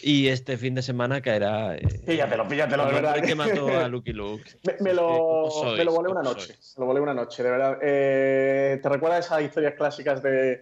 y 0.01 0.30
este 0.30 0.57
fin 0.57 0.74
de 0.74 0.82
semana 0.82 1.22
caerá. 1.22 1.76
Eh, 1.76 2.01
píllatelo, 2.07 2.47
píllatelo, 2.47 2.86
de 2.88 2.93
verdad. 2.93 3.22
que 3.22 3.36
mató 3.36 3.67
a 3.67 3.88
Lucky 3.88 4.13
Luke. 4.13 4.43
Me, 4.80 4.93
lo, 4.93 5.47
me 5.78 5.84
lo 5.84 5.91
volé 5.93 6.09
una 6.09 6.24
noche. 6.24 6.55
Me 6.76 6.82
lo 6.82 6.86
volé 6.88 6.99
una 6.99 7.13
noche, 7.13 7.43
de 7.43 7.51
verdad. 7.51 7.78
¿Te 7.80 8.89
recuerdas 8.89 9.28
esas 9.28 9.43
historias 9.43 9.76
clásicas 9.76 10.24
de 10.24 10.61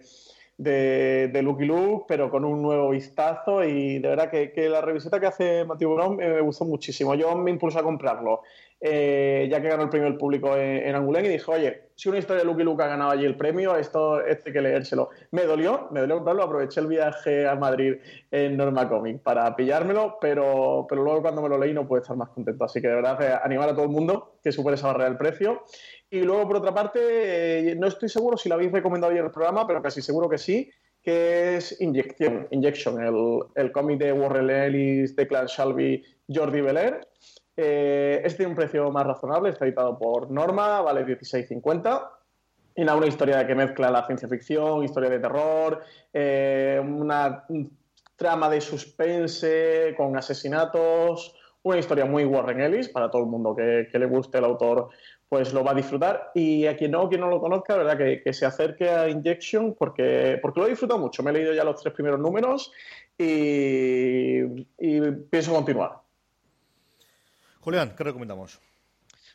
de, 0.60 1.30
de 1.32 1.42
Lucky 1.42 1.64
Luke, 1.64 2.04
pero 2.06 2.30
con 2.30 2.44
un 2.44 2.60
nuevo 2.60 2.90
vistazo 2.90 3.64
y 3.64 3.98
de 3.98 4.08
verdad 4.10 4.30
que, 4.30 4.68
la 4.68 4.82
revisita 4.82 5.18
que 5.18 5.26
hace 5.26 5.64
Matthew 5.64 5.94
Brown 5.94 6.16
me, 6.16 6.40
gustó 6.42 6.66
muchísimo. 6.66 7.14
Yo 7.14 7.34
me 7.34 7.50
impulso 7.50 7.78
a 7.78 7.82
comprarlo, 7.82 8.42
eh, 8.78 9.48
ya 9.50 9.62
que 9.62 9.68
ganó 9.68 9.84
el 9.84 9.88
premio 9.88 10.08
el 10.08 10.18
público 10.18 10.54
en, 10.54 10.94
en 10.94 11.24
y 11.24 11.28
dije, 11.28 11.50
oye, 11.50 11.82
si 11.94 12.10
una 12.10 12.18
historia 12.18 12.42
de 12.42 12.46
Lucky 12.46 12.62
Luke 12.62 12.82
ha 12.82 12.88
ganado 12.88 13.10
allí 13.10 13.24
el 13.24 13.36
premio, 13.36 13.74
esto, 13.74 14.22
este 14.22 14.50
hay 14.50 14.52
que 14.52 14.60
leérselo. 14.60 15.08
Me 15.30 15.44
dolió, 15.44 15.88
me 15.92 16.00
dolió 16.00 16.16
comprarlo, 16.16 16.42
aproveché 16.42 16.80
el 16.80 16.88
viaje 16.88 17.48
a 17.48 17.54
Madrid 17.54 17.94
en 18.30 18.58
Norma 18.58 18.86
Comic 18.86 19.22
para 19.22 19.56
pillármelo, 19.56 20.18
pero, 20.20 20.86
pero 20.88 21.02
luego 21.02 21.22
cuando 21.22 21.40
me 21.40 21.48
lo 21.48 21.56
leí 21.56 21.72
no 21.72 21.88
pude 21.88 22.02
estar 22.02 22.16
más 22.18 22.28
contento. 22.28 22.64
Así 22.64 22.82
que 22.82 22.88
de 22.88 22.96
verdad, 22.96 23.22
eh, 23.22 23.38
animar 23.42 23.70
a 23.70 23.72
todo 23.72 23.84
el 23.84 23.90
mundo 23.90 24.34
que 24.44 24.52
supere 24.52 24.74
esa 24.74 24.88
barrera 24.88 25.08
del 25.08 25.16
precio. 25.16 25.62
Y 26.10 26.22
luego, 26.22 26.48
por 26.48 26.56
otra 26.56 26.74
parte, 26.74 27.70
eh, 27.70 27.74
no 27.76 27.86
estoy 27.86 28.08
seguro 28.08 28.36
si 28.36 28.48
lo 28.48 28.56
habéis 28.56 28.72
recomendado 28.72 29.12
ayer 29.12 29.24
el 29.24 29.30
programa, 29.30 29.64
pero 29.66 29.80
casi 29.80 30.02
seguro 30.02 30.28
que 30.28 30.38
sí, 30.38 30.68
que 31.00 31.56
es 31.56 31.80
Injection, 31.80 32.48
Injection 32.50 33.00
el, 33.02 33.40
el 33.54 33.72
cómic 33.72 33.98
de 33.98 34.12
Warren 34.12 34.50
Ellis, 34.50 35.14
Declan 35.14 35.46
Shelby, 35.46 36.02
Jordi 36.28 36.60
Belair. 36.60 37.06
Eh, 37.56 38.22
este 38.24 38.38
tiene 38.38 38.50
un 38.50 38.56
precio 38.56 38.90
más 38.90 39.06
razonable, 39.06 39.50
está 39.50 39.66
editado 39.66 39.98
por 39.98 40.30
Norma, 40.30 40.80
vale 40.80 41.06
16.50. 41.06 42.10
Y 42.74 42.84
nada, 42.84 42.98
una 42.98 43.06
historia 43.06 43.46
que 43.46 43.54
mezcla 43.54 43.90
la 43.90 44.06
ciencia 44.06 44.28
ficción, 44.28 44.82
historia 44.82 45.10
de 45.10 45.18
terror, 45.18 45.80
eh, 46.12 46.80
una 46.82 47.44
trama 48.16 48.48
de 48.48 48.60
suspense 48.60 49.94
con 49.96 50.16
asesinatos, 50.16 51.36
una 51.62 51.78
historia 51.78 52.04
muy 52.04 52.24
Warren 52.24 52.60
Ellis 52.60 52.88
para 52.88 53.10
todo 53.10 53.22
el 53.22 53.28
mundo 53.28 53.54
que, 53.54 53.88
que 53.90 53.98
le 53.98 54.06
guste 54.06 54.38
el 54.38 54.44
autor 54.44 54.88
pues 55.30 55.52
lo 55.52 55.62
va 55.62 55.70
a 55.70 55.74
disfrutar. 55.74 56.32
Y 56.34 56.66
a 56.66 56.76
quien 56.76 56.90
no, 56.90 57.08
quien 57.08 57.20
no 57.20 57.30
lo 57.30 57.40
conozca, 57.40 57.76
verdad 57.76 57.96
que, 57.96 58.32
se 58.32 58.44
acerque 58.44 58.90
a 58.90 59.08
Injection 59.08 59.76
porque, 59.78 60.38
porque 60.42 60.60
lo 60.60 60.66
he 60.66 60.70
disfrutado 60.70 60.98
mucho. 60.98 61.22
Me 61.22 61.30
he 61.30 61.34
leído 61.34 61.54
ya 61.54 61.62
los 61.62 61.80
tres 61.80 61.94
primeros 61.94 62.18
números 62.18 62.72
y, 63.16 64.42
pienso 65.30 65.54
continuar. 65.54 66.00
Julián, 67.60 67.94
¿qué 67.96 68.02
recomendamos? 68.02 68.58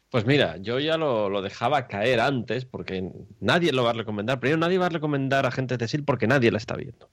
Pues 0.10 0.26
mira, 0.26 0.58
yo 0.58 0.80
ya 0.80 0.98
lo, 0.98 1.42
dejaba 1.42 1.88
caer 1.88 2.20
antes 2.20 2.66
porque 2.66 3.10
nadie 3.40 3.72
lo 3.72 3.86
va 3.86 3.92
a 3.92 3.94
recomendar. 3.94 4.42
Primero, 4.42 4.60
nadie 4.60 4.78
va 4.78 4.88
a 4.88 4.90
recomendar 4.90 5.46
a 5.46 5.52
Gente 5.52 5.78
de 5.78 5.88
Sil 5.88 6.04
porque 6.04 6.28
nadie 6.28 6.52
la 6.52 6.58
está 6.58 6.76
viendo. 6.76 7.10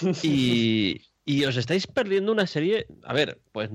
Y, 0.22 1.02
y 1.26 1.44
os 1.44 1.56
estáis 1.56 1.86
perdiendo 1.86 2.30
una 2.30 2.46
serie. 2.46 2.86
A 3.02 3.12
ver, 3.12 3.38
pues 3.52 3.68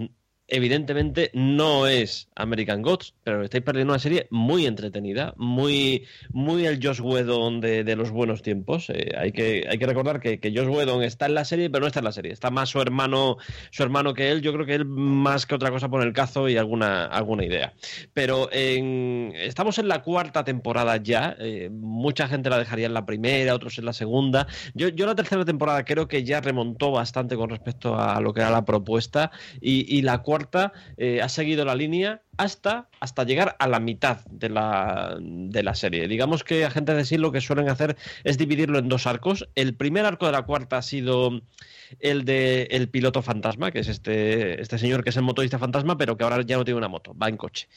evidentemente 0.48 1.32
no 1.34 1.88
es 1.88 2.30
American 2.36 2.82
Gods, 2.82 3.16
pero 3.24 3.44
estáis 3.44 3.64
perdiendo 3.64 3.94
una 3.94 4.00
serie 4.00 4.28
muy 4.30 4.66
entretenida, 4.66 5.34
muy, 5.38 6.06
muy 6.30 6.66
el 6.66 6.80
Josh 6.86 7.02
Whedon 7.02 7.62
de, 7.62 7.96
los 7.96 8.12
buenos 8.12 8.42
tiempos. 8.42 8.90
Eh, 8.90 9.12
hay, 9.18 9.32
que, 9.32 9.66
hay 9.70 9.78
que 9.78 9.86
recordar 9.86 10.20
que, 10.20 10.40
que, 10.40 10.52
Josh 10.56 10.68
Whedon 10.68 11.02
está 11.02 11.26
en 11.26 11.34
la 11.34 11.46
serie, 11.46 11.70
pero 11.70 11.82
no 11.82 11.88
está 11.88 12.00
en 12.00 12.06
la 12.06 12.12
serie. 12.12 12.32
Está 12.32 12.52
más 12.52 12.70
su 12.70 12.80
hermano, 12.80 13.38
su 13.72 13.84
hermano 13.84 14.14
que 14.14 14.30
él. 14.32 14.42
Yo 14.42 14.54
creo 14.54 14.66
que 14.66 14.76
él 14.76 14.86
más 14.86 15.46
que 15.46 15.56
otra 15.56 15.72
cosa 15.72 15.90
pone 15.90 16.06
el 16.06 16.14
cazo 16.14 16.48
y 16.48 16.58
alguna, 16.58 17.06
alguna 17.06 17.46
idea. 17.46 17.74
Pero 18.14 18.50
estamos 18.52 19.80
en 19.80 19.88
la 19.88 20.04
cuarta 20.04 20.44
temporada 20.44 20.98
ya. 20.98 21.36
Eh, 21.40 21.70
mucha 21.72 22.28
gente 22.28 22.50
la 22.50 22.60
dejaría 22.60 22.86
en 22.86 22.94
la 22.94 23.06
primera, 23.06 23.56
otros 23.56 23.80
en 23.80 23.86
la 23.86 23.94
segunda. 23.94 24.48
Yo, 24.74 24.90
yo 24.90 25.06
la 25.06 25.16
tercera 25.16 25.44
temporada 25.46 25.84
creo 25.86 26.08
que 26.08 26.24
ya 26.24 26.42
remontó 26.42 26.92
bastante 26.92 27.36
con 27.36 27.50
respecto 27.50 27.98
a 27.98 28.20
lo 28.22 28.34
que 28.34 28.42
era 28.42 28.52
la 28.52 28.66
propuesta 28.66 29.32
y, 29.62 29.98
y 29.98 30.02
la 30.02 30.22
cuarta 30.22 30.35
eh, 30.98 31.22
ha 31.22 31.30
seguido 31.30 31.66
la 31.66 31.76
línea 31.76 32.22
hasta, 32.38 32.90
hasta 33.00 33.24
llegar 33.24 33.56
a 33.60 33.68
la 33.68 33.80
mitad 33.80 34.26
de 34.30 34.50
la, 34.50 35.18
de 35.20 35.64
la 35.64 35.76
serie. 35.76 36.08
Digamos 36.08 36.44
que 36.44 36.66
Agentes 36.66 36.96
de 36.96 37.06
sí 37.06 37.18
lo 37.18 37.32
que 37.32 37.42
suelen 37.42 37.70
hacer 37.70 37.96
es 38.24 38.38
dividirlo 38.38 38.80
en 38.80 38.90
dos 38.90 39.08
arcos. 39.08 39.48
El 39.56 39.76
primer 39.76 40.06
arco 40.06 40.26
de 40.26 40.32
la 40.32 40.44
cuarta 40.44 40.78
ha 40.78 40.82
sido 40.82 41.42
el 42.00 42.26
de 42.26 42.64
el 42.72 42.90
piloto 42.90 43.22
fantasma, 43.22 43.72
que 43.72 43.80
es 43.80 43.88
este, 43.88 44.62
este 44.62 44.78
señor 44.78 45.04
que 45.04 45.12
es 45.12 45.18
el 45.18 45.24
motorista 45.24 45.60
fantasma, 45.60 45.98
pero 45.98 46.18
que 46.18 46.24
ahora 46.24 46.42
ya 46.42 46.58
no 46.58 46.66
tiene 46.66 46.78
una 46.78 46.88
moto, 46.88 47.16
va 47.18 47.30
en 47.30 47.38
coche. 47.38 47.68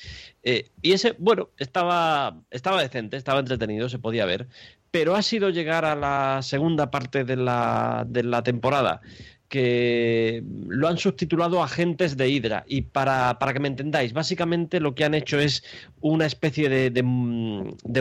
Eh, 0.43 0.71
y 0.83 0.93
ese, 0.93 1.15
bueno, 1.19 1.51
estaba, 1.59 2.41
estaba 2.51 2.81
decente, 2.83 3.17
estaba 3.17 3.41
entretenido, 3.41 3.89
se 3.89 3.99
podía 3.99 4.25
ver, 4.25 4.49
pero 4.91 5.15
ha 5.15 5.23
sido 5.23 5.51
llegar 5.51 5.85
a 5.85 5.95
la 5.95 6.41
segunda 6.43 6.91
parte 6.91 7.25
de 7.25 7.37
la, 7.37 8.05
de 8.09 8.23
la 8.23 8.43
temporada 8.43 9.01
que 9.49 10.43
lo 10.69 10.89
han 10.89 10.99
subtitulado 10.99 11.63
Agentes 11.63 12.17
de 12.17 12.29
Hydra. 12.29 12.65
Y 12.67 12.83
para, 12.83 13.39
para, 13.39 13.53
que 13.53 13.61
me 13.61 13.69
entendáis, 13.69 14.13
básicamente 14.13 14.79
lo 14.79 14.95
que 14.95 15.05
han 15.05 15.15
hecho 15.15 15.39
es 15.39 15.65
una 16.01 16.27
especie 16.27 16.69
de, 16.69 16.91
de, 16.91 17.03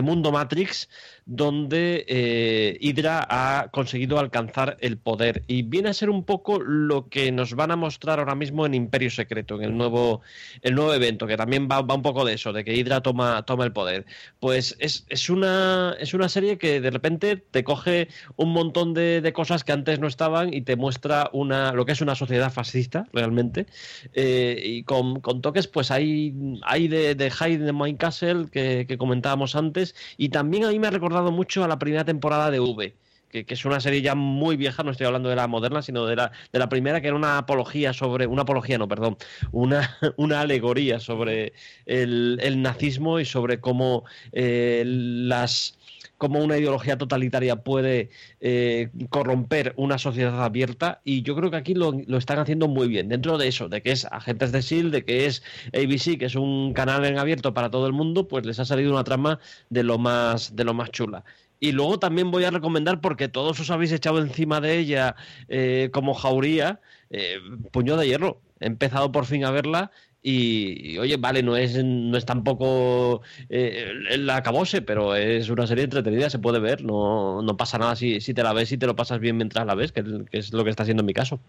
mundo 0.02 0.30
Matrix 0.30 0.88
donde 1.24 2.04
eh, 2.06 2.76
Hydra 2.80 3.26
ha 3.28 3.68
conseguido 3.70 4.18
alcanzar 4.18 4.76
el 4.80 4.98
poder. 4.98 5.42
Y 5.46 5.62
viene 5.62 5.88
a 5.88 5.94
ser 5.94 6.10
un 6.10 6.24
poco 6.24 6.60
lo 6.60 7.08
que 7.08 7.32
nos 7.32 7.54
van 7.54 7.70
a 7.70 7.76
mostrar 7.76 8.18
ahora 8.18 8.34
mismo 8.34 8.66
en 8.66 8.74
Imperio 8.74 9.10
Secreto, 9.10 9.56
en 9.56 9.64
el 9.64 9.76
nuevo, 9.76 10.20
el 10.62 10.74
nuevo 10.74 10.94
evento, 10.94 11.26
que 11.26 11.36
también 11.36 11.68
va, 11.70 11.80
un 11.80 12.02
poco 12.02 12.24
de 12.24 12.34
eso, 12.34 12.52
de 12.52 12.64
que 12.64 12.74
Hydra 12.74 13.00
toma, 13.00 13.42
toma 13.44 13.64
el 13.64 13.72
poder. 13.72 14.06
Pues 14.38 14.76
es, 14.78 15.06
es, 15.08 15.30
una, 15.30 15.96
es 15.98 16.14
una 16.14 16.28
serie 16.28 16.58
que 16.58 16.80
de 16.80 16.90
repente 16.90 17.36
te 17.36 17.64
coge 17.64 18.08
un 18.36 18.52
montón 18.52 18.94
de, 18.94 19.20
de 19.20 19.32
cosas 19.32 19.64
que 19.64 19.72
antes 19.72 19.98
no 19.98 20.06
estaban 20.06 20.52
y 20.52 20.62
te 20.62 20.76
muestra 20.76 21.30
una, 21.38 21.72
lo 21.72 21.84
que 21.86 21.92
es 21.92 22.00
una 22.00 22.14
sociedad 22.14 22.52
fascista, 22.52 23.06
realmente. 23.12 23.66
Eh, 24.12 24.60
y 24.64 24.82
con, 24.84 25.20
toques, 25.40 25.66
pues 25.68 25.90
hay, 25.90 26.34
hay 26.62 26.88
de, 26.88 27.14
de 27.14 27.30
Hyde 27.30 27.64
de 27.64 27.72
Mine 27.72 27.96
Castle 27.96 28.46
que, 28.50 28.86
que 28.86 28.98
comentábamos 28.98 29.56
antes. 29.56 29.94
Y 30.16 30.30
también 30.30 30.64
a 30.64 30.70
mí 30.70 30.78
me 30.78 30.88
ha 30.88 30.90
recordado 30.90 31.32
mucho 31.32 31.64
a 31.64 31.68
la 31.68 31.78
primera 31.78 32.04
temporada 32.04 32.50
de 32.50 32.60
V. 32.60 32.94
Que, 33.30 33.44
es 33.46 33.64
una 33.66 33.78
serie 33.80 34.00
ya 34.00 34.14
muy 34.14 34.56
vieja, 34.56 34.82
no 34.82 34.90
estoy 34.90 35.06
hablando 35.06 35.28
de 35.28 35.36
la 35.36 35.46
moderna, 35.46 35.82
sino 35.82 36.06
de 36.06 36.16
la, 36.16 36.32
de 36.50 36.58
la 36.58 36.68
primera, 36.70 37.00
que 37.02 37.08
era 37.08 37.16
una 37.16 37.36
apología 37.36 37.92
sobre, 37.92 38.26
una 38.26 38.42
apología, 38.42 38.78
no, 38.78 38.88
perdón, 38.88 39.18
una, 39.52 39.98
una 40.16 40.40
alegoría 40.40 40.98
sobre 40.98 41.52
el, 41.84 42.62
nazismo 42.62 43.20
y 43.20 43.26
sobre 43.26 43.60
cómo 43.60 44.04
eh, 44.32 44.82
las 44.86 45.77
cómo 46.18 46.40
una 46.40 46.58
ideología 46.58 46.98
totalitaria 46.98 47.56
puede 47.56 48.10
eh, 48.40 48.90
corromper 49.08 49.72
una 49.76 49.98
sociedad 49.98 50.44
abierta 50.44 51.00
y 51.04 51.22
yo 51.22 51.34
creo 51.36 51.50
que 51.50 51.56
aquí 51.56 51.74
lo, 51.74 51.92
lo, 52.06 52.18
están 52.18 52.38
haciendo 52.38 52.68
muy 52.68 52.88
bien. 52.88 53.08
Dentro 53.08 53.38
de 53.38 53.48
eso, 53.48 53.68
de 53.68 53.82
que 53.82 53.92
es 53.92 54.04
Agentes 54.04 54.52
de 54.52 54.62
SEAL, 54.62 54.90
de 54.90 55.04
que 55.04 55.26
es 55.26 55.42
ABC, 55.68 56.18
que 56.18 56.26
es 56.26 56.34
un 56.34 56.74
canal 56.74 57.04
en 57.04 57.18
abierto 57.18 57.54
para 57.54 57.70
todo 57.70 57.86
el 57.86 57.92
mundo, 57.92 58.28
pues 58.28 58.44
les 58.44 58.58
ha 58.58 58.64
salido 58.64 58.92
una 58.92 59.04
trama 59.04 59.38
de 59.70 59.84
lo 59.84 59.98
más, 59.98 60.54
de 60.54 60.64
lo 60.64 60.74
más 60.74 60.90
chula. 60.90 61.24
Y 61.60 61.72
luego 61.72 61.98
también 61.98 62.30
voy 62.30 62.44
a 62.44 62.50
recomendar, 62.50 63.00
porque 63.00 63.28
todos 63.28 63.58
os 63.60 63.70
habéis 63.70 63.92
echado 63.92 64.20
encima 64.20 64.60
de 64.60 64.78
ella 64.78 65.16
eh, 65.48 65.90
como 65.92 66.14
jauría, 66.14 66.80
eh, 67.10 67.38
Puño 67.72 67.96
de 67.96 68.06
Hierro. 68.06 68.40
He 68.60 68.66
empezado 68.66 69.12
por 69.12 69.24
fin 69.26 69.44
a 69.44 69.50
verla 69.50 69.90
y, 70.20 70.98
oye, 70.98 71.16
vale, 71.16 71.42
no 71.42 71.56
es, 71.56 71.82
no 71.82 72.16
es 72.16 72.24
tampoco 72.24 73.22
eh, 73.48 73.92
el 74.10 74.28
acabose, 74.30 74.82
pero 74.82 75.14
es 75.14 75.48
una 75.48 75.66
serie 75.66 75.84
entretenida, 75.84 76.28
se 76.28 76.38
puede 76.38 76.58
ver, 76.58 76.84
no, 76.84 77.40
no 77.42 77.56
pasa 77.56 77.78
nada 77.78 77.94
si, 77.94 78.20
si 78.20 78.34
te 78.34 78.42
la 78.42 78.52
ves 78.52 78.72
y 78.72 78.78
te 78.78 78.86
lo 78.86 78.96
pasas 78.96 79.20
bien 79.20 79.36
mientras 79.36 79.64
la 79.66 79.74
ves, 79.74 79.92
que, 79.92 80.04
es 80.32 80.52
lo 80.52 80.64
que 80.64 80.70
está 80.70 80.82
haciendo 80.82 81.02
en 81.02 81.06
mi 81.06 81.14
caso. 81.14 81.40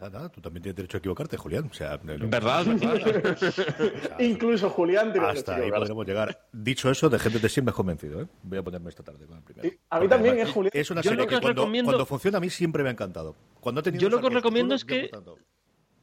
Nada, 0.00 0.28
tú 0.28 0.40
también 0.40 0.62
tienes 0.62 0.76
derecho 0.76 0.96
a 0.96 1.00
equivocarte, 1.00 1.36
Julián. 1.36 1.68
O 1.68 1.74
sea, 1.74 1.98
¿Verdad? 2.00 2.64
Incluso 4.20 4.70
Julián 4.70 5.10
tiene 5.10 5.26
Hasta 5.26 5.56
ahí 5.56 5.72
podemos 5.72 6.06
llegar. 6.06 6.46
Dicho 6.52 6.88
eso, 6.88 7.10
de 7.10 7.18
gente 7.18 7.40
de 7.40 7.48
sí 7.48 7.60
me 7.62 7.72
he 7.72 7.74
convencido. 7.74 8.22
¿eh? 8.22 8.28
Voy 8.44 8.58
a 8.58 8.62
ponerme 8.62 8.90
esta 8.90 9.02
tarde 9.02 9.26
con 9.26 9.38
el 9.38 9.42
primero. 9.42 9.68
a 9.90 9.98
mí 9.98 10.06
también, 10.06 10.38
es 10.38 10.48
¿eh, 10.48 10.52
Julián? 10.52 10.70
Es 10.72 10.90
una 10.92 11.02
serie 11.02 11.26
que, 11.26 11.40
cuando, 11.40 12.06
funciona 12.06 12.38
a 12.38 12.40
mí 12.40 12.48
siempre 12.48 12.84
me 12.84 12.90
ha 12.90 12.92
encantado. 12.92 13.34
Cuando 13.58 13.82
Yo 13.82 14.08
lo 14.08 14.20
que 14.20 14.28
os 14.28 14.34
recomiendo 14.34 14.76
es 14.76 14.84
que 14.84 15.10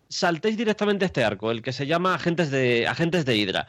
saltéis 0.09 0.57
directamente 0.57 1.05
a 1.05 1.07
este 1.07 1.23
arco, 1.23 1.51
el 1.51 1.61
que 1.61 1.73
se 1.73 1.87
llama 1.87 2.15
Agentes 2.15 2.51
de, 2.51 2.87
Agentes 2.87 3.25
de 3.25 3.37
Hydra. 3.37 3.67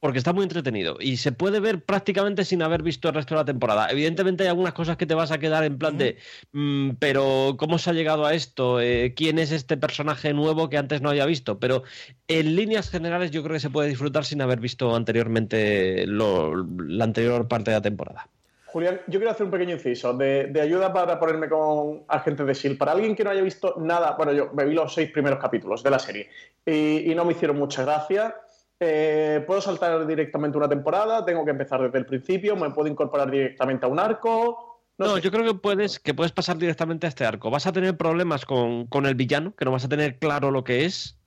Porque 0.00 0.18
está 0.18 0.32
muy 0.32 0.44
entretenido 0.44 0.96
y 1.00 1.16
se 1.16 1.32
puede 1.32 1.58
ver 1.58 1.84
prácticamente 1.84 2.44
sin 2.44 2.62
haber 2.62 2.84
visto 2.84 3.08
el 3.08 3.16
resto 3.16 3.34
de 3.34 3.40
la 3.40 3.44
temporada. 3.44 3.90
Evidentemente 3.90 4.44
hay 4.44 4.48
algunas 4.50 4.72
cosas 4.72 4.96
que 4.96 5.06
te 5.06 5.14
vas 5.14 5.32
a 5.32 5.38
quedar 5.38 5.64
en 5.64 5.76
plan 5.76 5.98
de, 5.98 6.18
mm, 6.52 6.90
pero 7.00 7.56
¿cómo 7.58 7.78
se 7.78 7.90
ha 7.90 7.92
llegado 7.94 8.24
a 8.24 8.32
esto? 8.34 8.80
Eh, 8.80 9.14
¿Quién 9.16 9.40
es 9.40 9.50
este 9.50 9.76
personaje 9.76 10.32
nuevo 10.34 10.68
que 10.70 10.78
antes 10.78 11.02
no 11.02 11.10
había 11.10 11.26
visto? 11.26 11.58
Pero 11.58 11.82
en 12.28 12.54
líneas 12.54 12.90
generales 12.90 13.32
yo 13.32 13.42
creo 13.42 13.54
que 13.54 13.60
se 13.60 13.70
puede 13.70 13.88
disfrutar 13.88 14.24
sin 14.24 14.40
haber 14.40 14.60
visto 14.60 14.94
anteriormente 14.94 16.06
la 16.06 17.04
anterior 17.04 17.48
parte 17.48 17.72
de 17.72 17.76
la 17.78 17.82
temporada. 17.82 18.30
Julián, 18.78 19.00
yo 19.08 19.18
quiero 19.18 19.32
hacer 19.32 19.44
un 19.44 19.50
pequeño 19.50 19.74
inciso 19.74 20.12
de, 20.12 20.56
ayuda 20.62 20.92
para 20.92 21.18
ponerme 21.18 21.48
con 21.48 22.04
agentes 22.06 22.46
de 22.46 22.54
SEAL. 22.54 22.76
Para 22.76 22.92
alguien 22.92 23.16
que 23.16 23.24
no 23.24 23.30
haya 23.30 23.42
visto 23.42 23.74
nada, 23.76 24.14
bueno, 24.16 24.32
yo 24.32 24.50
me 24.54 24.64
vi 24.64 24.72
los 24.72 24.94
seis 24.94 25.10
primeros 25.10 25.40
capítulos 25.40 25.82
de 25.82 25.90
la 25.90 25.98
serie 25.98 26.28
y, 26.64 27.12
no 27.16 27.24
me 27.24 27.32
hicieron 27.32 27.58
mucha 27.58 27.82
gracia. 27.82 28.36
Eh, 28.78 29.42
¿Puedo 29.44 29.60
saltar 29.60 30.06
directamente 30.06 30.56
una 30.56 30.68
temporada? 30.68 31.24
¿Tengo 31.24 31.44
que 31.44 31.50
empezar 31.50 31.82
desde 31.82 31.98
el 31.98 32.06
principio? 32.06 32.54
¿Me 32.54 32.70
puedo 32.70 32.88
incorporar 32.88 33.28
directamente 33.28 33.84
a 33.84 33.88
un 33.88 33.98
arco? 33.98 34.84
No, 34.96 35.18
yo 35.18 35.32
creo 35.32 35.44
que 35.44 35.54
puedes, 35.54 35.98
que 35.98 36.14
puedes 36.14 36.30
pasar 36.30 36.56
directamente 36.56 37.06
a 37.06 37.08
este 37.08 37.24
arco. 37.24 37.50
Vas 37.50 37.66
a 37.66 37.72
tener 37.72 37.96
problemas 37.96 38.44
con, 38.44 38.86
con 38.86 39.06
el 39.06 39.16
villano, 39.16 39.56
que 39.56 39.64
no 39.64 39.72
vas 39.72 39.86
a 39.86 39.88
tener 39.88 40.20
claro 40.20 40.52
lo 40.52 40.62
que 40.62 40.84
es 40.84 41.17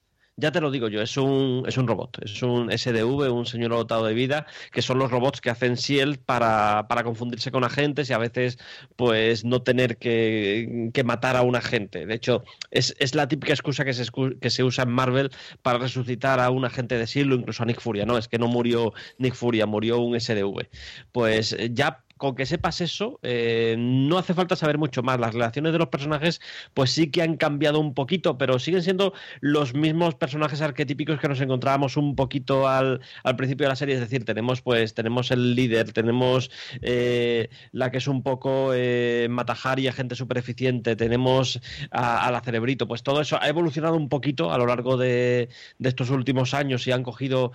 Ya 0.41 0.51
te 0.51 0.59
lo 0.59 0.71
digo 0.71 0.87
yo, 0.87 1.01
es 1.03 1.15
un, 1.17 1.63
es 1.67 1.77
un 1.77 1.87
robot, 1.87 2.17
es 2.23 2.41
un 2.41 2.75
SDV, 2.75 3.31
un 3.31 3.45
señor 3.45 3.69
dotado 3.69 4.05
de 4.05 4.15
vida, 4.15 4.47
que 4.71 4.81
son 4.81 4.97
los 4.97 5.11
robots 5.11 5.39
que 5.39 5.51
hacen 5.51 5.75
SHIELD 5.75 6.17
para, 6.17 6.87
para 6.89 7.03
confundirse 7.03 7.51
con 7.51 7.63
agentes 7.63 8.09
y 8.09 8.13
a 8.13 8.17
veces 8.17 8.57
pues 8.95 9.45
no 9.45 9.61
tener 9.61 9.97
que, 9.97 10.89
que 10.95 11.03
matar 11.03 11.37
a 11.37 11.43
un 11.43 11.55
agente. 11.55 12.07
De 12.07 12.15
hecho, 12.15 12.43
es, 12.71 12.95
es 12.97 13.13
la 13.13 13.27
típica 13.27 13.53
excusa 13.53 13.85
que 13.85 13.93
se, 13.93 14.03
que 14.41 14.49
se 14.49 14.63
usa 14.63 14.83
en 14.83 14.91
Marvel 14.91 15.29
para 15.61 15.77
resucitar 15.77 16.39
a 16.39 16.49
un 16.49 16.65
agente 16.65 16.97
de 16.97 17.05
SHIELD 17.05 17.33
o 17.33 17.35
incluso 17.35 17.61
a 17.61 17.67
Nick 17.67 17.79
Furia. 17.79 18.05
No, 18.07 18.17
es 18.17 18.27
que 18.27 18.39
no 18.39 18.47
murió 18.47 18.93
Nick 19.19 19.35
Furia, 19.35 19.67
murió 19.67 19.99
un 19.99 20.19
SDV. 20.19 20.67
Pues 21.11 21.55
ya 21.69 22.03
con 22.21 22.35
que 22.35 22.45
sepas 22.45 22.81
eso, 22.81 23.19
eh, 23.23 23.75
no 23.79 24.19
hace 24.19 24.35
falta 24.35 24.55
saber 24.55 24.77
mucho 24.77 25.01
más. 25.01 25.19
Las 25.19 25.33
relaciones 25.33 25.71
de 25.71 25.79
los 25.79 25.87
personajes, 25.87 26.39
pues 26.75 26.91
sí 26.91 27.09
que 27.09 27.23
han 27.23 27.35
cambiado 27.35 27.79
un 27.79 27.95
poquito, 27.95 28.37
pero 28.37 28.59
siguen 28.59 28.83
siendo 28.83 29.15
los 29.39 29.73
mismos 29.73 30.13
personajes 30.13 30.61
arquetípicos 30.61 31.19
que 31.19 31.27
nos 31.27 31.41
encontrábamos 31.41 31.97
un 31.97 32.15
poquito 32.15 32.67
al, 32.67 33.01
principio 33.37 33.65
de 33.65 33.69
la 33.69 33.75
serie. 33.75 33.95
Es 33.95 34.01
decir, 34.01 34.23
tenemos, 34.23 34.61
pues, 34.61 34.93
tenemos 34.93 35.31
el 35.31 35.55
líder, 35.55 35.93
tenemos 35.93 36.51
eh, 36.83 37.49
la 37.71 37.89
que 37.89 37.97
es 37.97 38.07
un 38.07 38.21
poco 38.21 38.69
eh, 38.75 39.25
Matajari, 39.27 39.91
gente 39.91 40.13
súper 40.13 40.37
eficiente, 40.37 40.95
tenemos 40.95 41.59
a, 41.89 42.29
la 42.29 42.41
cerebrito. 42.41 42.87
Pues 42.87 43.01
todo 43.01 43.21
eso 43.21 43.41
ha 43.41 43.49
evolucionado 43.49 43.95
un 43.95 44.09
poquito 44.09 44.53
a 44.53 44.59
lo 44.59 44.67
largo 44.67 44.95
de, 44.95 45.49
estos 45.79 46.11
últimos 46.11 46.53
años 46.53 46.85
y 46.85 46.91
han 46.91 47.01
cogido 47.01 47.51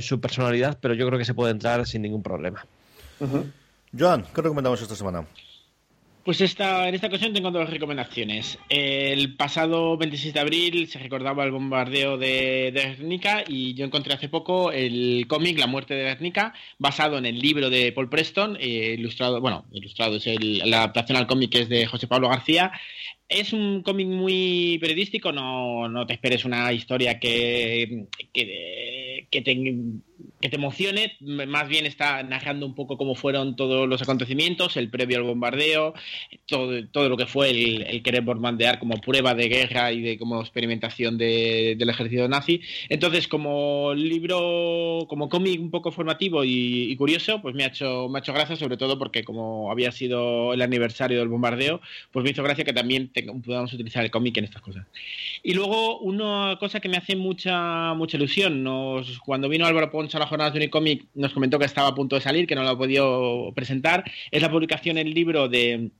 su 0.00 0.20
personalidad, 0.20 0.76
pero 0.80 0.94
yo 0.94 1.06
creo 1.06 1.20
que 1.20 1.24
se 1.24 1.34
puede 1.34 1.52
entrar 1.52 1.86
sin 1.86 2.02
ningún 2.02 2.24
problema. 2.24 2.66
Joan, 3.98 4.24
¿qué 4.34 4.42
recomendamos 4.42 4.82
esta 4.82 4.94
semana? 4.94 5.26
Pues 6.26 6.40
esta, 6.40 6.88
en 6.88 6.96
esta 6.96 7.06
ocasión 7.06 7.32
tengo 7.32 7.52
dos 7.52 7.70
recomendaciones. 7.70 8.58
El 8.68 9.36
pasado 9.36 9.96
26 9.96 10.34
de 10.34 10.40
abril 10.40 10.88
se 10.88 10.98
recordaba 10.98 11.44
el 11.44 11.52
bombardeo 11.52 12.18
de, 12.18 12.72
de 12.72 13.44
y 13.46 13.74
yo 13.74 13.84
encontré 13.84 14.12
hace 14.12 14.28
poco 14.28 14.72
el 14.72 15.26
cómic 15.28 15.56
La 15.56 15.68
muerte 15.68 15.94
de 15.94 16.02
Guernica, 16.02 16.52
basado 16.78 17.16
en 17.16 17.26
el 17.26 17.38
libro 17.38 17.70
de 17.70 17.92
Paul 17.92 18.08
Preston, 18.08 18.56
eh, 18.60 18.96
ilustrado, 18.98 19.40
bueno, 19.40 19.66
ilustrado 19.70 20.16
es 20.16 20.26
la 20.66 20.78
adaptación 20.78 21.16
al 21.16 21.28
cómic 21.28 21.52
que 21.52 21.60
es 21.60 21.68
de 21.68 21.86
José 21.86 22.08
Pablo 22.08 22.28
García, 22.28 22.72
es 23.28 23.52
un 23.52 23.82
cómic 23.82 24.06
muy 24.06 24.78
periodístico, 24.80 25.32
no, 25.32 25.88
no, 25.88 26.06
te 26.06 26.14
esperes 26.14 26.44
una 26.44 26.72
historia 26.72 27.18
que, 27.18 28.06
que, 28.32 29.26
que, 29.30 29.42
te, 29.42 29.54
que, 30.40 30.48
te, 30.48 30.56
emocione, 30.56 31.16
más 31.20 31.68
bien 31.68 31.86
está 31.86 32.22
narrando 32.22 32.66
un 32.66 32.74
poco 32.74 32.96
cómo 32.96 33.14
fueron 33.14 33.56
todos 33.56 33.88
los 33.88 34.02
acontecimientos, 34.02 34.76
el 34.76 34.90
previo 34.90 35.18
al 35.18 35.24
bombardeo, 35.24 35.94
todo, 36.46 36.86
todo 36.88 37.08
lo 37.08 37.16
que 37.16 37.26
fue 37.26 37.50
el, 37.50 37.82
el, 37.82 38.02
querer 38.02 38.22
bombardear 38.22 38.78
como 38.78 39.00
prueba 39.00 39.34
de 39.34 39.48
guerra 39.48 39.92
y 39.92 40.00
de 40.00 40.18
como 40.18 40.40
experimentación 40.40 41.18
de, 41.18 41.74
del 41.78 41.90
ejército 41.90 42.28
nazi. 42.28 42.60
Entonces, 42.88 43.28
como 43.28 43.94
libro, 43.94 45.06
como 45.08 45.28
cómic 45.28 45.60
un 45.60 45.70
poco 45.70 45.92
formativo 45.92 46.44
y, 46.44 46.90
y, 46.90 46.96
curioso, 46.96 47.40
pues 47.42 47.54
me 47.54 47.64
ha, 47.64 47.68
hecho, 47.68 48.08
me 48.08 48.18
ha 48.18 48.20
hecho 48.20 48.32
gracia, 48.32 48.56
sobre 48.56 48.76
todo 48.76 48.98
porque 48.98 49.24
como 49.24 49.70
había 49.70 49.92
sido 49.92 50.52
el 50.52 50.62
aniversario 50.62 51.18
del 51.18 51.28
bombardeo, 51.28 51.80
pues 52.12 52.24
me 52.24 52.30
hizo 52.30 52.42
gracia 52.42 52.64
que 52.64 52.72
también 52.72 53.10
podamos 53.44 53.72
utilizar 53.72 54.04
el 54.04 54.10
cómic 54.10 54.36
en 54.38 54.44
estas 54.44 54.62
cosas. 54.62 54.86
Y 55.42 55.54
luego 55.54 55.98
una 55.98 56.56
cosa 56.58 56.80
que 56.80 56.88
me 56.88 56.96
hace 56.96 57.16
mucha 57.16 57.94
mucha 57.94 58.16
ilusión, 58.16 58.62
nos, 58.62 59.18
cuando 59.20 59.48
vino 59.48 59.66
Álvaro 59.66 59.90
Ponce 59.90 60.05
a 60.14 60.18
la 60.18 60.26
jornada 60.26 60.50
de 60.50 60.58
Unicomic 60.58 61.08
nos 61.14 61.32
comentó 61.32 61.58
que 61.58 61.64
estaba 61.64 61.88
a 61.88 61.94
punto 61.94 62.16
de 62.16 62.22
salir, 62.22 62.46
que 62.46 62.54
no 62.54 62.62
lo 62.62 62.70
ha 62.70 62.78
podido 62.78 63.52
presentar, 63.54 64.04
es 64.30 64.42
la 64.42 64.50
publicación 64.50 64.96
del 64.96 65.12
libro 65.12 65.48
de 65.48 65.90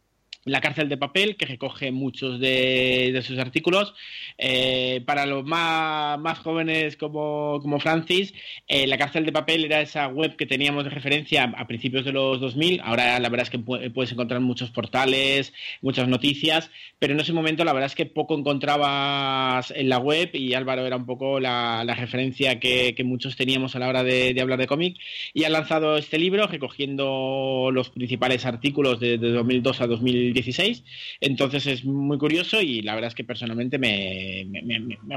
la 0.46 0.60
cárcel 0.60 0.88
de 0.88 0.96
papel, 0.96 1.36
que 1.36 1.44
recoge 1.44 1.90
muchos 1.90 2.38
de, 2.40 3.20
sus 3.26 3.38
artículos. 3.38 3.94
Eh, 4.38 5.02
para 5.04 5.26
los 5.26 5.44
más, 5.44 6.18
más 6.20 6.38
jóvenes 6.38 6.96
como, 6.96 7.58
como 7.60 7.80
Francis, 7.80 8.32
eh, 8.68 8.86
la 8.86 8.96
cárcel 8.96 9.26
de 9.26 9.32
papel 9.32 9.64
era 9.64 9.80
esa 9.80 10.06
web 10.06 10.36
que 10.36 10.46
teníamos 10.46 10.84
de 10.84 10.90
referencia 10.90 11.44
a, 11.44 11.66
principios 11.66 12.04
de 12.04 12.12
los 12.12 12.40
2000. 12.40 12.80
Ahora 12.84 13.18
la 13.18 13.28
verdad 13.28 13.46
es 13.46 13.50
que 13.50 13.58
puedes 13.58 14.12
encontrar 14.12 14.40
muchos 14.40 14.70
portales, 14.70 15.52
muchas 15.82 16.06
noticias, 16.06 16.70
pero 17.00 17.12
en 17.12 17.20
ese 17.20 17.32
momento 17.32 17.64
la 17.64 17.72
verdad 17.72 17.86
es 17.86 17.96
que 17.96 18.06
poco 18.06 18.38
encontrabas 18.38 19.72
en 19.72 19.88
la 19.88 19.98
web 19.98 20.30
y 20.32 20.54
Álvaro 20.54 20.86
era 20.86 20.96
un 20.96 21.06
poco 21.06 21.40
la, 21.40 21.82
referencia 21.96 22.60
que, 22.60 22.94
muchos 23.04 23.36
teníamos 23.36 23.74
a 23.74 23.78
la 23.78 23.88
hora 23.88 24.04
de, 24.04 24.38
hablar 24.40 24.58
de 24.60 24.66
cómic. 24.68 24.96
Y 25.34 25.44
ha 25.44 25.48
lanzado 25.48 25.96
este 25.96 26.18
libro 26.18 26.46
recogiendo 26.46 27.70
los 27.72 27.90
principales 27.90 28.46
artículos 28.46 29.00
de, 29.00 29.18
de 29.18 29.30
2002 29.32 29.80
a 29.80 29.86
2010 29.86 30.35
16. 30.36 30.84
Entonces 31.20 31.66
es 31.66 31.84
muy 31.84 32.18
curioso 32.18 32.60
y 32.60 32.82
la 32.82 32.94
verdad 32.94 33.08
es 33.08 33.14
que 33.14 33.24
personalmente 33.24 33.78
me, 33.78 34.46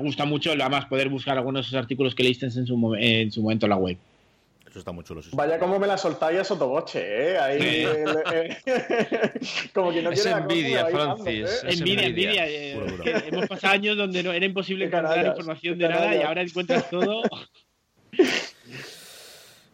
gusta 0.02 0.26
mucho, 0.26 0.52
además, 0.52 0.86
poder 0.86 1.10
buscar 1.10 1.38
algunos 1.38 1.66
de 1.66 1.68
esos 1.70 1.80
artículos 1.80 2.16
que 2.16 2.24
leíste 2.24 2.46
en 2.48 2.66
su, 2.66 2.96
en 2.98 3.32
su 3.32 3.42
momento 3.42 3.66
en 3.66 3.70
la 3.70 3.76
web. 3.76 3.98
Eso 4.70 4.80
está 4.80 4.92
muy 4.92 5.04
chulo. 5.04 5.22
Vaya 5.34 5.58
como 5.58 5.80
me 5.80 5.88
la 5.88 5.98
soltáis 5.98 6.40
a 6.40 6.44
sotoboche, 6.44 7.02
¿eh? 7.02 7.40
Ahí, 7.40 7.86
como 9.74 9.92
que 9.92 10.04
no 10.04 10.12
es 10.12 10.24
envidia, 10.24 10.86
Francis. 10.86 11.64
¿eh? 11.64 11.70
envidia, 11.72 12.06
envidia. 12.06 12.48
Eh, 12.48 12.78
hemos 13.32 13.48
pasado 13.48 13.74
años 13.74 13.98
donde 13.98 14.22
no 14.22 14.32
era 14.32 14.46
imposible 14.46 14.86
encontrar 14.86 15.26
información 15.26 15.80
de 15.80 15.90
nada 15.90 16.16
y 16.16 16.22
ahora 16.22 16.44
encuentras 16.44 16.88
todo. 16.90 17.24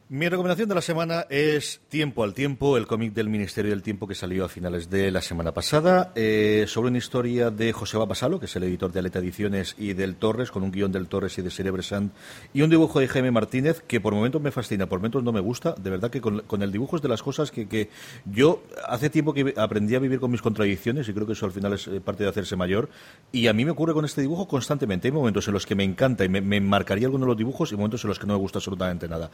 Mi 0.08 0.30
recomendación 0.30 0.70
de 0.70 0.76
la 0.76 0.84
semana 0.84 1.26
es 1.32 1.82
Tiempo 1.89 2.24
al 2.24 2.36
Tiempo, 2.36 2.78
el 2.78 2.86
cómic 2.86 3.14
del 3.14 3.28
Ministerio 3.28 3.72
del 3.72 3.82
Tiempo 3.82 4.08
que 4.08 4.14
salió 4.14 4.45
a 4.45 4.49
finales 4.49 4.88
de 4.91 5.10
la 5.10 5.20
semana 5.20 5.51
pasada, 5.51 6.12
eh, 6.14 6.66
sobre 6.68 6.89
una 6.89 6.99
historia 6.99 7.49
de 7.49 7.74
José 7.74 7.97
Babasalo, 7.97 8.39
que 8.39 8.45
es 8.45 8.56
el 8.56 8.66
editor 8.66 8.91
de 8.91 8.99
Aleta 8.99 9.18
Ediciones, 9.18 9.74
y 9.80 9.93
del 9.93 10.18
Torres, 10.18 10.51
con 10.51 10.62
un 10.62 10.70
guion 10.70 10.91
del 10.91 11.08
Torres 11.08 11.39
y 11.39 11.41
de 11.41 11.49
Cerebresant, 11.49 12.14
y 12.53 12.62
un 12.62 12.70
dibujo 12.70 12.99
de 12.99 13.08
Jaime 13.08 13.32
Martínez, 13.32 13.82
que 13.88 13.99
por 13.99 14.14
momentos 14.14 14.43
me 14.43 14.51
fascina, 14.51 14.86
por 14.86 14.99
momentos 14.99 15.24
no 15.24 15.32
me 15.32 15.39
gusta. 15.39 15.74
De 15.74 15.89
verdad 15.89 16.12
que 16.12 16.22
con, 16.22 16.62
el 16.62 16.72
dibujo 16.72 16.97
es 16.97 17.01
de 17.01 17.10
las 17.10 17.24
cosas 17.24 17.49
que, 17.49 17.68
que, 17.68 17.89
yo 18.26 18.62
hace 18.88 19.10
tiempo 19.10 19.34
que 19.34 19.56
aprendí 19.58 19.95
a 19.95 19.99
vivir 19.99 20.20
con 20.20 20.30
mis 20.30 20.43
contradicciones, 20.43 21.10
y 21.10 21.14
creo 21.14 21.26
que 21.26 21.34
eso 21.34 21.47
al 21.47 21.51
final 21.51 21.74
es 21.74 21.88
eh, 21.88 21.99
parte 21.99 22.22
de 22.22 22.30
hacerse 22.30 22.56
mayor, 22.56 22.89
y 23.32 23.47
a 23.47 23.53
mí 23.53 23.66
me 23.66 23.72
ocurre 23.72 23.93
con 23.93 24.06
este 24.06 24.22
dibujo 24.22 24.47
constantemente. 24.47 25.08
Hay 25.08 25.14
momentos 25.14 25.47
en 25.47 25.56
los 25.56 25.66
que 25.66 25.74
me 25.74 25.84
encanta 25.84 26.24
y 26.24 26.30
me, 26.30 26.62
marcaría 26.62 27.08
alguno 27.08 27.26
de 27.26 27.30
los 27.30 27.38
dibujos, 27.38 27.72
y 27.72 27.76
momentos 27.76 28.03
en 28.03 28.10
los 28.10 28.20
que 28.20 28.28
no 28.28 28.34
me 28.34 28.39
gusta 28.39 28.60
absolutamente 28.60 29.08
nada. 29.08 29.32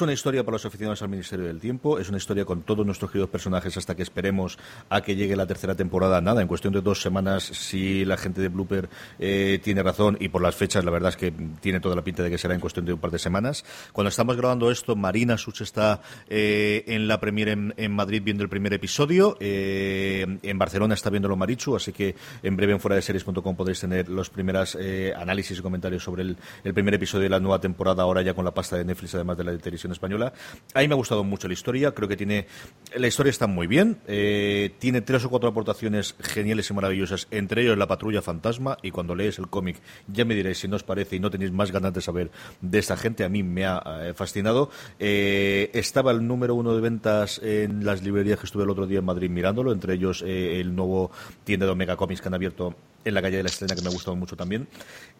Una 0.00 0.12
historia 0.12 0.44
para 0.44 0.54
los 0.54 0.64
aficionados 0.64 1.02
al 1.02 1.08
Ministerio 1.08 1.46
del 1.46 1.60
Tiempo, 1.60 1.98
es 1.98 2.08
una 2.08 2.18
historia 2.18 2.44
con 2.44 2.62
todos 2.62 2.86
nuestros 2.86 3.10
queridos 3.10 3.30
personajes 3.30 3.76
hasta 3.76 3.94
que 3.94 4.02
esperemos 4.02 4.58
a 4.88 5.00
que 5.02 5.16
llegue 5.16 5.36
la 5.36 5.46
tercera 5.46 5.74
temporada. 5.74 6.20
Nada, 6.20 6.40
en 6.40 6.48
cuestión 6.48 6.72
de 6.72 6.80
dos 6.80 7.02
semanas, 7.02 7.44
si 7.44 8.04
la 8.04 8.16
gente 8.16 8.40
de 8.40 8.48
Blooper 8.48 8.88
eh, 9.18 9.60
tiene 9.62 9.82
razón 9.82 10.16
y 10.20 10.28
por 10.28 10.40
las 10.42 10.54
fechas, 10.54 10.84
la 10.84 10.90
verdad 10.90 11.10
es 11.10 11.16
que 11.16 11.32
tiene 11.60 11.80
toda 11.80 11.96
la 11.96 12.02
pinta 12.02 12.22
de 12.22 12.30
que 12.30 12.38
será 12.38 12.54
en 12.54 12.60
cuestión 12.60 12.86
de 12.86 12.92
un 12.92 13.00
par 13.00 13.10
de 13.10 13.18
semanas. 13.18 13.64
Cuando 13.92 14.08
estamos 14.08 14.36
grabando 14.36 14.70
esto, 14.70 14.96
Marina 14.96 15.36
Such 15.36 15.62
está 15.62 16.00
eh, 16.28 16.84
en 16.86 17.08
la 17.08 17.20
premier 17.20 17.48
en, 17.48 17.92
Madrid 17.92 18.22
viendo 18.24 18.42
el 18.42 18.48
primer 18.48 18.72
episodio. 18.72 19.36
Eh, 19.40 20.38
en 20.42 20.58
Barcelona 20.58 20.94
está 20.94 21.10
viendo 21.10 21.28
lo 21.28 21.36
Marichu, 21.36 21.76
así 21.76 21.92
que 21.92 22.14
en 22.42 22.56
breve 22.56 22.72
en 22.72 22.80
fuera 22.80 22.96
de 22.96 23.02
series.com 23.02 23.56
podréis 23.56 23.80
tener 23.80 24.08
los 24.08 24.30
primeros 24.30 24.78
análisis 25.16 25.58
y 25.58 25.62
comentarios 25.62 26.02
sobre 26.02 26.22
el, 26.22 26.36
primer 26.74 26.94
episodio 26.94 27.24
de 27.24 27.30
la 27.30 27.40
nueva 27.40 27.60
temporada, 27.60 28.02
ahora 28.02 28.22
ya 28.22 28.34
con 28.34 28.44
la 28.44 28.52
pasta 28.52 28.76
de 28.76 28.84
Netflix, 28.84 29.14
además 29.14 29.36
de 29.36 29.44
la 29.44 29.52
española. 29.90 30.32
A 30.74 30.80
mí 30.80 30.88
me 30.88 30.94
ha 30.94 30.96
gustado 30.96 31.24
mucho 31.24 31.48
la 31.48 31.54
historia, 31.54 31.92
creo 31.92 32.08
que 32.08 32.16
tiene. 32.16 32.46
La 32.94 33.08
historia 33.08 33.30
está 33.30 33.46
muy 33.46 33.66
bien, 33.66 33.98
eh, 34.06 34.74
tiene 34.78 35.00
tres 35.00 35.24
o 35.24 35.30
cuatro 35.30 35.48
aportaciones 35.48 36.14
geniales 36.20 36.70
y 36.70 36.74
maravillosas, 36.74 37.26
entre 37.30 37.62
ellos 37.62 37.76
la 37.76 37.88
patrulla 37.88 38.22
fantasma. 38.22 38.78
Y 38.82 38.90
cuando 38.90 39.14
lees 39.14 39.38
el 39.38 39.48
cómic, 39.48 39.80
ya 40.06 40.24
me 40.24 40.34
diréis 40.34 40.58
si 40.58 40.68
no 40.68 40.76
os 40.76 40.84
parece 40.84 41.16
y 41.16 41.20
no 41.20 41.30
tenéis 41.30 41.52
más 41.52 41.72
ganas 41.72 41.92
de 41.92 42.00
saber 42.00 42.30
de 42.60 42.78
esta 42.78 42.96
gente. 42.96 43.24
A 43.24 43.28
mí 43.28 43.42
me 43.42 43.66
ha 43.66 43.82
eh, 44.02 44.14
fascinado. 44.14 44.70
Eh, 44.98 45.70
estaba 45.74 46.12
el 46.12 46.26
número 46.26 46.54
uno 46.54 46.74
de 46.74 46.80
ventas 46.80 47.40
en 47.42 47.84
las 47.84 48.02
librerías 48.02 48.38
que 48.38 48.46
estuve 48.46 48.62
el 48.64 48.70
otro 48.70 48.86
día 48.86 49.00
en 49.00 49.04
Madrid 49.04 49.30
mirándolo, 49.30 49.72
entre 49.72 49.94
ellos 49.94 50.22
el 50.22 50.74
nuevo 50.76 51.10
tienda 51.44 51.66
de 51.66 51.72
Omega 51.72 51.96
Comics 51.96 52.20
que 52.20 52.28
han 52.28 52.34
abierto 52.34 52.76
en 53.04 53.14
la 53.14 53.22
calle 53.22 53.38
de 53.38 53.42
la 53.42 53.48
Estrella, 53.48 53.74
que 53.74 53.82
me 53.82 53.88
ha 53.88 53.92
gustado 53.92 54.16
mucho 54.16 54.36
también. 54.36 54.68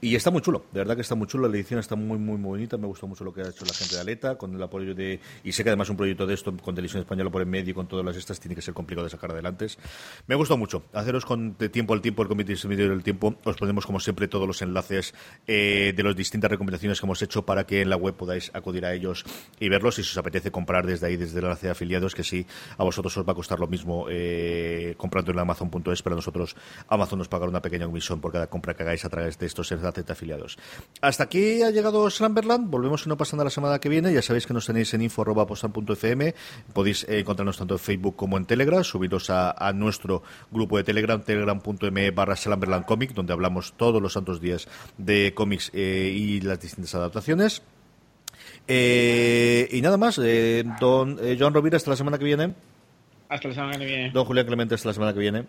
Y 0.01 0.15
está 0.15 0.31
muy 0.31 0.43
chulo, 0.43 0.65
de 0.73 0.81
verdad 0.81 0.95
que 0.97 1.03
está 1.03 1.15
muy 1.15 1.27
chulo, 1.27 1.49
la 1.49 1.57
edición 1.57 1.81
está 1.81 1.97
muy, 1.97 2.19
muy, 2.19 2.37
muy 2.37 2.51
bonita, 2.51 2.77
me 2.77 2.87
gustó 2.87 3.07
mucho 3.07 3.25
lo 3.25 3.33
que 3.33 3.43
ha 3.43 3.49
hecho 3.49 3.65
la 3.65 3.75
gente 3.75 3.95
de 3.95 4.01
Aleta, 4.01 4.37
con 4.37 4.55
el 4.55 4.63
apoyo 4.63 4.95
de... 4.95 5.21
Y 5.45 5.53
sé 5.53 5.63
que 5.63 5.71
además 5.71 5.89
un 5.91 5.97
proyecto 5.97 6.27
de 6.27 6.35
esto, 6.35 6.57
con 6.57 6.75
televisión 6.75 7.01
española 7.01 7.31
por 7.31 7.43
en 7.43 7.51
medio 7.51 7.71
y 7.71 7.75
con 7.75 7.87
todas 7.87 8.05
las 8.05 8.17
estas, 8.17 8.41
tiene 8.41 8.55
que 8.55 8.63
ser 8.63 8.75
complicado 8.75 9.05
de 9.05 9.11
sacar 9.11 9.31
adelante. 9.31 9.67
Me 10.27 10.35
ha 10.35 10.39
gustado 10.39 10.59
mucho. 10.59 10.85
Haceros 10.93 11.25
con 11.25 11.57
de 11.59 11.69
tiempo 11.69 11.95
al 11.95 12.01
tiempo, 12.01 12.23
el 12.23 12.29
comité 12.29 12.55
medio 12.67 12.89
del 12.89 13.03
tiempo, 13.03 13.35
os 13.45 13.57
ponemos 13.57 13.87
como 13.87 14.01
siempre 14.01 14.29
todos 14.29 14.47
los 14.47 14.63
enlaces 14.63 15.15
eh, 15.47 15.93
de 15.97 16.03
las 16.03 16.17
distintas 16.17 16.51
recomendaciones 16.51 17.01
que 17.01 17.07
hemos 17.07 17.23
hecho 17.23 17.45
para 17.45 17.65
que 17.65 17.83
en 17.83 17.91
la 17.91 17.97
web 17.97 18.15
podáis 18.15 18.51
acudir 18.55 18.85
a 18.85 18.93
ellos 18.95 19.25
y 19.59 19.69
verlos. 19.69 19.97
Si 19.97 20.03
os 20.03 20.17
apetece 20.17 20.51
comprar 20.51 20.87
desde 20.87 21.07
ahí, 21.07 21.17
desde 21.17 21.39
el 21.39 21.45
enlace 21.45 21.67
de 21.67 21.73
afiliados, 21.73 22.15
que 22.15 22.25
sí, 22.25 22.47
a 22.77 22.85
vosotros 22.85 23.17
os 23.17 23.27
va 23.27 23.33
a 23.33 23.35
costar 23.35 23.59
lo 23.61 23.67
mismo 23.67 24.07
eh, 24.09 24.95
comprando 24.97 25.33
en 25.33 25.39
Amazon.es, 25.39 26.03
pero 26.03 26.15
a 26.15 26.17
nosotros 26.17 26.57
Amazon 26.89 27.19
nos 27.19 27.29
pagará 27.29 27.51
una 27.51 27.63
pequeña 27.63 27.72
pequeña 27.73 27.87
comisión 27.87 28.21
por 28.21 28.33
cada 28.33 28.49
compra 28.49 28.75
que 28.75 28.83
hagáis 28.83 29.03
a 29.07 29.09
través 29.09 29.39
de 29.39 29.47
estos 29.47 29.73
enlaces 29.73 30.05
afiliados. 30.11 30.59
Hasta 31.01 31.25
aquí 31.25 31.63
ha 31.63 31.71
llegado 31.71 32.09
Slumberland. 32.11 32.69
Volvemos 32.69 33.03
si 33.03 33.09
no 33.09 33.17
pasa 33.17 33.35
nada 33.35 33.45
la 33.45 33.51
semana 33.51 33.79
que 33.79 33.89
viene. 33.89 34.13
Ya 34.13 34.21
sabéis 34.21 34.47
que 34.47 34.53
nos 34.53 34.67
tenéis 34.67 34.93
en 34.93 35.01
info.postan.fm. 35.01 36.35
Podéis 36.75 37.05
eh, 37.05 37.21
encontrarnos 37.21 37.57
tanto 37.57 37.75
en 37.75 37.81
Facebook 37.81 38.15
como 38.15 38.37
en 38.37 38.45
Telegram. 38.45 38.85
Subiros 38.85 39.31
a, 39.31 39.73
nuestro 39.75 40.23
grupo 40.51 40.77
de 40.77 40.85
Telegram, 40.85 41.23
telegram.me 41.23 42.11
barra 42.11 42.37
Slumberland 42.37 42.85
Comic, 42.85 43.15
donde 43.15 43.33
hablamos 43.33 43.73
todos 43.79 44.03
los 44.03 44.13
santos 44.13 44.39
días 44.39 44.69
de 44.99 45.33
cómics 45.35 45.71
eh, 45.73 46.13
y 46.15 46.43
las 46.43 46.61
distintas 46.61 46.95
adaptaciones. 46.95 47.63
Eh, 48.69 49.67
y 49.73 49.81
nada 49.81 49.97
más, 49.97 50.21
don 50.79 51.19
Joan 51.39 51.55
Rovira, 51.55 51.79
hasta 51.79 51.89
la 51.89 51.97
semana 51.97 52.19
que 52.19 52.25
viene. 52.25 52.55
Hasta 53.31 53.49
la 53.49 53.55
semana 53.55 53.79
que 53.79 53.87
viene. 53.87 54.11
Don 54.11 54.27
Julián 54.27 54.47
Clemente, 54.47 54.75
hasta 54.75 54.89
la 54.89 54.95
semana 54.95 55.15
que 55.15 55.21
viene. 55.21 55.47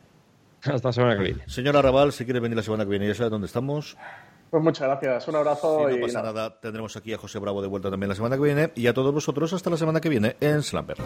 Hasta 0.66 0.89
la 0.89 0.93
semana 0.93 1.18
que 1.18 1.24
viene. 1.24 1.43
Señora 1.47 1.82
Raval, 1.82 2.11
si 2.11 2.26
quiere 2.26 2.39
venir 2.39 2.55
la 2.55 2.64
semana 2.64 2.84
que 2.84 2.89
viene, 2.91 3.07
ya 3.07 3.16
sabe 3.16 3.30
dónde 3.30 3.47
estamos. 3.47 3.97
Pues 4.49 4.64
muchas 4.64 4.88
gracias, 4.88 5.28
un 5.28 5.36
abrazo. 5.36 5.89
y 5.89 5.95
no 5.95 6.05
pasa 6.05 6.22
nada. 6.22 6.59
tendremos 6.59 6.95
aquí 6.95 7.11
a 7.11 7.18
José 7.18 7.39
Bravo 7.39 7.61
de 7.61 7.68
vuelta 7.68 7.89
también 7.89 8.09
la 8.09 8.16
semana 8.16 8.36
que 8.36 8.43
viene 8.43 8.72
y 8.76 8.86
a 8.88 8.93
todos 8.93 9.11
vosotros 9.11 9.51
hasta 9.51 9.70
la 9.70 9.78
semana 9.78 9.99
que 9.99 10.09
viene 10.09 10.36
en 10.39 10.61
Slamper. 10.61 10.97